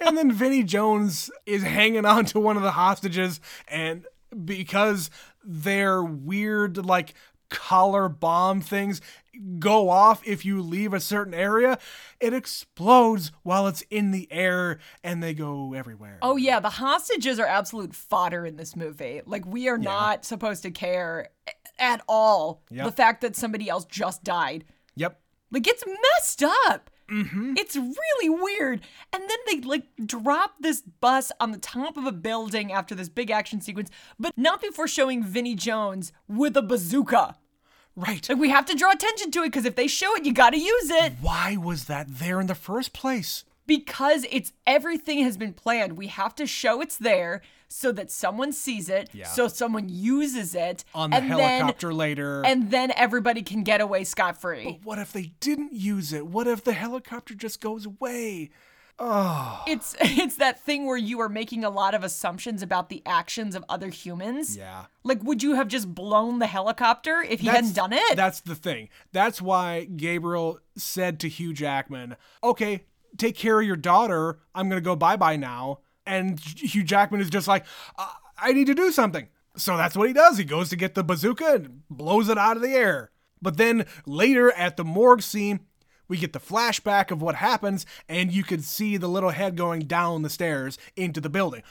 and 0.00 0.18
then 0.18 0.30
Vinnie 0.30 0.62
Jones 0.62 1.30
is 1.46 1.62
hanging 1.62 2.04
on 2.04 2.26
to 2.26 2.40
one 2.40 2.58
of 2.58 2.62
the 2.62 2.72
hostages, 2.72 3.40
and 3.66 4.04
because 4.44 5.08
their 5.42 6.02
weird, 6.02 6.84
like, 6.84 7.14
collar 7.48 8.08
bomb 8.08 8.60
things 8.60 9.00
go 9.58 9.88
off 9.90 10.26
if 10.26 10.44
you 10.44 10.60
leave 10.62 10.92
a 10.92 11.00
certain 11.00 11.34
area, 11.34 11.78
it 12.20 12.32
explodes 12.32 13.32
while 13.42 13.66
it's 13.66 13.82
in 13.90 14.10
the 14.10 14.28
air 14.30 14.78
and 15.02 15.22
they 15.22 15.34
go 15.34 15.72
everywhere. 15.74 16.18
Oh 16.22 16.36
yeah, 16.36 16.60
the 16.60 16.70
hostages 16.70 17.38
are 17.38 17.46
absolute 17.46 17.94
fodder 17.94 18.46
in 18.46 18.56
this 18.56 18.74
movie. 18.76 19.20
Like 19.26 19.46
we 19.46 19.68
are 19.68 19.78
not 19.78 20.24
supposed 20.24 20.62
to 20.62 20.70
care 20.70 21.28
at 21.78 22.02
all 22.08 22.62
Yep. 22.70 22.84
the 22.86 22.92
fact 22.92 23.20
that 23.22 23.36
somebody 23.36 23.68
else 23.68 23.84
just 23.84 24.22
died. 24.24 24.64
Yep. 24.96 25.20
Like 25.50 25.66
it's 25.66 25.84
messed 25.86 26.42
up. 26.68 26.90
Mm-hmm. 27.10 27.54
It's 27.58 27.76
really 27.76 28.30
weird. 28.30 28.80
And 29.12 29.22
then 29.28 29.38
they 29.46 29.60
like 29.60 29.84
drop 30.06 30.52
this 30.60 30.80
bus 30.80 31.30
on 31.38 31.52
the 31.52 31.58
top 31.58 31.96
of 31.98 32.06
a 32.06 32.12
building 32.12 32.72
after 32.72 32.94
this 32.94 33.10
big 33.10 33.30
action 33.30 33.60
sequence, 33.60 33.90
but 34.18 34.32
not 34.38 34.62
before 34.62 34.88
showing 34.88 35.22
Vinnie 35.22 35.54
Jones 35.54 36.12
with 36.28 36.56
a 36.56 36.62
bazooka. 36.62 37.36
Right. 37.96 38.28
Like 38.28 38.38
we 38.38 38.50
have 38.50 38.66
to 38.66 38.74
draw 38.74 38.90
attention 38.90 39.30
to 39.32 39.40
it 39.42 39.46
because 39.46 39.64
if 39.64 39.76
they 39.76 39.86
show 39.86 40.14
it, 40.16 40.24
you 40.24 40.32
got 40.32 40.50
to 40.50 40.58
use 40.58 40.90
it 40.90 41.14
Why 41.20 41.56
was 41.56 41.84
that 41.84 42.06
there 42.08 42.40
in 42.40 42.46
the 42.48 42.54
first 42.54 42.92
place? 42.92 43.44
because 43.66 44.26
it's 44.30 44.52
everything 44.66 45.20
has 45.20 45.38
been 45.38 45.54
planned. 45.54 45.96
We 45.96 46.08
have 46.08 46.34
to 46.34 46.46
show 46.46 46.82
it's 46.82 46.98
there 46.98 47.40
so 47.66 47.92
that 47.92 48.10
someone 48.10 48.52
sees 48.52 48.90
it, 48.90 49.08
Yeah. 49.14 49.26
so 49.26 49.48
someone 49.48 49.88
uses 49.88 50.54
it 50.54 50.84
On 50.94 51.08
the 51.08 51.16
and 51.16 51.24
helicopter 51.24 51.94
later. 51.94 52.44
and 52.44 52.70
then 52.70 52.92
everybody 52.94 53.40
can 53.42 53.62
get 53.62 53.80
away 53.80 54.04
scot 54.04 54.38
free. 54.38 54.64
But 54.64 54.84
what 54.84 54.98
if 54.98 55.12
they 55.14 55.32
didn't 55.40 55.72
use 55.72 56.12
it? 56.12 56.26
What 56.26 56.46
if 56.46 56.62
the 56.62 56.74
helicopter 56.74 57.34
just 57.34 57.62
goes 57.62 57.86
away? 57.86 58.50
Oh. 58.98 59.62
It's 59.66 59.96
it's 60.00 60.36
that 60.36 60.60
thing 60.64 60.86
where 60.86 60.96
you 60.96 61.20
are 61.20 61.28
making 61.28 61.64
a 61.64 61.70
lot 61.70 61.94
of 61.94 62.04
assumptions 62.04 62.62
about 62.62 62.88
the 62.88 63.02
actions 63.06 63.54
of 63.54 63.64
other 63.68 63.88
humans. 63.88 64.56
Yeah. 64.56 64.86
Like, 65.02 65.22
would 65.22 65.42
you 65.42 65.54
have 65.56 65.68
just 65.68 65.92
blown 65.94 66.38
the 66.38 66.46
helicopter 66.46 67.22
if 67.22 67.40
he 67.40 67.48
hadn't 67.48 67.74
done 67.74 67.92
it? 67.92 68.16
That's 68.16 68.40
the 68.40 68.54
thing. 68.54 68.88
That's 69.12 69.42
why 69.42 69.84
Gabriel 69.84 70.60
said 70.76 71.18
to 71.20 71.28
Hugh 71.28 71.52
Jackman, 71.52 72.16
"Okay, 72.42 72.84
take 73.18 73.36
care 73.36 73.60
of 73.60 73.66
your 73.66 73.76
daughter. 73.76 74.38
I'm 74.54 74.68
gonna 74.68 74.80
go 74.80 74.96
bye 74.96 75.16
bye 75.16 75.36
now." 75.36 75.80
And 76.06 76.38
Hugh 76.40 76.84
Jackman 76.84 77.20
is 77.20 77.30
just 77.30 77.48
like, 77.48 77.64
"I- 77.98 78.14
"I 78.38 78.52
need 78.52 78.66
to 78.68 78.74
do 78.74 78.92
something." 78.92 79.28
So 79.56 79.76
that's 79.76 79.96
what 79.96 80.08
he 80.08 80.14
does. 80.14 80.38
He 80.38 80.44
goes 80.44 80.68
to 80.70 80.76
get 80.76 80.94
the 80.94 81.04
bazooka 81.04 81.54
and 81.54 81.82
blows 81.88 82.28
it 82.28 82.38
out 82.38 82.56
of 82.56 82.62
the 82.62 82.72
air. 82.74 83.10
But 83.40 83.56
then 83.56 83.86
later 84.06 84.50
at 84.52 84.76
the 84.76 84.84
morgue 84.84 85.22
scene, 85.22 85.60
we 86.08 86.16
get 86.18 86.32
the 86.32 86.40
flashback 86.40 87.10
of 87.10 87.22
what 87.22 87.36
happens, 87.36 87.86
and 88.08 88.32
you 88.32 88.42
could 88.44 88.64
see 88.64 88.96
the 88.96 89.08
little 89.08 89.30
head 89.30 89.56
going 89.56 89.82
down 89.82 90.22
the 90.22 90.30
stairs 90.30 90.78
into 90.96 91.20
the 91.20 91.30
building. 91.30 91.62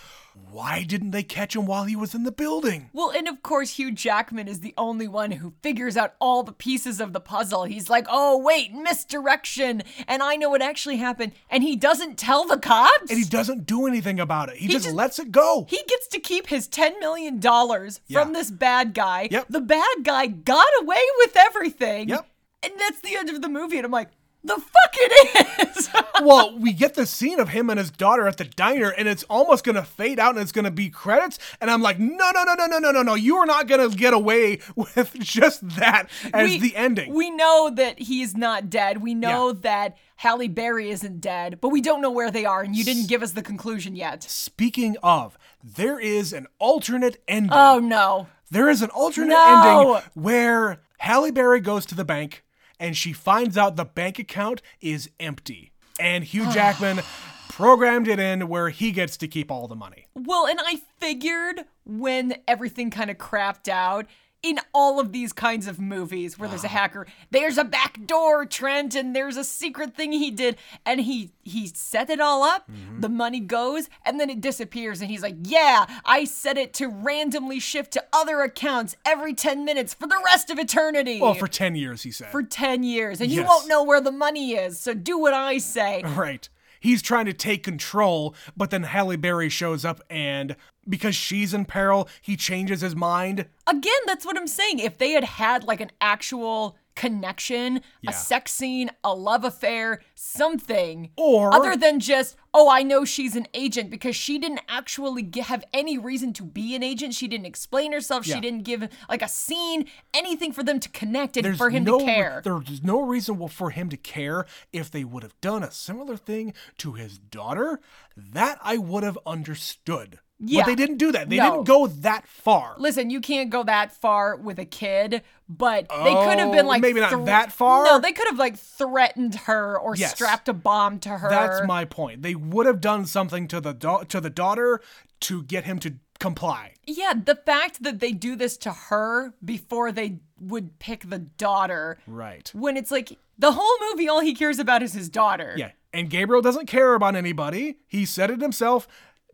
Why 0.50 0.84
didn't 0.84 1.12
they 1.12 1.22
catch 1.22 1.56
him 1.56 1.68
while 1.68 1.84
he 1.84 1.96
was 1.96 2.16
in 2.16 2.24
the 2.24 2.32
building? 2.32 2.90
well, 2.92 3.12
and 3.12 3.28
of 3.28 3.44
course, 3.44 3.76
Hugh 3.78 3.92
Jackman 3.92 4.48
is 4.48 4.62
the 4.62 4.74
only 4.80 5.08
one 5.08 5.30
who 5.32 5.54
figures 5.62 5.96
out 5.96 6.16
all 6.20 6.42
the 6.42 6.52
pieces 6.52 7.00
of 7.00 7.14
the 7.14 7.20
puzzle. 7.20 7.66
He's 7.66 7.88
like, 7.88 8.08
oh, 8.10 8.40
wait, 8.40 8.74
misdirection. 8.74 9.84
And 10.08 10.24
I 10.24 10.36
know 10.36 10.50
what 10.50 10.62
actually 10.64 10.98
happened. 10.98 11.34
And 11.52 11.62
he 11.62 11.76
doesn't 11.76 12.18
tell 12.18 12.46
the 12.46 12.58
cops. 12.58 13.12
And 13.12 13.20
he 13.20 13.26
doesn't 13.26 13.68
do 13.68 13.86
anything 13.86 14.20
about 14.20 14.50
it. 14.50 14.58
He, 14.58 14.68
just, 14.68 14.86
just- 14.86 14.96
lets 14.96 15.20
it 15.20 15.32
go. 15.32 15.68
He 15.70 15.82
gets 15.88 16.08
to 16.08 16.20
keep 16.20 16.48
his 16.48 16.68
$10 16.68 17.00
million 17.00 17.40
from 17.40 18.34
this 18.34 18.50
bad 18.50 18.96
guy. 18.96 19.28
Yep. 19.30 19.48
The 19.50 19.62
bad 19.62 19.98
guy 20.04 20.28
got 20.28 20.68
away 20.82 21.02
with 21.20 21.38
everything. 21.38 22.10
Yep. 22.10 22.28
And 22.64 22.74
that's 22.80 23.02
the 23.02 23.16
end 23.16 23.30
of 23.30 23.42
the 23.42 23.50
movie. 23.50 23.78
And 23.78 23.86
I'm 23.86 23.92
like, 23.92 24.10
the 24.44 24.56
fuck 24.56 24.94
it 24.96 25.68
is. 25.78 25.90
well, 26.22 26.58
we 26.58 26.74
get 26.74 26.96
the 26.96 27.06
scene 27.06 27.40
of 27.40 27.50
him 27.50 27.70
and 27.70 27.80
his 27.80 27.92
daughter 27.92 28.28
at 28.28 28.38
the 28.38 28.44
diner, 28.46 28.90
and 28.90 29.08
it's 29.08 29.24
almost 29.24 29.64
gonna 29.64 29.84
fade 29.84 30.20
out, 30.20 30.32
and 30.36 30.40
it's 30.40 30.52
gonna 30.52 30.72
be 30.72 30.90
credits. 30.90 31.40
And 31.62 31.70
I'm 31.72 31.82
like, 31.82 32.00
no, 32.00 32.32
no, 32.34 32.44
no, 32.44 32.54
no, 32.56 32.66
no, 32.66 32.78
no, 32.80 32.92
no, 32.92 33.02
no! 33.04 33.14
You 33.16 33.38
are 33.38 33.46
not 33.46 33.68
gonna 33.68 33.90
get 33.90 34.14
away 34.14 34.60
with 34.76 35.16
just 35.20 35.68
that 35.78 36.10
as 36.34 36.50
We- 36.50 36.60
the 36.60 36.76
ending. 36.76 37.14
We 37.14 37.30
know 37.30 37.70
that 37.74 38.00
he's 38.00 38.36
not 38.36 38.70
dead. 38.70 39.02
We 39.02 39.14
know 39.16 39.48
Yeah. 39.50 39.60
that 39.62 39.98
Halle 40.18 40.48
Berry 40.48 40.90
isn't 40.90 41.22
dead, 41.22 41.60
but 41.62 41.70
we 41.70 41.82
don't 41.82 42.02
know 42.02 42.12
where 42.12 42.32
they 42.32 42.46
are, 42.46 42.62
and 42.62 42.76
you 42.76 42.84
didn't 42.84 43.08
give 43.08 43.24
us 43.24 43.32
the 43.32 43.42
conclusion 43.42 43.96
yet. 43.96 44.24
Speaking 44.24 44.96
of, 45.04 45.38
there 45.64 46.00
is 46.00 46.34
an 46.34 46.48
alternate 46.60 47.22
ending. 47.28 47.52
Oh 47.54 47.80
no. 47.80 48.28
There 48.52 48.70
is 48.70 48.82
an 48.84 48.90
alternate 48.92 49.30
No! 49.30 49.94
ending 49.96 50.10
where 50.14 50.82
Halle 51.00 51.32
Berry 51.32 51.60
goes 51.60 51.86
to 51.88 51.96
the 51.96 52.06
bank 52.06 52.43
and 52.84 52.98
she 52.98 53.14
finds 53.14 53.58
out 53.58 53.78
the 53.78 53.86
bank 53.86 54.20
account 54.20 54.62
is 54.82 55.10
empty. 55.18 55.72
And 56.02 56.22
Hugh 56.22 56.52
Jackman 56.52 57.00
programmed 57.50 58.10
it 58.10 58.20
in 58.20 58.50
where 58.50 58.68
he 58.70 58.92
gets 58.92 59.16
to 59.18 59.28
keep 59.28 59.50
all 59.50 59.70
the 59.70 59.76
money. 59.76 60.08
Well, 60.16 60.46
and 60.46 60.60
I 60.62 60.82
figured 61.00 61.62
when 61.86 62.36
everything 62.46 62.90
kind 62.90 63.10
of 63.10 63.18
crapped 63.18 63.70
out 63.70 64.06
in 64.44 64.60
all 64.74 65.00
of 65.00 65.14
these 65.14 65.32
kinds 65.34 65.68
of 65.68 65.80
movies 65.80 66.38
where 66.38 66.50
there's 66.50 66.66
a 66.66 66.68
hacker, 66.68 67.08
there's 67.32 67.58
a 67.58 67.64
back 67.64 68.06
door, 68.06 68.46
Trent, 68.46 68.94
and 68.94 69.16
there's 69.16 69.38
a 69.38 69.44
secret 69.44 69.96
thing 69.96 70.12
he 70.12 70.30
did, 70.30 70.58
and 70.86 71.00
he 71.02 71.32
he 71.44 71.68
set 71.68 72.10
it 72.10 72.20
all 72.20 72.44
up. 72.44 72.70
Mm-hmm. 72.70 73.00
The 73.00 73.10
money 73.10 73.40
goes, 73.40 73.90
and 74.06 74.20
then 74.20 74.30
it 74.30 74.42
disappears, 74.42 75.02
and 75.02 75.10
he's 75.10 75.24
like, 75.24 75.36
"Yeah, 75.44 75.86
I 76.06 76.26
set 76.26 76.58
it 76.58 76.74
to 76.76 76.88
randomly 76.88 77.60
shift 77.60 77.94
to 77.94 78.04
other 78.12 78.42
accounts 78.42 78.96
every 79.06 79.34
ten 79.34 79.64
minutes 79.66 79.94
for 79.94 80.08
the 80.08 80.22
rest 80.26 80.50
of 80.50 80.60
eternity." 80.60 81.20
Well, 81.22 81.34
for 81.34 81.48
10 81.48 81.76
years, 81.76 82.04
he 82.04 82.12
said. 82.12 82.28
for 82.28 82.44
10 82.44 82.84
years 82.84 83.22
and 83.22 83.32
you 83.32 83.44
won't 83.44 83.68
know 83.70 83.84
where 83.84 84.02
the 84.02 84.12
money 84.12 84.52
is 84.54 84.80
so 84.80 84.94
do 84.94 85.18
what 85.18 85.34
i 85.34 85.58
say 85.58 86.04
Right. 86.04 86.50
He's 86.84 87.02
trying 87.02 87.28
to 87.28 87.34
take 87.34 87.64
control, 87.64 88.36
but 88.58 88.70
then 88.70 88.84
Halle 88.84 89.16
Berry 89.16 89.48
shows 89.48 89.86
up 89.86 90.02
and 90.10 90.58
because 90.90 91.16
she's 91.16 91.54
in 91.54 91.64
peril, 91.64 92.10
he 92.22 92.36
changes 92.36 92.82
his 92.82 92.94
mind. 92.94 93.46
again 93.66 94.02
that's 94.06 94.26
what 94.26 94.38
i'm 94.38 94.48
saying 94.48 94.80
if 94.80 94.98
they 94.98 95.12
had 95.12 95.24
had 95.24 95.64
like 95.64 95.80
an 95.80 95.92
actual 96.02 96.76
connection 96.96 97.82
Yeah. 98.02 98.12
a 98.12 98.14
sex 98.14 98.52
scene 98.54 98.90
a 99.04 99.14
love 99.14 99.44
affair 99.44 100.02
something 100.16 101.10
Or 101.18 101.54
other 101.54 101.76
than 101.76 102.00
just 102.00 102.36
oh 102.54 102.70
i 102.70 102.84
know 102.84 103.06
she's 103.06 103.36
an 103.36 103.48
agent 103.54 103.90
because 103.90 104.16
she 104.16 104.38
didn't 104.38 104.62
actually 104.68 105.30
have 105.42 105.64
any 105.74 105.98
reason 105.98 106.34
to 106.34 106.44
be 106.44 106.76
an 106.76 106.84
agent 106.84 107.14
she 107.14 107.28
didn't 107.28 107.46
explain 107.46 107.92
herself 107.94 108.26
Yeah. 108.28 108.36
she 108.36 108.42
didn't 108.42 108.64
give 108.64 108.88
like 109.10 109.22
a 109.22 109.28
scene 109.28 109.86
anything 110.14 110.52
for 110.52 110.64
them 110.64 110.80
to 110.80 110.90
connect 110.90 111.38
and 111.38 111.46
there's 111.46 111.58
for 111.58 111.70
him 111.70 111.84
no, 111.84 112.00
to 112.00 112.06
care 112.06 112.42
There's 112.44 112.84
no 112.84 113.02
reason 113.02 113.48
for 113.48 113.70
him 113.72 113.90
to 113.90 113.98
care 113.98 114.46
if 114.72 114.90
they 114.92 115.04
would 115.04 115.24
have 115.24 115.40
done 115.42 115.64
a 115.64 115.72
similar 115.72 116.18
thing 116.18 116.54
to 116.78 116.94
his 116.94 117.18
daughter. 117.18 117.80
That 118.16 118.60
I 118.62 118.78
would 118.78 119.04
have 119.04 119.18
understood. 119.26 120.20
Yeah. 120.40 120.62
But 120.64 120.68
they 120.68 120.76
didn't 120.76 120.98
do 120.98 121.12
that. 121.14 121.30
They 121.30 121.38
No. 121.38 121.52
didn't 121.52 121.64
go 121.68 121.88
that 121.88 122.28
far. 122.28 122.76
Listen, 122.78 123.10
you 123.10 123.22
can't 123.22 123.50
go 123.50 123.64
that 123.64 123.92
far 123.94 124.36
with 124.36 124.60
a 124.60 124.66
kid, 124.66 125.22
but 125.48 125.88
they 125.90 126.14
could 126.14 126.40
have 126.40 126.50
Oh, 126.50 126.52
been 126.52 126.66
like 126.66 126.82
maybe 126.82 127.00
not 127.00 127.26
that 127.26 127.52
far? 127.52 127.86
No, 127.86 128.00
they 128.00 128.12
could 128.12 128.28
have 128.28 128.38
like 128.40 128.58
threatened 128.58 129.36
her 129.46 129.78
or 129.80 129.96
Yes. 129.96 130.12
strapped 130.12 130.50
a 130.50 130.54
bomb 130.54 131.00
to 131.00 131.18
her. 131.18 131.30
That's 131.30 131.66
my 131.68 131.86
point. 131.86 132.24
They 132.24 132.36
would 132.36 132.66
have 132.66 132.82
done 132.82 133.06
something 133.06 133.48
to 133.50 133.62
the 133.62 133.74
da- 133.74 134.04
to 134.04 134.20
the 134.20 134.30
daughter 134.30 134.82
to 135.22 135.44
get 135.44 135.64
him 135.64 135.80
to 135.80 135.96
comply. 136.20 136.74
Yeah, 136.86 137.14
the 137.14 137.36
fact 137.36 137.84
that 137.84 138.00
they 138.00 138.12
do 138.12 138.36
this 138.36 138.58
to 138.58 138.72
her 138.72 139.34
before 139.44 139.92
they 139.92 140.20
would 140.40 140.80
pick 140.80 141.10
the 141.10 141.20
daughter, 141.20 142.00
Right. 142.08 142.50
when 142.54 142.76
it's 142.76 142.92
like 142.92 143.18
the 143.38 143.54
whole 143.54 143.78
movie, 143.90 144.08
all 144.10 144.20
he 144.22 144.34
cares 144.36 144.60
about 144.60 144.84
is 144.84 144.94
his 144.94 145.10
daughter. 145.10 145.54
Yeah. 145.58 145.72
And 145.94 146.10
Gabriel 146.10 146.42
doesn't 146.42 146.66
care 146.66 146.96
about 146.96 147.16
anybody. 147.16 147.78
He 147.88 148.06
said 148.06 148.32
it 148.32 148.42
himself. 148.42 148.88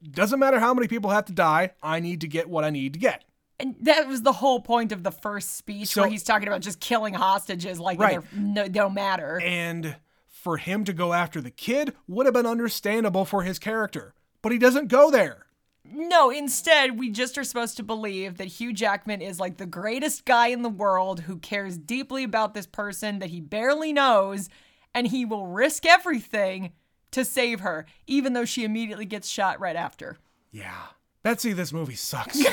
Doesn't 0.03 0.39
matter 0.39 0.59
how 0.59 0.73
many 0.73 0.87
people 0.87 1.09
have 1.11 1.25
to 1.25 1.33
die. 1.33 1.71
I 1.83 1.99
need 1.99 2.21
to 2.21 2.27
get 2.27 2.49
what 2.49 2.63
I 2.63 2.69
need 2.69 2.93
to 2.93 2.99
get. 2.99 3.23
And 3.59 3.75
that 3.81 4.07
was 4.07 4.21
the 4.21 4.31
whole 4.33 4.61
point 4.61 4.91
of 4.91 5.03
the 5.03 5.11
first 5.11 5.57
speech 5.57 5.89
So- 5.89 6.01
where 6.01 6.09
he's 6.09 6.23
talking 6.23 6.47
about 6.47 6.61
just 6.61 6.79
killing 6.79 7.13
hostages 7.13 7.79
like 7.79 7.99
Right. 7.99 8.19
no, 8.33 8.63
they 8.63 8.69
don't 8.69 8.93
matter. 8.93 9.41
And 9.43 9.97
for 10.27 10.55
him 10.57 10.85
to 10.85 10.93
go 10.93 11.11
after 11.13 11.41
the 11.41 11.51
kid 11.51 11.93
would 12.07 12.25
have 12.25 12.33
been 12.33 12.45
understandable 12.45 13.25
for 13.25 13.43
his 13.43 13.59
character. 13.59 14.13
But 14.41 14.53
he 14.53 14.57
doesn't 14.57 14.87
go 14.87 15.11
there. 15.11 15.45
No, 15.83 16.29
instead, 16.29 16.97
we 16.99 17.09
just 17.09 17.37
are 17.37 17.43
supposed 17.43 17.75
to 17.77 17.83
believe 17.83 18.37
that 18.37 18.45
Hugh 18.45 18.71
Jackman 18.71 19.21
is 19.21 19.39
like 19.39 19.57
the 19.57 19.65
greatest 19.65 20.23
guy 20.23 20.47
in 20.47 20.61
the 20.61 20.69
world 20.69 21.21
who 21.21 21.37
cares 21.37 21.77
deeply 21.77 22.23
about 22.23 22.53
this 22.53 22.67
person 22.67 23.19
that 23.19 23.29
he 23.31 23.41
barely 23.41 23.91
knows, 23.91 24.49
and 24.93 25.07
he 25.07 25.25
will 25.25 25.47
risk 25.47 25.85
everything 25.85 26.71
to 27.11 27.25
save 27.25 27.61
her, 27.61 27.85
even 28.07 28.33
though 28.33 28.45
she 28.45 28.63
immediately 28.63 29.05
gets 29.05 29.29
shot 29.29 29.59
right 29.59 29.75
after. 29.75 30.17
Yeah. 30.51 30.87
Betsy, 31.23 31.53
this 31.53 31.73
movie 31.73 31.95
sucks. 31.95 32.41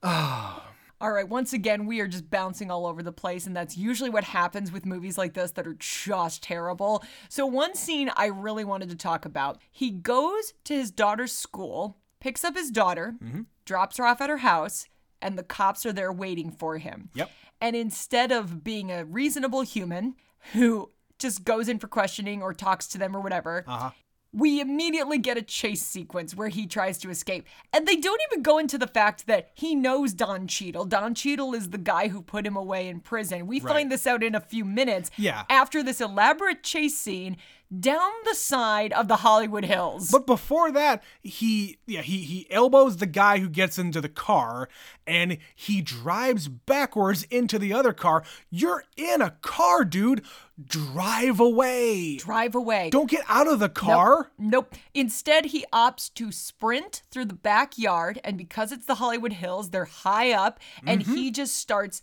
Ah. 0.00 0.64
All 1.00 1.12
right, 1.12 1.28
once 1.28 1.52
again, 1.52 1.86
we 1.86 2.00
are 2.00 2.08
just 2.08 2.28
bouncing 2.28 2.70
all 2.70 2.86
over 2.86 3.02
the 3.02 3.12
place, 3.12 3.46
and 3.46 3.54
that's 3.54 3.76
usually 3.76 4.10
what 4.10 4.24
happens 4.24 4.72
with 4.72 4.84
movies 4.84 5.16
like 5.16 5.34
this 5.34 5.52
that 5.52 5.66
are 5.66 5.76
just 5.78 6.42
terrible. 6.42 7.04
So, 7.28 7.46
one 7.46 7.74
scene 7.74 8.10
I 8.16 8.26
really 8.26 8.64
wanted 8.64 8.88
to 8.90 8.96
talk 8.96 9.24
about 9.24 9.58
he 9.70 9.90
goes 9.90 10.54
to 10.64 10.74
his 10.74 10.90
daughter's 10.90 11.32
school, 11.32 11.98
picks 12.20 12.42
up 12.42 12.56
his 12.56 12.70
daughter, 12.70 13.14
mm-hmm. 13.22 13.42
drops 13.64 13.98
her 13.98 14.06
off 14.06 14.20
at 14.20 14.30
her 14.30 14.38
house, 14.38 14.88
and 15.22 15.38
the 15.38 15.44
cops 15.44 15.86
are 15.86 15.92
there 15.92 16.12
waiting 16.12 16.50
for 16.50 16.78
him. 16.78 17.10
Yep. 17.14 17.30
And 17.60 17.76
instead 17.76 18.32
of 18.32 18.64
being 18.64 18.90
a 18.90 19.04
reasonable 19.04 19.62
human 19.62 20.14
who 20.52 20.90
just 21.18 21.44
goes 21.44 21.68
in 21.68 21.78
for 21.78 21.88
questioning 21.88 22.42
or 22.42 22.52
talks 22.54 22.86
to 22.88 22.98
them 22.98 23.16
or 23.16 23.20
whatever, 23.20 23.64
Uh-huh. 23.66 23.90
we 24.32 24.60
immediately 24.60 25.18
get 25.18 25.36
a 25.38 25.42
chase 25.42 25.82
sequence 25.82 26.34
where 26.34 26.48
he 26.48 26.66
tries 26.66 26.98
to 26.98 27.10
escape. 27.10 27.46
And 27.72 27.86
they 27.88 27.96
don't 27.96 28.20
even 28.30 28.42
go 28.42 28.58
into 28.58 28.76
the 28.78 28.86
fact 28.86 29.26
that 29.26 29.50
he 29.54 29.74
knows 29.74 30.12
Don 30.12 30.46
Cheadle. 30.46 30.84
Don 30.84 31.14
Cheadle 31.14 31.54
is 31.54 31.70
the 31.70 31.78
guy 31.78 32.08
who 32.08 32.20
put 32.20 32.46
him 32.46 32.56
away 32.56 32.88
in 32.88 33.00
prison. 33.00 33.46
We 33.46 33.60
Right. 33.60 33.72
find 33.72 33.92
this 33.92 34.06
out 34.06 34.22
in 34.22 34.34
a 34.34 34.40
few 34.40 34.64
minutes. 34.64 35.10
Yeah. 35.16 35.44
After 35.48 35.82
this 35.82 36.00
elaborate 36.00 36.62
chase 36.62 36.96
scene 36.98 37.36
down 37.76 38.10
the 38.24 38.34
side 38.34 38.92
of 38.92 39.08
the 39.08 39.16
Hollywood 39.16 39.64
Hills. 39.64 40.10
But 40.10 40.26
before 40.26 40.70
that, 40.72 41.02
he 41.22 41.78
yeah, 41.86 42.02
he 42.02 42.18
he 42.18 42.46
elbows 42.50 42.96
the 42.96 43.06
guy 43.06 43.38
who 43.38 43.48
gets 43.48 43.78
into 43.78 44.00
the 44.00 44.08
car 44.08 44.68
and 45.06 45.38
he 45.54 45.82
drives 45.82 46.48
backwards 46.48 47.24
into 47.24 47.58
the 47.58 47.72
other 47.72 47.92
car. 47.92 48.24
You're 48.50 48.84
in 48.96 49.20
a 49.22 49.32
car, 49.42 49.84
dude. 49.84 50.22
Drive 50.64 51.38
away. 51.38 52.16
Drive 52.16 52.54
away. 52.54 52.90
Don't 52.90 53.08
get 53.10 53.24
out 53.28 53.46
of 53.46 53.60
the 53.60 53.68
car. 53.68 54.32
Nope. 54.38 54.74
Instead, 54.92 55.46
he 55.46 55.64
opts 55.72 56.12
to 56.14 56.32
sprint 56.32 57.02
through 57.10 57.26
the 57.26 57.34
backyard, 57.34 58.20
and 58.24 58.36
because 58.36 58.72
it's 58.72 58.86
the 58.86 58.96
Hollywood 58.96 59.34
Hills, 59.34 59.70
they're 59.70 59.84
high 59.84 60.32
up, 60.32 60.58
and 60.84 61.02
Mm-hmm. 61.02 61.14
he 61.14 61.30
just 61.30 61.54
starts 61.56 62.02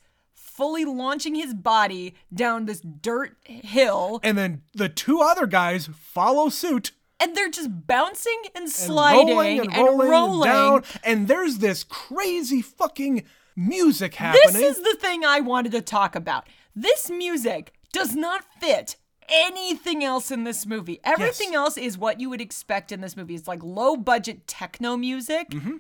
fully 0.56 0.86
launching 0.86 1.36
his 1.36 1.54
body 1.54 2.16
down 2.34 2.66
this 2.66 2.80
dirt 2.82 3.36
hill, 3.44 4.20
And 4.24 4.38
then 4.38 4.62
the 4.74 4.90
two 4.90 5.22
other 5.22 5.46
guys 5.48 5.88
follow 5.94 6.50
suit. 6.50 6.92
and 7.20 7.36
they're 7.36 7.50
just 7.50 7.70
bouncing 7.88 8.42
and 8.56 8.70
sliding 8.70 9.30
and 9.30 9.38
rolling 9.38 9.60
and 9.60 9.78
rolling 9.78 10.02
and 10.02 10.10
rolling, 10.10 10.50
down. 10.50 10.84
And 11.04 11.28
there's 11.28 11.58
this 11.60 11.84
crazy 11.84 12.62
fucking 12.62 13.24
music 13.56 14.16
happening. 14.16 14.54
This 14.62 14.78
is 14.78 14.84
the 14.84 14.98
thing 15.00 15.24
I 15.24 15.40
wanted 15.40 15.72
to 15.74 15.82
talk 15.82 16.16
about. 16.16 16.48
This 16.76 17.10
music 17.10 17.74
does 17.94 18.16
not 18.16 18.44
fit 18.60 18.98
anything 19.30 20.04
else 20.04 20.30
in 20.30 20.44
this 20.44 20.66
movie. 20.66 21.00
Everything 21.04 21.56
else 21.56 21.78
is 21.78 21.98
what 21.98 22.20
you 22.20 22.30
would 22.30 22.42
expect 22.42 22.92
in 22.92 23.02
this 23.02 23.16
movie. 23.18 23.36
It's 23.36 23.48
like 23.48 23.64
low 23.64 23.96
budget 23.96 24.46
techno 24.48 24.98
music. 24.98 25.50
Mm-hmm. 25.50 25.78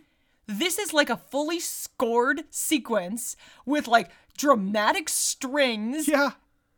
This 0.47 0.77
is 0.77 0.93
like 0.93 1.09
a 1.09 1.17
fully 1.17 1.59
scored 1.59 2.43
sequence 2.49 3.35
with 3.65 3.87
like 3.87 4.09
dramatic 4.37 5.09
strings, 5.09 6.07
yeah. 6.07 6.31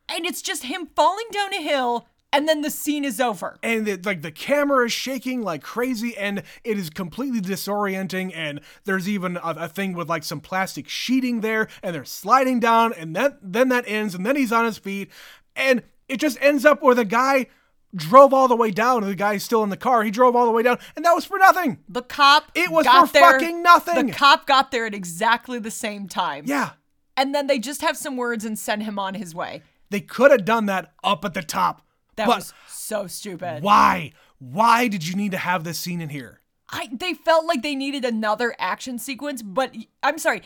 and 0.09 0.26
it's 0.26 0.41
just 0.41 0.63
him 0.63 0.88
falling 0.95 1.26
down 1.32 1.53
a 1.53 1.61
hill, 1.61 2.07
and 2.32 2.47
then 2.47 2.61
the 2.61 2.70
scene 2.70 3.03
is 3.03 3.20
over. 3.20 3.57
and 3.63 3.88
it, 3.88 4.05
like 4.05 4.22
the 4.22 4.32
camera 4.32 4.86
is 4.86 4.93
shaking 4.93 5.41
like 5.41 5.63
crazy 5.63 6.15
and 6.18 6.43
it 6.63 6.78
is 6.78 6.89
completely 6.89 7.41
disorienting 7.41 8.32
and 8.36 8.59
there's 8.86 9.07
even 9.09 9.38
a, 9.38 9.41
a 9.43 9.68
thing 9.68 9.93
with 9.93 10.09
like 10.09 10.24
some 10.24 10.39
plastic 10.39 10.88
sheeting 10.88 11.41
there 11.41 11.68
and 11.82 11.95
they're 11.95 12.05
sliding 12.05 12.59
down 12.59 12.93
and 12.93 13.15
that 13.15 13.38
then 13.41 13.70
that 13.70 13.86
ends 13.88 14.13
and 14.13 14.26
then 14.26 14.36
he's 14.36 14.51
on 14.51 14.65
his 14.65 14.78
feet 14.78 15.09
and 15.55 15.82
it 16.07 16.18
just 16.18 16.38
ends 16.41 16.65
up 16.65 16.82
where 16.82 16.95
the 16.95 17.05
guy 17.05 17.47
drove 17.96 18.34
all 18.34 18.48
the 18.48 18.56
way 18.56 18.70
down 18.72 19.02
and 19.04 19.12
the 19.12 19.16
guy's 19.16 19.44
still 19.44 19.64
in 19.64 19.70
the 19.70 19.78
car 19.78 20.04
he 20.04 20.12
drove 20.12 20.36
all 20.36 20.46
the 20.46 20.52
way 20.52 20.62
down 20.62 20.78
and 20.96 21.04
that 21.06 21.14
was 21.14 21.26
for 21.26 21.38
nothing 21.38 21.80
The 21.90 22.02
cop 22.02 22.52
It 22.54 22.70
was 22.72 22.86
got 22.86 23.08
for 23.08 23.14
there, 23.14 23.32
fucking 23.40 23.64
nothing. 23.64 24.08
The 24.08 24.14
cop 24.14 24.46
got 24.46 24.72
there 24.72 24.86
at 24.86 24.94
exactly 24.94 25.58
the 25.60 25.72
same 25.72 26.08
time. 26.08 26.44
yeah 26.48 26.72
And 27.16 27.34
then 27.34 27.48
they 27.48 27.60
just 27.60 27.82
have 27.82 27.98
some 27.98 28.18
words 28.18 28.44
and 28.46 28.60
send 28.60 28.84
him 28.84 29.00
on 29.00 29.14
his 29.16 29.34
way. 29.34 29.64
they 29.90 30.02
could 30.02 30.32
have 30.32 30.46
done 30.46 30.66
that 30.68 30.94
up 31.04 31.24
at 31.26 31.34
the 31.34 31.42
top 31.42 31.82
That 32.18 32.28
was 32.28 32.54
so 32.68 33.08
stupid. 33.08 33.64
why 33.64 34.12
why 34.40 34.88
did 34.88 35.08
you 35.08 35.16
need 35.16 35.32
to 35.32 35.38
have 35.38 35.64
this 35.64 35.80
scene 35.80 36.02
in 36.02 36.10
here 36.10 36.42
I 36.70 36.90
they 36.92 37.14
felt 37.14 37.46
like 37.46 37.64
they 37.64 37.76
needed 37.76 38.04
another 38.04 38.54
action 38.60 39.00
sequence, 39.00 39.42
but 39.42 39.74
I'm 40.04 40.18
sorry, 40.18 40.42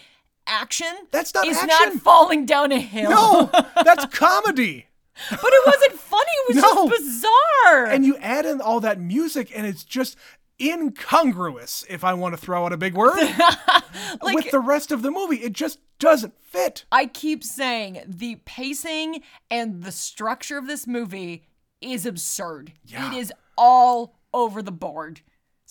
action 0.45 0.87
That's 1.11 1.33
not 1.33 1.47
is 1.47 1.57
action. 1.57 1.69
not 1.69 1.93
falling 2.03 2.45
down 2.45 2.71
a 2.71 2.79
hill. 2.79 3.09
no 3.09 3.49
that's 3.83 4.05
comedy 4.15 4.85
but 5.29 5.39
it 5.43 5.65
wasn't 5.65 5.99
funny. 5.99 6.31
It 6.49 6.55
was 6.55 6.63
No. 6.75 6.89
just 6.89 7.03
bizarre. 7.03 7.85
and 7.85 8.05
you 8.05 8.17
add 8.17 8.45
in 8.45 8.61
all 8.61 8.79
that 8.81 8.99
music 8.99 9.51
and 9.55 9.65
it's 9.65 9.83
just 9.83 10.17
incongruous 10.59 11.83
if 11.89 12.03
i 12.03 12.13
want 12.13 12.33
to 12.35 12.37
throw 12.39 12.65
out 12.65 12.71
a 12.71 12.77
big 12.77 12.93
word 12.93 13.17
like 14.21 14.35
with 14.35 14.51
the 14.51 14.59
rest 14.59 14.91
of 14.91 15.01
the 15.01 15.09
movie 15.09 15.37
it 15.37 15.53
just 15.53 15.79
doesn't 15.97 16.33
fit 16.41 16.85
I 16.91 17.05
keep 17.05 17.43
saying, 17.43 18.01
the 18.07 18.35
pacing 18.45 19.21
and 19.51 19.83
the 19.83 19.91
structure 19.91 20.57
of 20.57 20.65
this 20.67 20.85
movie 20.87 21.43
is 21.79 22.05
absurd. 22.07 22.73
Yeah. 22.85 23.11
It 23.13 23.17
is 23.17 23.31
all 23.57 24.15
over 24.33 24.61
the 24.63 24.71
board. 24.71 25.21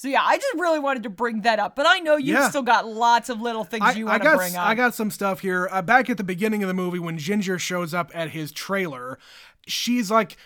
So 0.00 0.08
yeah, 0.08 0.22
I 0.24 0.38
just 0.38 0.54
really 0.54 0.78
wanted 0.78 1.02
to 1.02 1.10
bring 1.10 1.42
that 1.42 1.58
up, 1.58 1.76
but 1.76 1.84
I 1.86 1.98
know 1.98 2.16
you've 2.16 2.28
Yeah. 2.38 2.48
still 2.48 2.62
got 2.62 2.86
lots 2.86 3.28
of 3.28 3.42
little 3.42 3.64
things 3.64 3.84
I, 3.84 3.92
you 3.92 4.06
want 4.06 4.22
to 4.22 4.34
bring 4.34 4.56
up. 4.56 4.66
I 4.66 4.74
got 4.74 4.94
some 4.94 5.10
stuff 5.10 5.40
here. 5.40 5.68
Uh, 5.70 5.82
back 5.82 6.08
at 6.08 6.16
the 6.16 6.24
beginning 6.24 6.62
of 6.62 6.68
the 6.68 6.74
movie, 6.74 6.98
when 6.98 7.18
Ginger 7.18 7.58
shows 7.58 7.92
up 7.92 8.10
at 8.14 8.30
his 8.30 8.50
trailer, 8.50 9.18
she's 9.66 10.10
like, 10.10 10.38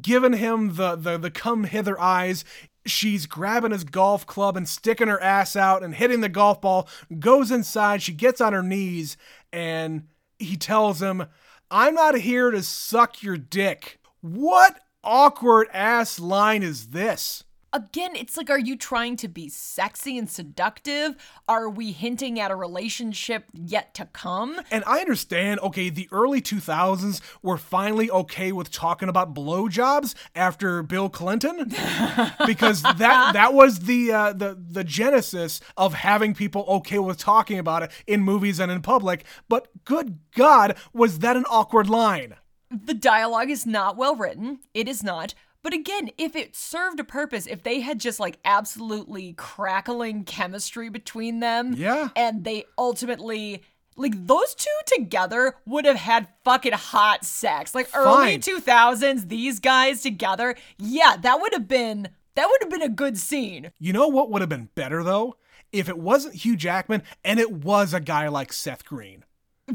giving 0.00 0.34
him 0.34 0.76
the 0.76 0.94
the 0.94 1.18
the 1.18 1.28
come 1.28 1.64
hither 1.64 2.00
eyes. 2.00 2.44
She's 2.86 3.26
grabbing 3.26 3.72
his 3.72 3.82
golf 3.82 4.26
club 4.28 4.56
and 4.56 4.68
sticking 4.68 5.08
her 5.08 5.20
ass 5.20 5.56
out 5.56 5.82
and 5.82 5.92
hitting 5.96 6.20
the 6.20 6.28
golf 6.28 6.60
ball. 6.60 6.88
Goes 7.18 7.50
inside. 7.50 8.02
She 8.02 8.12
gets 8.12 8.40
on 8.40 8.52
her 8.52 8.62
knees 8.62 9.16
and 9.52 10.04
he 10.38 10.56
tells 10.56 11.02
him, 11.02 11.26
"I'm 11.68 11.94
not 11.96 12.14
here 12.14 12.52
to 12.52 12.62
suck 12.62 13.24
your 13.24 13.36
dick." 13.36 13.98
What 14.20 14.78
awkward 15.02 15.66
ass 15.72 16.20
line 16.20 16.62
is 16.62 16.90
this? 16.90 17.42
Again, 17.72 18.16
it's 18.16 18.36
like, 18.36 18.50
are 18.50 18.58
you 18.58 18.76
trying 18.76 19.16
to 19.16 19.28
be 19.28 19.48
sexy 19.48 20.18
and 20.18 20.28
seductive? 20.28 21.14
Are 21.46 21.70
we 21.70 21.92
hinting 21.92 22.40
at 22.40 22.50
a 22.50 22.56
relationship 22.56 23.44
yet 23.52 23.94
to 23.94 24.06
come? 24.06 24.60
And 24.72 24.82
I 24.88 24.98
understand, 24.98 25.60
okay, 25.60 25.88
the 25.88 26.08
early 26.10 26.42
2000s 26.42 27.20
were 27.42 27.56
finally 27.56 28.10
okay 28.10 28.50
with 28.50 28.72
talking 28.72 29.08
about 29.08 29.34
blowjobs 29.34 30.16
after 30.34 30.82
Bill 30.82 31.08
Clinton, 31.08 31.58
because 32.46 32.82
that 32.82 33.30
that 33.34 33.54
was 33.54 33.80
the 33.80 34.10
uh, 34.12 34.32
the 34.32 34.58
the 34.60 34.82
genesis 34.82 35.60
of 35.76 35.94
having 35.94 36.34
people 36.34 36.64
okay 36.68 36.98
with 36.98 37.18
talking 37.18 37.58
about 37.58 37.84
it 37.84 37.92
in 38.06 38.22
movies 38.22 38.58
and 38.58 38.72
in 38.72 38.82
public. 38.82 39.24
But 39.48 39.68
good 39.84 40.18
God, 40.34 40.76
was 40.92 41.20
that 41.20 41.36
an 41.36 41.44
awkward 41.48 41.88
line? 41.88 42.34
The 42.70 42.94
dialogue 42.94 43.50
is 43.50 43.66
not 43.66 43.96
well 43.96 44.16
written. 44.16 44.60
It 44.74 44.88
is 44.88 45.02
not. 45.02 45.34
But 45.62 45.74
again, 45.74 46.10
if 46.16 46.34
it 46.36 46.56
served 46.56 47.00
a 47.00 47.04
purpose, 47.04 47.46
if 47.46 47.62
they 47.62 47.80
had 47.80 47.98
just 48.00 48.18
like 48.18 48.38
absolutely 48.44 49.34
crackling 49.34 50.24
chemistry 50.24 50.88
between 50.88 51.40
them, 51.40 51.74
Yeah. 51.76 52.08
and 52.16 52.44
they 52.44 52.64
ultimately 52.78 53.62
like 53.96 54.26
those 54.26 54.54
two 54.54 54.70
together 54.86 55.56
would 55.66 55.84
have 55.84 55.96
had 55.96 56.28
fucking 56.44 56.72
hot 56.72 57.24
sex. 57.24 57.74
Like 57.74 57.88
early 57.94 58.38
2000s, 58.38 59.28
these 59.28 59.60
guys 59.60 60.00
together, 60.02 60.54
yeah, 60.78 61.16
that 61.20 61.40
would 61.40 61.52
have 61.52 61.68
been 61.68 62.08
that 62.36 62.46
would 62.48 62.62
have 62.62 62.70
been 62.70 62.80
a 62.82 62.88
good 62.88 63.18
scene. 63.18 63.72
You 63.78 63.92
know 63.92 64.08
what 64.08 64.30
would 64.30 64.40
have 64.40 64.48
been 64.48 64.70
better 64.74 65.02
though? 65.02 65.36
If 65.72 65.88
it 65.88 65.98
wasn't 65.98 66.36
Hugh 66.36 66.56
Jackman 66.56 67.02
and 67.24 67.38
it 67.38 67.52
was 67.52 67.92
a 67.92 68.00
guy 68.00 68.28
like 68.28 68.52
Seth 68.52 68.84
Green. 68.84 69.24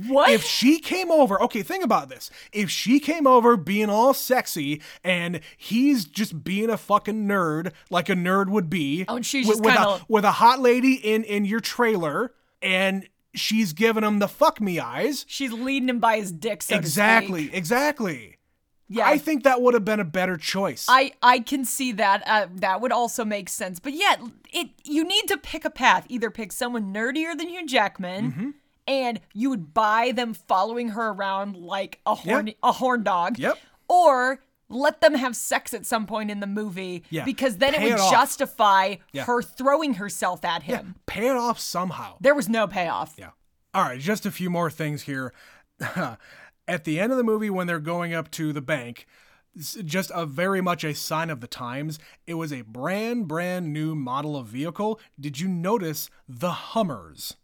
What? 0.08 0.30
if 0.32 0.44
she 0.44 0.80
came 0.80 1.12
over, 1.12 1.42
okay, 1.44 1.64
think 1.64 1.84
about 1.84 2.10
this. 2.10 2.30
If 2.52 2.70
she 2.70 3.00
came 3.00 3.26
over 3.28 3.56
being 3.58 3.90
all 3.90 4.14
sexy 4.14 4.82
and 5.04 5.40
he's 5.58 6.06
just 6.06 6.44
being 6.44 6.70
a 6.70 6.78
fucking 6.78 7.26
nerd, 7.28 7.72
like 7.90 8.10
a 8.10 8.14
nerd 8.14 8.50
would 8.50 8.70
be, 8.70 9.06
Oh, 9.08 9.16
and 9.18 9.26
she's 9.26 9.48
with, 9.48 9.58
just 9.58 9.66
with 9.66 9.74
a, 9.76 9.78
kinda- 9.78 10.06
with 10.08 10.26
a 10.26 10.32
hot 10.32 10.60
lady 10.60 10.94
in 10.94 11.24
in 11.24 11.46
your 11.46 11.60
trailer, 11.60 12.34
and 12.62 13.08
she's 13.34 13.74
giving 13.74 14.04
him 14.04 14.20
the 14.20 14.28
fuck 14.28 14.62
me 14.62 14.80
eyes. 14.80 15.26
She's 15.28 15.52
leading 15.52 15.90
him 15.90 16.00
by 16.00 16.18
his 16.18 16.32
dick, 16.32 16.64
so 16.64 16.76
exactly, 16.76 17.50
exactly. 17.54 18.38
Yeah, 18.88 19.08
I 19.08 19.18
think 19.18 19.44
that 19.46 19.62
would 19.64 19.74
have 19.74 19.84
been 19.84 20.00
a 20.00 20.06
better 20.06 20.38
choice. 20.38 20.86
I 20.88 21.14
I 21.24 21.40
can 21.40 21.66
see 21.66 21.92
that. 21.94 22.22
Uh, 22.28 22.48
that 22.58 22.82
would 22.82 22.92
also 22.92 23.26
make 23.26 23.50
sense. 23.50 23.80
But 23.80 23.94
yeah, 23.94 24.16
it 24.54 24.70
you 24.84 25.04
need 25.04 25.28
to 25.30 25.38
pick 25.38 25.66
a 25.66 25.72
path. 25.72 26.06
Either 26.08 26.30
pick 26.30 26.52
someone 26.52 26.94
nerdier 26.94 27.36
than 27.36 27.50
Hugh 27.50 27.66
Jackman, 27.66 28.32
Mm-hmm. 28.32 28.50
And 28.88 29.20
you 29.34 29.50
would 29.50 29.74
buy 29.74 30.12
them 30.14 30.34
following 30.34 30.90
her 30.90 31.10
around 31.10 31.56
like 31.56 32.00
a 32.06 32.16
horn 32.16 32.52
a 32.64 32.72
horn 32.74 33.04
dog. 33.04 33.38
Yep. 33.40 33.58
Or 33.88 34.40
let 34.68 35.00
them 35.02 35.14
have 35.14 35.36
sex 35.36 35.74
at 35.74 35.86
some 35.86 36.08
point 36.08 36.32
in 36.32 36.40
the 36.40 36.48
movie 36.48 37.04
Yeah, 37.12 37.24
because 37.24 37.58
then 37.58 37.76
it 37.76 37.82
would 37.82 37.92
it 37.94 38.10
justify 38.12 38.96
Yeah. 39.12 39.26
her 39.26 39.42
throwing 39.44 39.96
herself 39.96 40.44
at 40.44 40.64
him. 40.64 40.96
Pay 41.06 41.28
it 41.28 41.38
off 41.38 41.60
somehow. 41.60 42.18
There 42.20 42.34
was 42.36 42.50
no 42.50 42.68
payoff. 42.68 43.14
Yeah. 43.18 43.30
All 43.76 43.84
right, 43.84 44.00
just 44.00 44.26
a 44.26 44.32
few 44.32 44.50
more 44.50 44.72
things 44.72 45.04
here. 45.04 45.34
At 46.68 46.84
the 46.84 47.00
end 47.00 47.12
of 47.12 47.18
the 47.18 47.24
movie, 47.24 47.50
when 47.50 47.68
they're 47.68 47.80
going 47.80 48.14
up 48.14 48.32
to 48.32 48.52
the 48.54 48.62
bank, 48.62 49.06
just 49.56 50.12
a 50.16 50.26
very 50.26 50.62
much 50.62 50.84
a 50.84 50.96
sign 50.96 51.30
of 51.30 51.42
the 51.42 51.48
times. 51.48 52.00
It 52.26 52.34
was 52.36 52.52
a 52.52 52.62
brand, 52.62 53.28
brand 53.28 53.72
new 53.72 53.94
model 53.94 54.36
of 54.36 54.48
vehicle. 54.48 55.00
Did 55.20 55.40
you 55.40 55.48
notice 55.48 56.10
the 56.28 56.52
Hummers? 56.52 57.36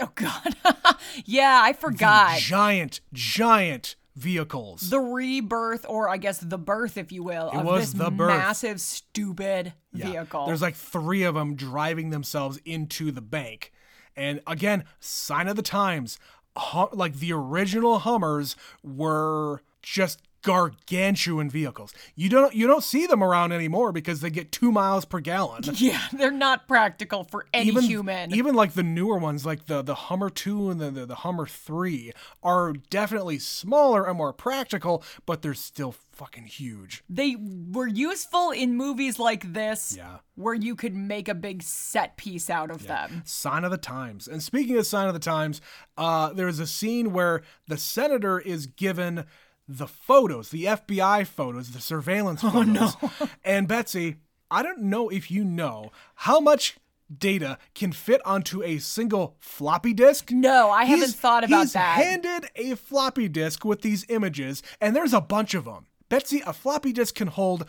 Oh 0.00 0.10
god. 0.14 0.54
yeah, 1.24 1.60
I 1.62 1.72
forgot. 1.72 2.38
Giant, 2.38 3.00
giant 3.12 3.96
vehicles. 4.14 4.90
the 4.90 4.98
rebirth, 5.00 5.86
or 5.88 6.08
I 6.08 6.16
guess 6.16 6.38
the 6.38 6.58
birth, 6.58 6.96
if 6.96 7.12
you 7.12 7.22
will, 7.22 7.50
of 7.50 7.64
was 7.64 7.92
this 7.92 8.02
the 8.04 8.10
massive, 8.10 8.80
stupid 8.80 9.72
Yeah. 9.92 10.10
vehicle. 10.10 10.46
There's 10.46 10.62
like 10.62 10.74
three 10.76 11.22
of 11.22 11.34
them 11.34 11.54
driving 11.54 12.10
themselves 12.10 12.58
into 12.64 13.10
the 13.12 13.20
bank. 13.20 13.72
And 14.16 14.40
again, 14.46 14.84
sign 15.00 15.46
of 15.48 15.56
the 15.56 15.62
times. 15.62 16.18
Hu- 16.56 16.88
like 16.92 17.14
the 17.16 17.32
original 17.32 18.00
Hummers 18.00 18.56
were 18.82 19.62
just 19.82 20.20
gargantuan 20.42 21.50
vehicles. 21.50 21.92
You 22.14 22.28
don't 22.28 22.54
you 22.54 22.66
don't 22.66 22.82
see 22.84 23.06
them 23.06 23.22
around 23.22 23.52
anymore 23.52 23.92
because 23.92 24.20
they 24.20 24.30
get 24.30 24.52
2 24.52 24.70
miles 24.72 25.04
per 25.04 25.20
gallon. 25.20 25.62
yeah, 25.74 26.02
they're 26.12 26.30
not 26.30 26.68
practical 26.68 27.24
for 27.24 27.46
any 27.52 27.68
Even 27.68 27.84
human. 27.84 28.34
even 28.34 28.54
like 28.54 28.74
the 28.74 28.82
newer 28.82 29.18
ones 29.18 29.44
like 29.46 29.66
the 29.66 29.82
the 29.82 29.94
Hummer 29.94 30.30
2 30.30 30.70
and 30.70 30.80
the, 30.80 30.90
the 30.90 31.06
the 31.06 31.14
Hummer 31.16 31.46
3 31.46 32.12
are 32.42 32.72
definitely 32.90 33.38
smaller 33.38 34.06
and 34.06 34.16
more 34.18 34.32
practical, 34.32 35.02
but 35.26 35.42
they're 35.42 35.54
still 35.54 35.94
fucking 36.12 36.46
huge. 36.46 37.04
they 37.08 37.36
were 37.70 37.86
useful 37.86 38.50
in 38.50 38.74
movies 38.76 39.20
like 39.20 39.52
this, 39.52 39.94
Yeah. 39.96 40.18
where 40.34 40.54
you 40.54 40.74
could 40.74 40.94
make 40.94 41.28
a 41.28 41.34
big 41.34 41.62
set 41.62 42.16
piece 42.16 42.50
out 42.50 42.72
of 42.72 42.88
them. 42.88 43.22
Sign 43.24 43.62
of 43.64 43.70
the 43.70 43.78
times. 43.78 44.26
And 44.26 44.42
speaking 44.42 44.76
of 44.76 44.84
sign 44.86 45.06
of 45.06 45.14
the 45.14 45.20
times, 45.20 45.60
uh, 45.96 46.32
there's 46.32 46.58
a 46.58 46.66
scene 46.66 47.12
where 47.12 47.42
the 47.68 47.76
senator 47.76 48.40
is 48.40 48.66
given 48.66 49.26
the 49.68 49.86
photos, 49.86 50.48
the 50.48 50.64
FBI 50.64 51.26
photos, 51.26 51.70
the 51.70 51.80
surveillance 51.80 52.42
oh, 52.42 52.50
photos. 52.50 52.96
Oh, 53.02 53.12
no. 53.20 53.28
and 53.44 53.68
Betsy, 53.68 54.16
I 54.50 54.62
don't 54.62 54.82
know 54.82 55.10
if 55.10 55.30
you 55.30 55.44
know 55.44 55.92
how 56.14 56.40
much 56.40 56.76
data 57.16 57.58
can 57.74 57.92
fit 57.92 58.20
onto 58.26 58.62
a 58.62 58.78
single 58.78 59.36
floppy 59.38 59.92
disk. 59.94 60.30
No, 60.30 60.70
I 60.70 60.84
haven't 60.84 61.14
thought 61.14 61.44
about 61.44 61.60
he's 61.60 61.72
that. 61.74 62.02
handed 62.02 62.50
a 62.56 62.74
floppy 62.76 63.28
disk 63.28 63.64
with 63.64 63.82
these 63.82 64.04
images, 64.08 64.62
and 64.80 64.94
there's 64.96 65.12
a 65.14 65.20
bunch 65.20 65.54
of 65.54 65.64
them. 65.64 65.86
Betsy, 66.08 66.42
a 66.46 66.52
floppy 66.52 66.92
disk 66.92 67.14
can 67.14 67.28
hold 67.28 67.66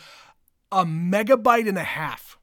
a 0.71 0.85
megabyte 0.85 1.67
and 1.67 1.77
a 1.77 1.83
half. 1.83 2.37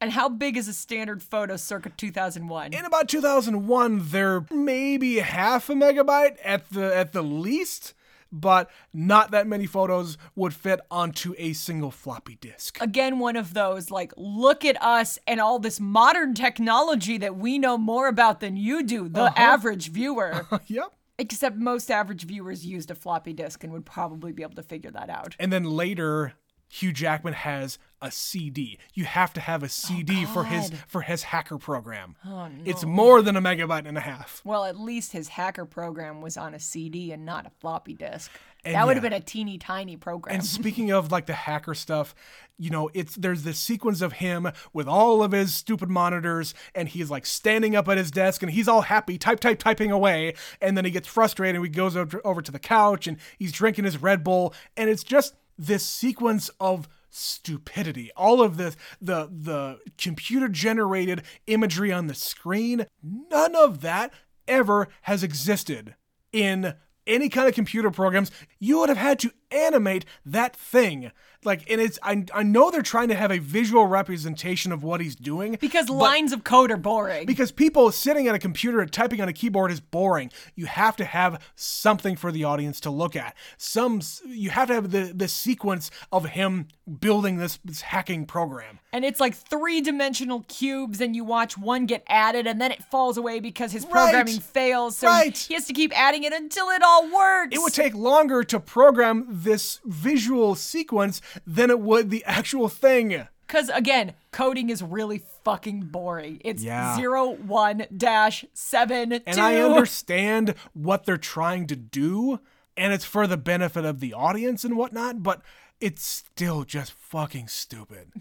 and 0.00 0.12
how 0.12 0.28
big 0.28 0.56
is 0.56 0.68
a 0.68 0.74
standard 0.74 1.22
photo 1.22 1.56
circa 1.56 1.90
2001? 1.90 2.72
In 2.74 2.84
about 2.84 3.08
2001, 3.08 4.08
they're 4.10 4.44
maybe 4.52 5.18
half 5.18 5.70
a 5.70 5.74
megabyte 5.74 6.36
at 6.44 6.68
the 6.70 6.94
at 6.94 7.12
the 7.12 7.22
least, 7.22 7.94
but 8.32 8.70
not 8.92 9.30
that 9.30 9.46
many 9.46 9.66
photos 9.66 10.18
would 10.34 10.54
fit 10.54 10.80
onto 10.90 11.34
a 11.38 11.52
single 11.52 11.90
floppy 11.90 12.36
disk. 12.36 12.80
Again, 12.80 13.18
one 13.18 13.36
of 13.36 13.54
those 13.54 13.90
like, 13.90 14.12
look 14.16 14.64
at 14.64 14.80
us 14.82 15.18
and 15.26 15.40
all 15.40 15.58
this 15.58 15.80
modern 15.80 16.34
technology 16.34 17.18
that 17.18 17.36
we 17.36 17.58
know 17.58 17.78
more 17.78 18.08
about 18.08 18.40
than 18.40 18.56
you 18.56 18.82
do, 18.82 19.08
the 19.08 19.24
Uh-huh. 19.24 19.34
average 19.36 19.90
viewer. 19.90 20.46
yep. 20.66 20.92
Except 21.18 21.56
most 21.56 21.90
average 21.90 22.24
viewers 22.24 22.66
used 22.66 22.90
a 22.90 22.94
floppy 22.94 23.32
disk 23.32 23.64
and 23.64 23.72
would 23.72 23.86
probably 23.86 24.32
be 24.32 24.42
able 24.42 24.56
to 24.56 24.62
figure 24.62 24.90
that 24.90 25.08
out. 25.08 25.34
And 25.38 25.50
then 25.50 25.64
later, 25.64 26.34
Hugh 26.68 26.92
Jackman 26.92 27.34
has 27.34 27.78
a 28.02 28.10
CD. 28.10 28.78
You 28.92 29.04
have 29.04 29.32
to 29.34 29.40
have 29.40 29.62
a 29.62 29.66
oh, 29.66 29.68
CD 29.68 30.24
for 30.24 30.44
his 30.44 30.70
Oh, 30.72 30.76
for 30.86 31.02
his 31.02 31.24
hacker 31.24 31.58
program. 31.58 32.16
Oh, 32.24 32.48
no. 32.48 32.62
It's 32.64 32.84
more 32.84 33.22
than 33.22 33.36
a 33.36 33.42
megabyte 33.42 33.86
and 33.86 33.96
a 33.96 34.00
half. 34.00 34.42
Well, 34.44 34.64
at 34.64 34.78
least 34.78 35.12
his 35.12 35.28
hacker 35.28 35.64
program 35.64 36.20
was 36.20 36.36
on 36.36 36.54
a 36.54 36.60
CD 36.60 37.12
and 37.12 37.24
not 37.24 37.46
a 37.46 37.50
floppy 37.60 37.94
disk. 37.94 38.30
And 38.64 38.74
that 38.74 38.86
would 38.86 38.96
have 38.96 39.02
been 39.02 39.12
a 39.12 39.20
teeny 39.20 39.58
tiny 39.58 39.96
program. 39.96 40.34
And 40.34 40.44
speaking 40.44 40.90
of 40.90 41.12
like 41.12 41.26
the 41.26 41.34
hacker 41.34 41.74
stuff, 41.74 42.14
you 42.58 42.70
know, 42.70 42.90
it's 42.94 43.14
there's 43.14 43.44
this 43.44 43.58
sequence 43.58 44.00
of 44.02 44.14
him 44.14 44.50
with 44.72 44.88
all 44.88 45.22
of 45.22 45.32
his 45.32 45.54
stupid 45.54 45.88
monitors, 45.88 46.52
and 46.74 46.88
he's 46.88 47.10
like 47.10 47.26
standing 47.26 47.76
up 47.76 47.88
at 47.88 47.96
his 47.96 48.10
desk, 48.10 48.42
and 48.42 48.50
he's 48.50 48.66
all 48.66 48.82
happy, 48.82 49.18
type, 49.18 49.40
type, 49.40 49.58
typing 49.58 49.92
away, 49.92 50.34
and 50.60 50.76
then 50.76 50.84
he 50.84 50.90
gets 50.90 51.06
frustrated, 51.06 51.56
and 51.56 51.64
he 51.64 51.70
goes 51.70 51.96
over 51.96 52.42
to 52.42 52.52
the 52.52 52.58
couch, 52.58 53.06
and 53.06 53.18
he's 53.38 53.52
drinking 53.52 53.84
his 53.84 54.02
Red 54.02 54.24
Bull, 54.24 54.52
and 54.76 54.90
it's 54.90 55.04
just 55.04 55.34
this 55.58 55.84
sequence 55.84 56.50
of 56.60 56.88
stupidity 57.08 58.10
all 58.14 58.42
of 58.42 58.58
this 58.58 58.76
the 59.00 59.26
the 59.26 59.78
computer 59.96 60.48
generated 60.48 61.22
imagery 61.46 61.90
on 61.90 62.08
the 62.08 62.14
screen 62.14 62.84
none 63.02 63.54
of 63.54 63.80
that 63.80 64.12
ever 64.46 64.88
has 65.02 65.22
existed 65.22 65.94
in 66.32 66.74
any 67.06 67.28
kind 67.28 67.48
of 67.48 67.54
computer 67.54 67.90
programs, 67.90 68.30
you 68.58 68.80
would 68.80 68.88
have 68.88 68.98
had 68.98 69.18
to 69.20 69.30
animate 69.50 70.04
that 70.24 70.54
thing. 70.56 71.10
Like, 71.44 71.70
and 71.70 71.80
it's, 71.80 71.96
I, 72.02 72.24
I 72.34 72.42
know 72.42 72.72
they're 72.72 72.82
trying 72.82 73.06
to 73.08 73.14
have 73.14 73.30
a 73.30 73.38
visual 73.38 73.86
representation 73.86 74.72
of 74.72 74.82
what 74.82 75.00
he's 75.00 75.14
doing. 75.14 75.56
because 75.60 75.88
lines 75.88 76.32
of 76.32 76.42
code 76.42 76.72
are 76.72 76.76
boring. 76.76 77.24
because 77.24 77.52
people 77.52 77.92
sitting 77.92 78.26
at 78.26 78.34
a 78.34 78.38
computer 78.40 78.80
and 78.80 78.92
typing 78.92 79.20
on 79.20 79.28
a 79.28 79.32
keyboard 79.32 79.70
is 79.70 79.78
boring. 79.80 80.32
You 80.56 80.66
have 80.66 80.96
to 80.96 81.04
have 81.04 81.40
something 81.54 82.16
for 82.16 82.32
the 82.32 82.42
audience 82.42 82.80
to 82.80 82.90
look 82.90 83.14
at. 83.14 83.36
Some 83.58 84.00
you 84.26 84.50
have 84.50 84.66
to 84.68 84.74
have 84.74 84.90
the 84.90 85.12
the 85.14 85.28
sequence 85.28 85.90
of 86.10 86.24
him 86.26 86.66
building 87.00 87.36
this, 87.36 87.58
this 87.64 87.80
hacking 87.82 88.26
program. 88.26 88.78
and 88.92 89.04
it's 89.04 89.20
like 89.20 89.34
three 89.34 89.80
dimensional 89.80 90.44
cubes, 90.48 91.00
and 91.00 91.14
you 91.14 91.22
watch 91.24 91.56
one 91.58 91.84
get 91.86 92.02
added, 92.08 92.46
and 92.46 92.60
then 92.60 92.72
it 92.72 92.82
falls 92.84 93.16
away 93.18 93.40
because 93.40 93.70
his 93.72 93.84
Right. 93.84 93.92
programming 93.92 94.40
fails. 94.40 94.96
So 94.96 95.06
Right. 95.08 95.36
he 95.36 95.54
has 95.54 95.66
to 95.66 95.72
keep 95.72 95.92
adding 95.98 96.24
it 96.24 96.32
until 96.32 96.70
it 96.70 96.82
all 96.82 97.04
works. 97.12 97.54
It 97.54 97.60
would 97.60 97.74
take 97.74 97.94
longer 97.94 98.42
to 98.44 98.58
program 98.58 99.26
this 99.42 99.80
visual 99.84 100.54
sequence 100.54 101.20
than 101.46 101.70
it 101.70 101.80
would 101.80 102.10
the 102.10 102.24
actual 102.24 102.68
thing. 102.68 103.26
Because 103.46 103.68
again, 103.68 104.14
coding 104.32 104.70
is 104.70 104.82
really 104.82 105.22
fucking 105.44 105.82
boring. 105.82 106.40
It's 106.44 106.62
Yeah. 106.62 106.96
zero 106.96 107.30
one 107.30 107.86
dash 107.96 108.44
seven 108.54 109.10
two. 109.10 109.20
And 109.26 109.38
I 109.38 109.56
understand 109.56 110.54
what 110.72 111.04
they're 111.04 111.16
trying 111.16 111.66
to 111.68 111.76
do, 111.76 112.40
and 112.76 112.92
it's 112.92 113.04
for 113.04 113.26
the 113.26 113.36
benefit 113.36 113.84
of 113.84 114.00
the 114.00 114.12
audience 114.12 114.64
and 114.64 114.76
whatnot, 114.76 115.22
but 115.22 115.42
it's 115.80 116.04
still 116.04 116.64
just 116.64 116.92
fucking 116.92 117.46
stupid. 117.48 118.12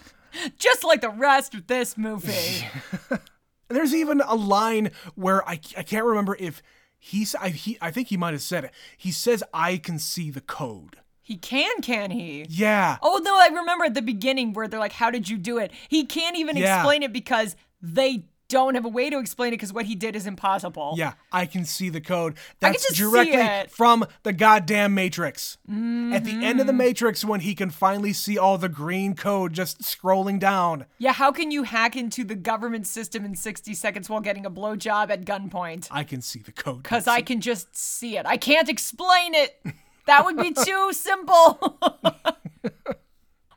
just 0.58 0.84
like 0.84 1.02
the 1.02 1.10
rest 1.10 1.54
of 1.54 1.66
this 1.66 1.98
movie. 1.98 2.66
There's 3.68 3.94
even 3.94 4.20
a 4.20 4.34
line 4.34 4.90
where 5.14 5.46
I, 5.48 5.60
I 5.76 5.82
can't 5.82 6.04
remember 6.04 6.36
if 6.38 6.62
he's 7.04 7.34
I, 7.34 7.48
he 7.48 7.76
I 7.80 7.90
think 7.90 8.08
he 8.08 8.16
might 8.16 8.32
have 8.32 8.42
said 8.42 8.64
it. 8.64 8.70
He 8.96 9.10
says 9.10 9.42
I 9.52 9.76
can 9.76 9.98
see 9.98 10.30
the 10.30 10.40
code. 10.40 10.98
he 11.20 11.36
can, 11.36 11.80
can 11.82 12.10
he? 12.12 12.46
Yeah. 12.48 12.96
Oh 13.02 13.20
no, 13.22 13.34
I 13.36 13.48
remember 13.52 13.84
at 13.84 13.94
the 13.94 14.02
beginning 14.02 14.52
where 14.52 14.68
they're 14.68 14.80
like, 14.80 14.92
"How 14.92 15.10
did 15.10 15.28
you 15.28 15.36
do 15.38 15.58
it?" 15.58 15.72
He 15.88 16.04
can't 16.06 16.36
even 16.36 16.56
Yeah. 16.56 16.76
explain 16.78 17.02
it 17.02 17.12
because 17.12 17.56
they 17.80 18.24
don't 18.52 18.74
have 18.74 18.84
a 18.84 18.88
way 18.88 19.08
to 19.08 19.18
explain 19.18 19.48
it 19.48 19.56
because 19.56 19.72
what 19.72 19.86
he 19.86 19.94
did 19.94 20.14
is 20.14 20.26
impossible. 20.26 20.92
Yeah, 20.98 21.14
I 21.32 21.46
can 21.46 21.64
see 21.64 21.88
the 21.88 22.02
code. 22.02 22.34
can 22.34 22.72
That's 22.72 22.94
directly 22.94 23.40
it. 23.40 23.70
from 23.70 24.04
the 24.24 24.34
goddamn 24.34 24.94
Matrix. 24.94 25.56
At 25.66 26.24
the 26.24 26.44
end 26.44 26.60
of 26.60 26.66
the 26.66 26.72
mm-hmm. 26.72 26.76
Matrix, 26.76 27.24
when 27.24 27.40
he 27.40 27.54
can 27.54 27.70
finally 27.70 28.12
see 28.12 28.36
all 28.36 28.58
the 28.58 28.68
green 28.68 29.14
code 29.14 29.54
just 29.54 29.80
scrolling 29.80 30.38
down. 30.38 30.84
Yeah, 30.98 31.14
how 31.14 31.32
can 31.32 31.50
you 31.50 31.62
hack 31.62 31.96
into 31.96 32.24
the 32.24 32.34
government 32.34 32.86
system 32.86 33.24
in 33.24 33.34
60 33.34 33.72
seconds 33.72 34.10
while 34.10 34.20
getting 34.20 34.44
a 34.44 34.50
blowjob 34.50 35.10
at 35.10 35.24
gunpoint? 35.24 35.88
I 35.90 36.04
can 36.04 36.20
see 36.20 36.40
the 36.40 36.52
code. 36.52 36.82
Because 36.82 37.08
I 37.08 37.22
can 37.22 37.40
just 37.40 37.74
see 37.74 38.18
it. 38.18 38.26
I 38.26 38.36
can't 38.36 38.68
explain 38.68 39.34
it. 39.34 39.64
That 40.06 40.26
would 40.26 40.36
be 40.36 40.52
too 40.64 40.92
simple. 40.92 41.78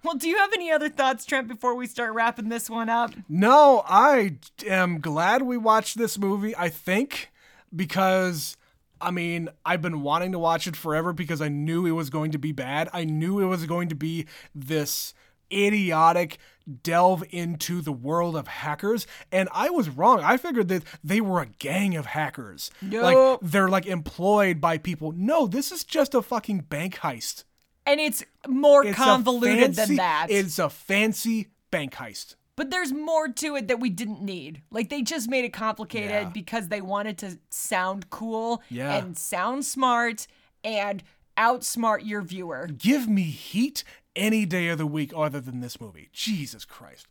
well, 0.05 0.15
do 0.15 0.29
you 0.29 0.37
have 0.37 0.51
any 0.53 0.71
other 0.71 0.89
thoughts, 0.89 1.25
Trent, 1.25 1.47
before 1.47 1.75
we 1.75 1.87
start 1.87 2.13
wrapping 2.13 2.49
this 2.49 2.69
one 2.69 2.89
up? 2.89 3.11
No, 3.27 3.83
I 3.87 4.37
am 4.67 4.99
glad 5.01 5.41
we 5.41 5.57
watched 5.57 5.97
this 5.97 6.17
movie, 6.17 6.55
I 6.55 6.69
think, 6.69 7.31
because 7.75 8.55
I 9.01 9.11
mean, 9.11 9.49
I've 9.65 9.81
been 9.81 10.01
wanting 10.01 10.31
to 10.31 10.39
watch 10.39 10.67
it 10.67 10.75
forever 10.75 11.13
because 11.13 11.41
I 11.41 11.49
knew 11.49 11.85
it 11.85 11.91
was 11.91 12.09
going 12.09 12.31
to 12.31 12.37
be 12.37 12.51
bad. 12.51 12.89
I 12.93 13.03
knew 13.03 13.39
it 13.39 13.45
was 13.45 13.65
going 13.65 13.89
to 13.89 13.95
be 13.95 14.25
this 14.53 15.13
idiotic 15.51 16.39
delve 16.81 17.23
into 17.29 17.81
the 17.81 17.91
world 17.91 18.35
of 18.35 18.47
hackers 18.47 19.05
and 19.31 19.47
I 19.53 19.69
was 19.69 19.89
wrong. 19.89 20.21
I 20.21 20.37
figured 20.37 20.69
that 20.69 20.83
they 21.03 21.21
were 21.21 21.41
a 21.41 21.45
gang 21.45 21.95
of 21.95 22.07
hackers. 22.07 22.71
Like 22.81 23.39
they're 23.41 23.69
like 23.69 23.85
employed 23.85 24.59
by 24.59 24.79
people. 24.79 25.11
No, 25.11 25.45
this 25.45 25.71
is 25.71 25.83
just 25.83 26.15
a 26.15 26.23
fucking 26.23 26.61
bank 26.61 26.95
heist. 26.95 27.43
And 27.85 27.99
it's 27.99 28.23
more 28.47 28.85
It's 28.85 28.97
convoluted 28.97 29.75
fancy- 29.75 29.85
than 29.95 29.95
that. 29.97 30.27
It's 30.29 30.57
a 30.59 30.69
fancy 30.69 31.49
bank 31.71 31.93
heist. 31.93 32.35
But 32.55 32.71
there's 32.71 32.93
more 32.93 33.27
to 33.27 33.55
it 33.57 33.67
that 33.67 33.79
we 33.81 33.89
didn't 33.89 34.21
need. 34.21 34.61
Like 34.71 34.89
they 34.89 35.01
just 35.01 35.29
made 35.29 35.43
it 35.45 35.53
complicated 35.53 36.09
Yeah. 36.09 36.29
because 36.29 36.69
they 36.69 36.81
wanted 36.81 37.17
to 37.19 37.37
sound 37.49 38.09
cool 38.09 38.63
Yeah. 38.69 38.95
and 38.95 39.17
sound 39.17 39.65
smart 39.65 40.25
and 40.63 41.03
outsmart 41.37 42.05
your 42.05 42.21
viewer. 42.21 42.67
Give 42.67 43.07
me 43.09 43.23
heat 43.23 43.83
any 44.15 44.45
day 44.45 44.69
of 44.69 44.77
the 44.77 44.87
week 44.87 45.11
other 45.13 45.41
than 45.41 45.59
this 45.59 45.81
movie. 45.81 46.07
Jesus 46.13 46.63
Christ. 46.63 47.07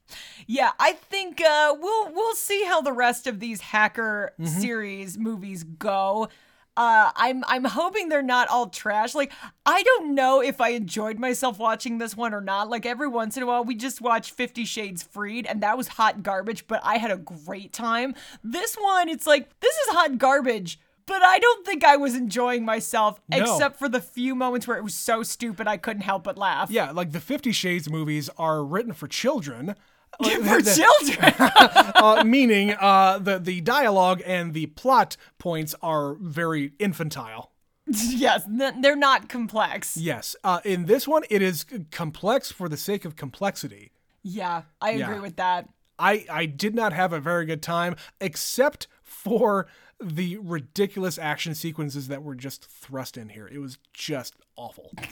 Yeah, 0.46 0.70
I 0.80 0.92
think 0.94 1.42
uh, 1.42 1.74
we'll 1.78 2.10
we'll 2.14 2.34
see 2.34 2.64
how 2.64 2.80
the 2.80 2.92
rest 2.94 3.26
of 3.26 3.38
these 3.40 3.60
hacker 3.60 4.32
Mm-hmm. 4.40 4.60
series 4.60 5.18
movies 5.18 5.62
go. 5.62 6.28
Uh, 6.76 7.12
I'm 7.14 7.44
I'm 7.46 7.64
hoping 7.64 8.08
they're 8.08 8.20
not 8.22 8.48
all 8.48 8.68
trash. 8.68 9.14
Like 9.14 9.32
I 9.64 9.82
don't 9.84 10.14
know 10.14 10.40
if 10.40 10.60
I 10.60 10.70
enjoyed 10.70 11.18
myself 11.20 11.58
watching 11.58 11.98
this 11.98 12.16
one 12.16 12.34
or 12.34 12.40
not. 12.40 12.68
Like 12.68 12.84
every 12.84 13.06
once 13.08 13.36
in 13.36 13.42
a 13.44 13.46
while, 13.46 13.64
we 13.64 13.76
just 13.76 14.00
watch 14.00 14.32
Fifty 14.32 14.64
Shades 14.64 15.02
Freed, 15.02 15.46
and 15.46 15.62
that 15.62 15.76
was 15.76 15.86
hot 15.88 16.22
garbage. 16.24 16.66
But 16.66 16.80
I 16.82 16.96
had 16.96 17.12
a 17.12 17.16
great 17.16 17.72
time. 17.72 18.14
This 18.42 18.74
one, 18.74 19.08
it's 19.08 19.26
like 19.26 19.48
this 19.60 19.74
is 19.74 19.94
hot 19.94 20.18
garbage. 20.18 20.80
But 21.06 21.22
I 21.22 21.38
don't 21.38 21.66
think 21.66 21.84
I 21.84 21.96
was 21.96 22.14
enjoying 22.14 22.64
myself, 22.64 23.20
No. 23.28 23.36
except 23.36 23.78
for 23.78 23.90
the 23.90 24.00
few 24.00 24.34
moments 24.34 24.66
where 24.66 24.78
it 24.78 24.82
was 24.82 24.94
so 24.94 25.22
stupid 25.22 25.68
I 25.68 25.76
couldn't 25.76 26.00
help 26.02 26.24
but 26.24 26.38
laugh. 26.38 26.70
Yeah, 26.70 26.92
like 26.92 27.12
the 27.12 27.20
Fifty 27.20 27.52
Shades 27.52 27.90
movies 27.90 28.30
are 28.38 28.64
written 28.64 28.94
for 28.94 29.06
children. 29.06 29.74
For 30.22 30.62
the- 30.62 30.74
children. 30.74 31.34
uh, 31.96 32.24
meaning 32.24 32.72
uh, 32.78 33.18
the 33.18 33.38
the 33.38 33.60
dialogue 33.60 34.22
and 34.24 34.54
the 34.54 34.66
plot 34.66 35.16
points 35.38 35.74
are 35.82 36.14
very 36.14 36.72
infantile. 36.78 37.52
yes, 37.86 38.44
they're 38.80 38.96
not 38.96 39.28
complex. 39.28 39.96
Yes, 39.96 40.34
uh, 40.42 40.60
in 40.64 40.86
this 40.86 41.06
one, 41.06 41.22
it 41.28 41.42
is 41.42 41.66
complex 41.90 42.50
for 42.50 42.68
the 42.68 42.76
sake 42.78 43.04
of 43.04 43.16
complexity. 43.16 43.92
Yeah, 44.22 44.62
I 44.80 44.92
agree 44.92 45.20
with 45.20 45.36
that. 45.36 45.68
I 45.98 46.24
I 46.30 46.46
did 46.46 46.74
not 46.74 46.92
have 46.92 47.12
a 47.12 47.20
very 47.20 47.44
good 47.44 47.62
time, 47.62 47.96
except 48.20 48.88
for 49.02 49.66
the 50.02 50.38
ridiculous 50.38 51.18
action 51.18 51.54
sequences 51.54 52.08
that 52.08 52.22
were 52.22 52.34
just 52.34 52.64
thrust 52.64 53.16
in 53.16 53.28
here. 53.28 53.46
It 53.46 53.58
was 53.58 53.78
just 53.92 54.34
awful. 54.56 54.92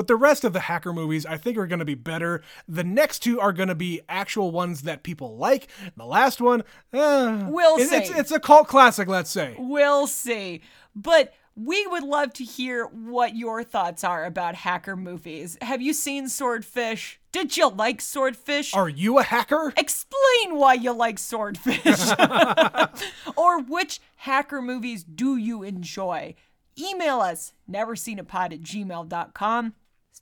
But 0.00 0.06
the 0.06 0.16
rest 0.16 0.44
of 0.44 0.54
the 0.54 0.60
hacker 0.60 0.94
movies, 0.94 1.26
I 1.26 1.36
think, 1.36 1.58
are 1.58 1.66
going 1.66 1.80
to 1.80 1.84
be 1.84 1.94
better. 1.94 2.40
The 2.66 2.82
next 2.82 3.18
two 3.18 3.38
are 3.38 3.52
going 3.52 3.68
to 3.68 3.74
be 3.74 4.00
actual 4.08 4.50
ones 4.50 4.80
that 4.84 5.02
people 5.02 5.36
like. 5.36 5.68
The 5.94 6.06
last 6.06 6.40
one, 6.40 6.62
eh, 6.94 7.44
We'll 7.46 7.76
it- 7.76 7.92
it's, 7.92 8.08
see. 8.08 8.14
it's 8.14 8.30
a 8.30 8.40
cult 8.40 8.66
classic, 8.66 9.08
let's 9.08 9.28
say. 9.28 9.56
We'll 9.58 10.06
see. 10.06 10.62
But 10.96 11.34
we 11.54 11.86
would 11.88 12.02
love 12.02 12.32
to 12.32 12.44
hear 12.44 12.86
what 12.86 13.36
your 13.36 13.62
thoughts 13.62 14.02
are 14.02 14.24
about 14.24 14.54
hacker 14.54 14.96
movies. 14.96 15.58
Have 15.60 15.82
you 15.82 15.92
seen 15.92 16.30
Swordfish? 16.30 17.20
Did 17.30 17.58
you 17.58 17.68
like 17.68 18.00
Swordfish? 18.00 18.72
Are 18.72 18.88
you 18.88 19.18
a 19.18 19.22
hacker? 19.22 19.74
Explain 19.76 20.56
why 20.56 20.72
you 20.72 20.92
like 20.92 21.18
Swordfish. 21.18 21.84
or 23.36 23.60
which 23.60 24.00
hacker 24.16 24.62
movies 24.62 25.04
do 25.04 25.36
you 25.36 25.62
enjoy? 25.62 26.34
Email 26.78 27.20
us, 27.20 27.52
neverseenitpod 27.70 28.54
at 28.54 28.60
gmail.com. 28.62 29.74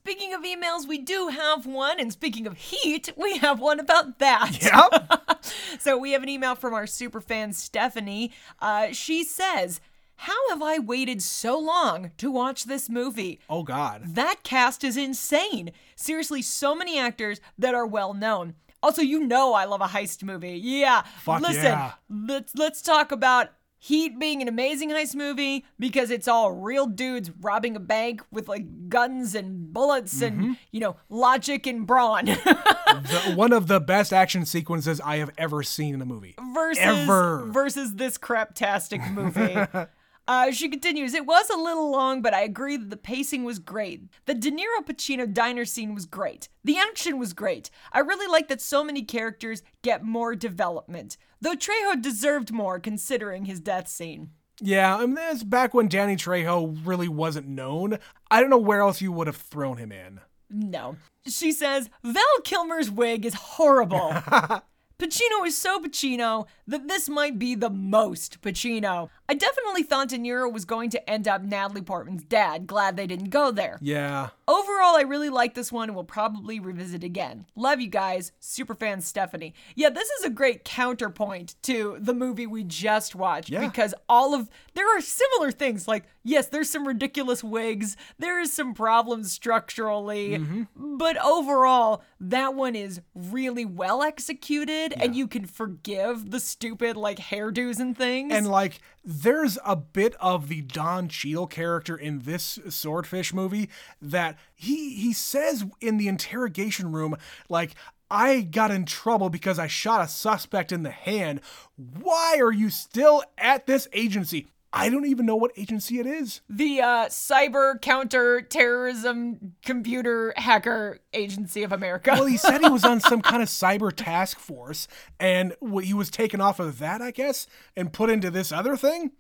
Speaking 0.09 0.33
of 0.33 0.43
emails, 0.43 0.89
we 0.89 0.97
do 0.97 1.29
have 1.29 1.67
one. 1.67 2.01
And 2.01 2.11
speaking 2.11 2.47
of 2.47 2.57
heat, 2.57 3.13
we 3.15 3.37
have 3.37 3.61
one 3.61 3.79
about 3.79 4.19
that. 4.21 4.57
Yep. 4.63 5.45
So 5.79 5.99
we 5.99 6.13
have 6.13 6.23
an 6.23 6.31
email 6.31 6.55
from 6.55 6.73
our 6.73 6.87
super 6.87 7.21
fan 7.21 7.53
Stephanie. 7.53 8.33
Uh, 8.59 8.93
she 8.93 9.23
says, 9.23 9.83
How 10.17 10.49
have 10.49 10.63
I 10.63 10.79
waited 10.79 11.21
so 11.23 11.59
long 11.59 12.13
to 12.17 12.31
watch 12.31 12.65
this 12.65 12.89
movie? 12.89 13.39
oh, 13.51 13.63
God. 13.63 14.15
That 14.15 14.43
cast 14.45 14.83
is 14.83 14.97
insane. 14.97 15.73
Seriously, 15.95 16.41
so 16.41 16.75
many 16.75 16.99
actors 16.99 17.39
that 17.59 17.75
are 17.75 17.87
well 17.87 18.15
known. 18.15 18.55
Also, 18.83 19.03
you 19.03 19.21
know 19.21 19.53
I 19.53 19.67
love 19.67 19.83
a 19.83 19.89
heist 19.89 20.23
movie. 20.23 20.59
Yeah. 20.59 21.03
Fuck 21.21 21.43
Listen, 21.43 21.65
yeah. 21.65 21.93
let's 22.09 22.55
let's 22.55 22.81
talk 22.81 23.13
about 23.13 23.51
Heat 23.81 24.19
being 24.19 24.43
an 24.43 24.49
amazing 24.49 24.91
heist 24.91 25.15
movie 25.15 25.65
because 25.79 26.11
it's 26.11 26.27
all 26.27 26.51
real 26.53 26.87
dudes 26.87 27.31
robbing 27.41 27.77
a 27.77 27.81
bank 27.81 28.23
with 28.33 28.49
like 28.49 28.89
guns 28.89 29.35
and 29.37 29.73
bullets 29.73 30.15
Mm-hmm. 30.21 30.25
and 30.43 30.57
you 30.73 30.81
know 30.81 30.97
logic 31.09 31.67
and 31.67 31.87
brawn 31.87 32.25
The- 32.89 33.33
one 33.37 33.53
of 33.53 33.67
the 33.69 33.79
best 33.81 34.13
action 34.13 34.45
sequences 34.47 35.01
I 35.05 35.19
have 35.19 35.31
ever 35.39 35.63
seen 35.63 35.95
in 35.95 36.03
a 36.03 36.07
movie. 36.07 36.35
versus 36.55 36.83
Ever. 36.83 37.47
versus 37.47 37.95
this 37.95 38.19
craptastic 38.19 39.13
movie. 39.13 39.87
Uh, 40.29 40.51
she 40.51 40.69
continues, 40.69 41.15
it 41.15 41.25
was 41.25 41.49
a 41.49 41.57
little 41.57 41.91
long, 41.91 42.21
but 42.21 42.35
I 42.35 42.43
agree 42.43 42.77
that 42.77 42.91
the 42.91 42.99
pacing 42.99 43.45
was 43.45 43.59
great. 43.59 44.03
The 44.27 44.35
De 44.35 44.51
Niro 44.51 44.85
Pacino 44.85 45.33
diner 45.33 45.65
scene 45.65 45.95
was 45.95 46.05
great. 46.05 46.51
The 46.63 46.77
action 46.77 47.19
was 47.19 47.33
great. 47.33 47.71
I 47.93 48.01
really 48.01 48.31
like 48.31 48.49
that 48.49 48.61
so 48.61 48.85
many 48.85 49.03
characters 49.03 49.63
get 49.81 50.05
more 50.05 50.37
development, 50.37 51.17
though 51.41 51.55
Trejo 51.55 52.01
deserved 52.01 52.53
more 52.53 52.79
considering 52.79 53.47
his 53.47 53.59
death 53.59 53.89
scene. 53.89 54.33
Yeah, 54.61 54.97
I 54.97 55.07
mean, 55.07 55.15
that's 55.15 55.45
back 55.45 55.73
when 55.73 55.89
Danny 55.89 56.17
Trejo 56.17 56.79
really 56.85 57.09
wasn't 57.09 57.49
known. 57.49 57.99
I 58.31 58.41
don't 58.41 58.51
know 58.51 58.59
where 58.59 58.81
else 58.81 59.01
you 59.01 59.13
would 59.13 59.29
have 59.29 59.37
thrown 59.37 59.79
him 59.79 59.93
in. 59.93 60.21
No. 60.51 60.97
She 61.27 61.53
says, 61.53 61.89
Val 62.05 62.23
Kilmer's 62.45 62.91
wig 62.91 63.25
is 63.25 63.35
horrible. 63.35 64.15
Pacino 64.99 65.47
is 65.47 65.57
so 65.57 65.79
Pacino 65.79 66.47
that 66.67 66.89
this 66.89 67.09
might 67.09 67.39
be 67.39 67.55
the 67.55 67.71
most 67.71 68.41
Pacino. 68.43 69.11
I 69.29 69.35
definitely 69.35 69.85
thought 69.85 70.09
De 70.09 70.19
Niro 70.19 70.53
was 70.53 70.65
going 70.65 70.91
to 70.91 71.09
end 71.09 71.29
up 71.29 71.41
Natalie 71.41 71.83
Portman's 71.83 72.25
dad. 72.25 72.67
Glad 72.67 72.97
they 72.97 73.07
didn't 73.07 73.31
go 73.31 73.53
there. 73.53 73.79
Yeah. 73.81 74.31
Overall, 74.49 74.97
I 74.97 75.03
really 75.07 75.29
like 75.29 75.55
this 75.55 75.71
one 75.71 75.89
and 75.89 75.95
will 75.95 76.03
probably 76.03 76.59
revisit 76.59 77.05
again. 77.05 77.47
Love 77.55 77.81
you 77.81 77.89
guys. 77.89 78.33
Super 78.41 78.75
fan 78.75 79.01
Stephanie. 79.01 79.55
Yeah, 79.77 79.91
this 79.91 80.09
is 80.09 80.25
a 80.25 80.31
great 80.31 80.65
counterpoint 80.65 81.55
to 81.63 81.99
the 82.01 82.15
movie 82.15 82.47
we 82.47 82.65
just 82.65 83.15
watched 83.15 83.51
Yeah. 83.51 83.61
because 83.61 83.95
all 84.09 84.35
of 84.35 84.49
there 84.75 84.97
are 84.97 85.01
similar 85.01 85.53
things. 85.53 85.87
Like, 85.87 86.05
yes, 86.25 86.49
there's 86.49 86.71
some 86.71 86.87
ridiculous 86.89 87.45
wigs, 87.45 87.97
there 88.19 88.41
is 88.41 88.53
some 88.53 88.75
problems 88.75 89.31
structurally, 89.33 90.39
mm-hmm. 90.39 90.97
but 90.97 91.23
overall, 91.23 92.03
that 92.21 92.55
one 92.55 92.75
is 92.75 93.01
really 93.15 93.65
well 93.65 94.03
executed 94.03 94.95
and 94.97 95.15
you 95.15 95.27
can 95.29 95.45
forgive 95.45 96.31
the 96.31 96.41
stupid 96.41 96.97
like 96.97 97.19
hairdos 97.19 97.79
and 97.79 97.97
things. 97.97 98.33
And 98.33 98.49
like, 98.49 98.81
there's 99.05 99.59
a 99.65 99.77
bit 99.77 100.15
of 100.21 100.49
the 100.49 100.63
Don 100.63 101.09
Cheadle 101.09 101.47
character 101.47 101.97
in 101.97 102.21
this 102.21 102.59
Swordfish 102.69 103.33
movie 103.33 103.69
that 104.01 104.38
he 104.55 104.95
he 104.95 105.13
says 105.13 105.65
in 105.81 105.97
the 105.97 106.09
interrogation 106.09 106.93
room, 106.93 107.17
like, 107.49 107.75
I 108.11 108.41
got 108.41 108.71
in 108.71 108.85
trouble 108.87 109.31
because 109.31 109.59
I 109.59 109.67
shot 109.67 110.03
a 110.03 110.09
suspect 110.09 110.73
in 110.73 110.83
the 110.83 110.91
hand. 110.91 111.41
Why 111.77 112.39
are 112.41 112.53
you 112.53 112.71
still 112.71 113.23
at 113.37 113.67
this 113.67 113.89
agency? 113.93 114.47
I 114.73 114.91
don't 114.91 115.07
even 115.07 115.25
know 115.25 115.37
what 115.37 115.53
agency 115.57 115.99
it 115.99 116.07
is. 116.07 116.43
the 116.49 116.83
uh, 116.83 117.07
Cyber 117.07 117.81
Counter 117.81 118.43
Terrorism 118.43 119.55
Computer 119.65 120.35
Hacker 120.37 121.01
Agency 121.15 121.63
of 121.63 121.73
America. 121.73 122.11
Well, 122.13 122.27
he 122.27 122.37
said 122.39 122.61
he 122.61 122.69
was 122.69 122.85
on 122.85 123.01
some 123.01 123.23
kind 123.23 123.43
of 123.43 123.49
cyber 123.49 123.93
task 123.93 124.39
force, 124.39 124.87
and 125.19 125.55
he 125.83 125.95
was 125.95 126.11
taken 126.11 126.41
off 126.41 126.61
of 126.61 126.79
that, 126.81 127.01
I 127.01 127.13
guess, 127.13 127.47
and 127.77 127.93
put 127.93 128.11
into 128.11 128.31
this 128.31 128.53
other 128.53 128.77
thing. 128.77 129.13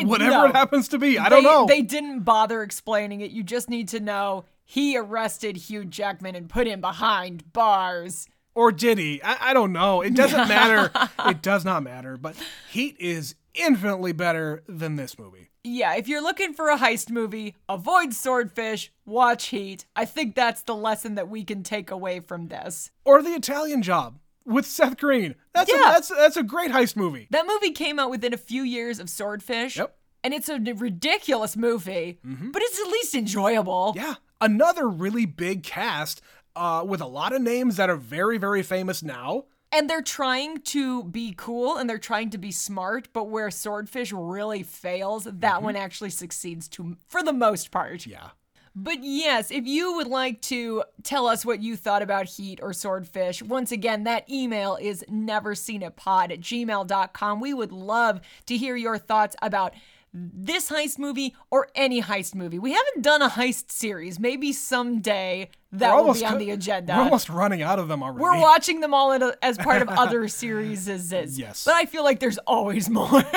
Whatever 0.00 0.30
no. 0.30 0.44
it 0.46 0.54
happens 0.54 0.88
to 0.88 0.98
be, 0.98 1.18
I 1.18 1.28
don't 1.28 1.42
know. 1.42 1.66
They 1.66 1.82
didn't 1.82 2.20
bother 2.20 2.62
explaining 2.62 3.20
it. 3.20 3.30
You 3.30 3.42
just 3.42 3.68
need 3.68 3.88
to 3.88 4.00
know 4.00 4.44
he 4.64 4.96
arrested 4.96 5.56
Hugh 5.56 5.84
Jackman 5.84 6.34
and 6.34 6.48
put 6.48 6.66
him 6.66 6.80
behind 6.80 7.52
bars. 7.52 8.26
Or 8.54 8.70
did 8.70 8.98
he? 8.98 9.22
I, 9.22 9.50
I 9.50 9.54
don't 9.54 9.72
know. 9.72 10.02
It 10.02 10.14
doesn't 10.14 10.48
matter. 10.48 10.90
It 11.26 11.40
does 11.40 11.64
not 11.64 11.82
matter. 11.82 12.16
But 12.16 12.36
Heat 12.70 12.96
is 12.98 13.34
infinitely 13.54 14.12
better 14.12 14.62
than 14.68 14.96
this 14.96 15.18
movie. 15.18 15.50
Yeah, 15.64 15.94
if 15.94 16.08
you're 16.08 16.22
looking 16.22 16.52
for 16.52 16.68
a 16.68 16.76
heist 16.76 17.10
movie, 17.10 17.54
avoid 17.68 18.12
Swordfish, 18.12 18.92
watch 19.06 19.46
Heat. 19.46 19.86
I 19.94 20.04
think 20.04 20.34
that's 20.34 20.62
the 20.62 20.74
lesson 20.74 21.14
that 21.14 21.28
we 21.28 21.44
can 21.44 21.62
take 21.62 21.90
away 21.90 22.20
from 22.20 22.48
this. 22.48 22.90
Or 23.04 23.22
The 23.22 23.30
Italian 23.30 23.82
Job 23.82 24.18
with 24.44 24.66
Seth 24.66 24.96
Green. 24.98 25.36
That's 25.54 25.72
a, 25.72 25.76
Yeah. 25.76 25.82
that's 25.92 26.08
that's 26.08 26.36
a 26.36 26.42
great 26.42 26.72
heist 26.72 26.96
movie. 26.96 27.28
That 27.30 27.46
movie 27.46 27.70
came 27.70 27.98
out 27.98 28.10
within 28.10 28.34
a 28.34 28.38
few 28.38 28.62
years 28.62 28.98
of 28.98 29.08
Swordfish. 29.08 29.76
Yep. 29.76 29.96
And 30.24 30.32
it's 30.34 30.48
a 30.48 30.58
ridiculous 30.58 31.56
movie, 31.56 32.20
mm-hmm. 32.24 32.52
but 32.52 32.62
it's 32.62 32.78
at 32.78 32.86
least 32.86 33.14
enjoyable. 33.16 33.92
Yeah, 33.96 34.14
another 34.42 34.88
really 34.88 35.24
big 35.24 35.62
cast 35.62 36.20
uh, 36.54 36.84
with 36.86 37.00
a 37.00 37.06
lot 37.06 37.32
of 37.32 37.40
names 37.40 37.76
that 37.76 37.88
are 37.88 37.96
very 37.96 38.36
very 38.36 38.62
famous 38.62 39.02
now. 39.02 39.44
And 39.74 39.88
they're 39.88 40.02
trying 40.02 40.58
to 40.58 41.04
be 41.04 41.32
cool 41.34 41.78
and 41.78 41.88
they're 41.88 41.96
trying 41.96 42.28
to 42.30 42.38
be 42.38 42.52
smart, 42.52 43.08
but 43.14 43.30
where 43.30 43.50
Swordfish 43.50 44.12
really 44.12 44.62
fails, 44.62 45.24
that 45.24 45.62
one 45.62 45.76
actually 45.76 46.10
succeeds 46.10 46.68
to 46.68 46.98
for 47.08 47.22
the 47.22 47.32
most 47.32 47.70
part. 47.70 48.06
Yeah. 48.06 48.30
But 48.74 49.02
yes, 49.02 49.50
if 49.50 49.66
you 49.66 49.94
would 49.94 50.06
like 50.06 50.40
to 50.42 50.84
tell 51.02 51.26
us 51.26 51.44
what 51.44 51.60
you 51.60 51.76
thought 51.76 52.00
about 52.00 52.24
Heat 52.24 52.58
or 52.62 52.72
Swordfish, 52.72 53.42
once 53.42 53.70
again, 53.70 54.04
that 54.04 54.28
email 54.30 54.78
is 54.80 55.04
neverseenitpod 55.10 56.32
at 56.32 56.40
gmail.com. 56.40 57.40
We 57.40 57.52
would 57.52 57.72
love 57.72 58.22
to 58.46 58.56
hear 58.56 58.74
your 58.74 58.96
thoughts 58.96 59.36
about 59.42 59.74
this 60.14 60.68
heist 60.68 60.98
movie 60.98 61.34
or 61.50 61.68
any 61.74 62.02
heist 62.02 62.34
movie. 62.34 62.58
We 62.58 62.72
haven't 62.72 63.02
done 63.02 63.22
a 63.22 63.28
heist 63.28 63.70
series. 63.70 64.18
Maybe 64.20 64.52
someday 64.52 65.48
that 65.72 65.94
will 65.94 66.12
be 66.12 66.24
on 66.24 66.32
co- 66.32 66.38
the 66.38 66.50
agenda. 66.50 66.94
We're 66.94 67.04
almost 67.04 67.30
running 67.30 67.62
out 67.62 67.78
of 67.78 67.88
them 67.88 68.02
already. 68.02 68.22
We're 68.22 68.40
watching 68.40 68.80
them 68.80 68.92
all 68.92 69.12
a, 69.12 69.34
as 69.40 69.56
part 69.56 69.80
of 69.80 69.88
other 69.90 70.28
series. 70.28 70.86
Yes. 70.86 71.64
But 71.64 71.74
I 71.74 71.86
feel 71.86 72.04
like 72.04 72.20
there's 72.20 72.38
always 72.38 72.90
more. 72.90 73.22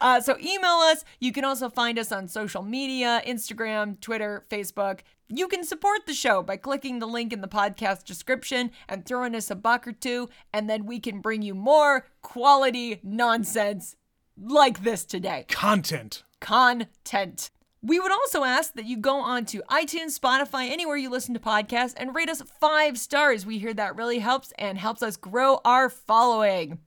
uh, 0.00 0.20
so 0.20 0.36
email 0.38 0.80
us. 0.90 1.04
You 1.18 1.32
can 1.32 1.44
also 1.44 1.70
find 1.70 1.98
us 1.98 2.12
on 2.12 2.28
social 2.28 2.62
media 2.62 3.22
Instagram, 3.26 4.00
Twitter, 4.00 4.44
Facebook. 4.50 5.00
You 5.30 5.48
can 5.48 5.64
support 5.64 6.06
the 6.06 6.14
show 6.14 6.42
by 6.42 6.56
clicking 6.56 6.98
the 6.98 7.06
link 7.06 7.32
in 7.32 7.40
the 7.40 7.48
podcast 7.48 8.04
description 8.04 8.70
and 8.88 9.04
throwing 9.04 9.34
us 9.34 9.50
a 9.50 9.54
buck 9.54 9.86
or 9.86 9.92
two, 9.92 10.28
and 10.54 10.68
then 10.68 10.86
we 10.86 11.00
can 11.00 11.20
bring 11.20 11.42
you 11.42 11.54
more 11.54 12.06
quality 12.22 13.00
nonsense 13.02 13.94
like 14.40 14.82
this 14.82 15.04
today 15.04 15.46
Content. 15.48 16.22
content. 16.40 17.50
We 17.80 18.00
would 18.00 18.10
also 18.10 18.42
ask 18.42 18.74
that 18.74 18.86
you 18.86 18.96
go 18.96 19.16
on 19.20 19.44
to 19.46 19.62
iTunes, 19.70 20.18
Spotify, 20.18 20.68
anywhere 20.68 20.96
you 20.96 21.10
listen 21.10 21.32
to 21.34 21.40
podcasts, 21.40 21.94
and 21.96 22.14
rate 22.14 22.28
us 22.28 22.42
five 22.60 22.98
stars. 22.98 23.46
We 23.46 23.58
hear 23.58 23.72
that 23.74 23.94
really 23.96 24.18
helps 24.18 24.52
and 24.58 24.78
helps 24.78 25.02
us 25.02 25.16
grow 25.16 25.60
our 25.64 25.88
following. 25.88 26.78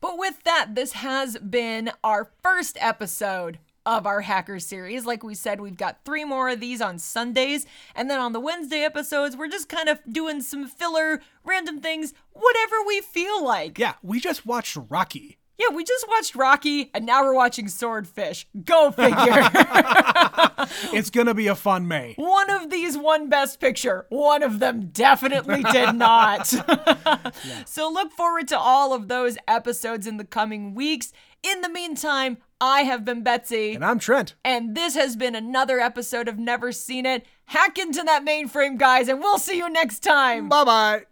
But 0.00 0.18
with 0.18 0.42
that, 0.44 0.74
this 0.74 0.92
has 0.94 1.38
been 1.38 1.92
our 2.02 2.30
first 2.42 2.76
episode 2.80 3.58
of 3.86 4.06
our 4.06 4.22
hacker 4.22 4.58
series. 4.58 5.06
Like 5.06 5.22
we 5.22 5.34
said, 5.34 5.60
we've 5.60 5.76
got 5.76 6.04
three 6.04 6.24
more 6.24 6.48
of 6.48 6.60
these 6.60 6.80
on 6.80 6.98
Sundays. 6.98 7.66
And 7.94 8.10
then 8.10 8.18
on 8.18 8.32
the 8.32 8.40
Wednesday 8.40 8.82
episodes, 8.82 9.36
we're 9.36 9.48
just 9.48 9.68
kind 9.68 9.88
of 9.88 10.00
doing 10.10 10.42
some 10.42 10.66
filler, 10.66 11.20
random 11.44 11.80
things, 11.80 12.12
whatever 12.32 12.76
we 12.86 13.00
feel 13.00 13.44
like. 13.44 13.78
Yeah, 13.78 13.94
we 14.02 14.20
just 14.20 14.44
watched 14.44 14.76
Rocky. 14.88 15.38
Yeah, 15.60 15.76
we 15.76 15.84
just 15.84 16.08
watched 16.08 16.34
Rocky 16.34 16.90
and 16.94 17.04
now 17.04 17.22
we're 17.22 17.34
watching 17.34 17.68
Swordfish. 17.68 18.46
Go 18.64 18.90
figure. 18.90 19.48
It's 20.92 21.10
gonna 21.10 21.34
be 21.34 21.46
a 21.48 21.54
fun 21.54 21.88
May. 21.88 22.14
One 22.16 22.50
of 22.50 22.70
these 22.70 22.96
won 22.96 23.28
Best 23.28 23.60
Picture. 23.60 24.06
One 24.08 24.42
of 24.42 24.58
them 24.58 24.90
definitely 24.92 25.62
did 25.72 25.94
not. 25.94 26.52
So 27.66 27.90
look 27.90 28.12
forward 28.12 28.48
to 28.48 28.58
all 28.58 28.92
of 28.92 29.08
those 29.08 29.36
episodes 29.48 30.06
in 30.06 30.16
the 30.16 30.24
coming 30.24 30.74
weeks. 30.74 31.12
In 31.42 31.60
the 31.60 31.68
meantime, 31.68 32.38
I 32.60 32.82
have 32.82 33.04
been 33.04 33.22
Betsy. 33.22 33.74
And 33.74 33.84
I'm 33.84 33.98
Trent. 33.98 34.34
And 34.44 34.74
this 34.74 34.94
has 34.94 35.16
been 35.16 35.34
another 35.34 35.80
episode 35.80 36.28
of 36.28 36.38
Never 36.38 36.72
Seen 36.72 37.06
It. 37.06 37.26
Hack 37.46 37.78
into 37.78 38.02
that 38.02 38.24
mainframe, 38.24 38.76
guys, 38.78 39.08
and 39.08 39.18
we'll 39.20 39.38
see 39.38 39.56
you 39.56 39.70
next 39.70 40.00
time. 40.00 40.48
Bye 40.48 40.64
bye. 40.64 41.02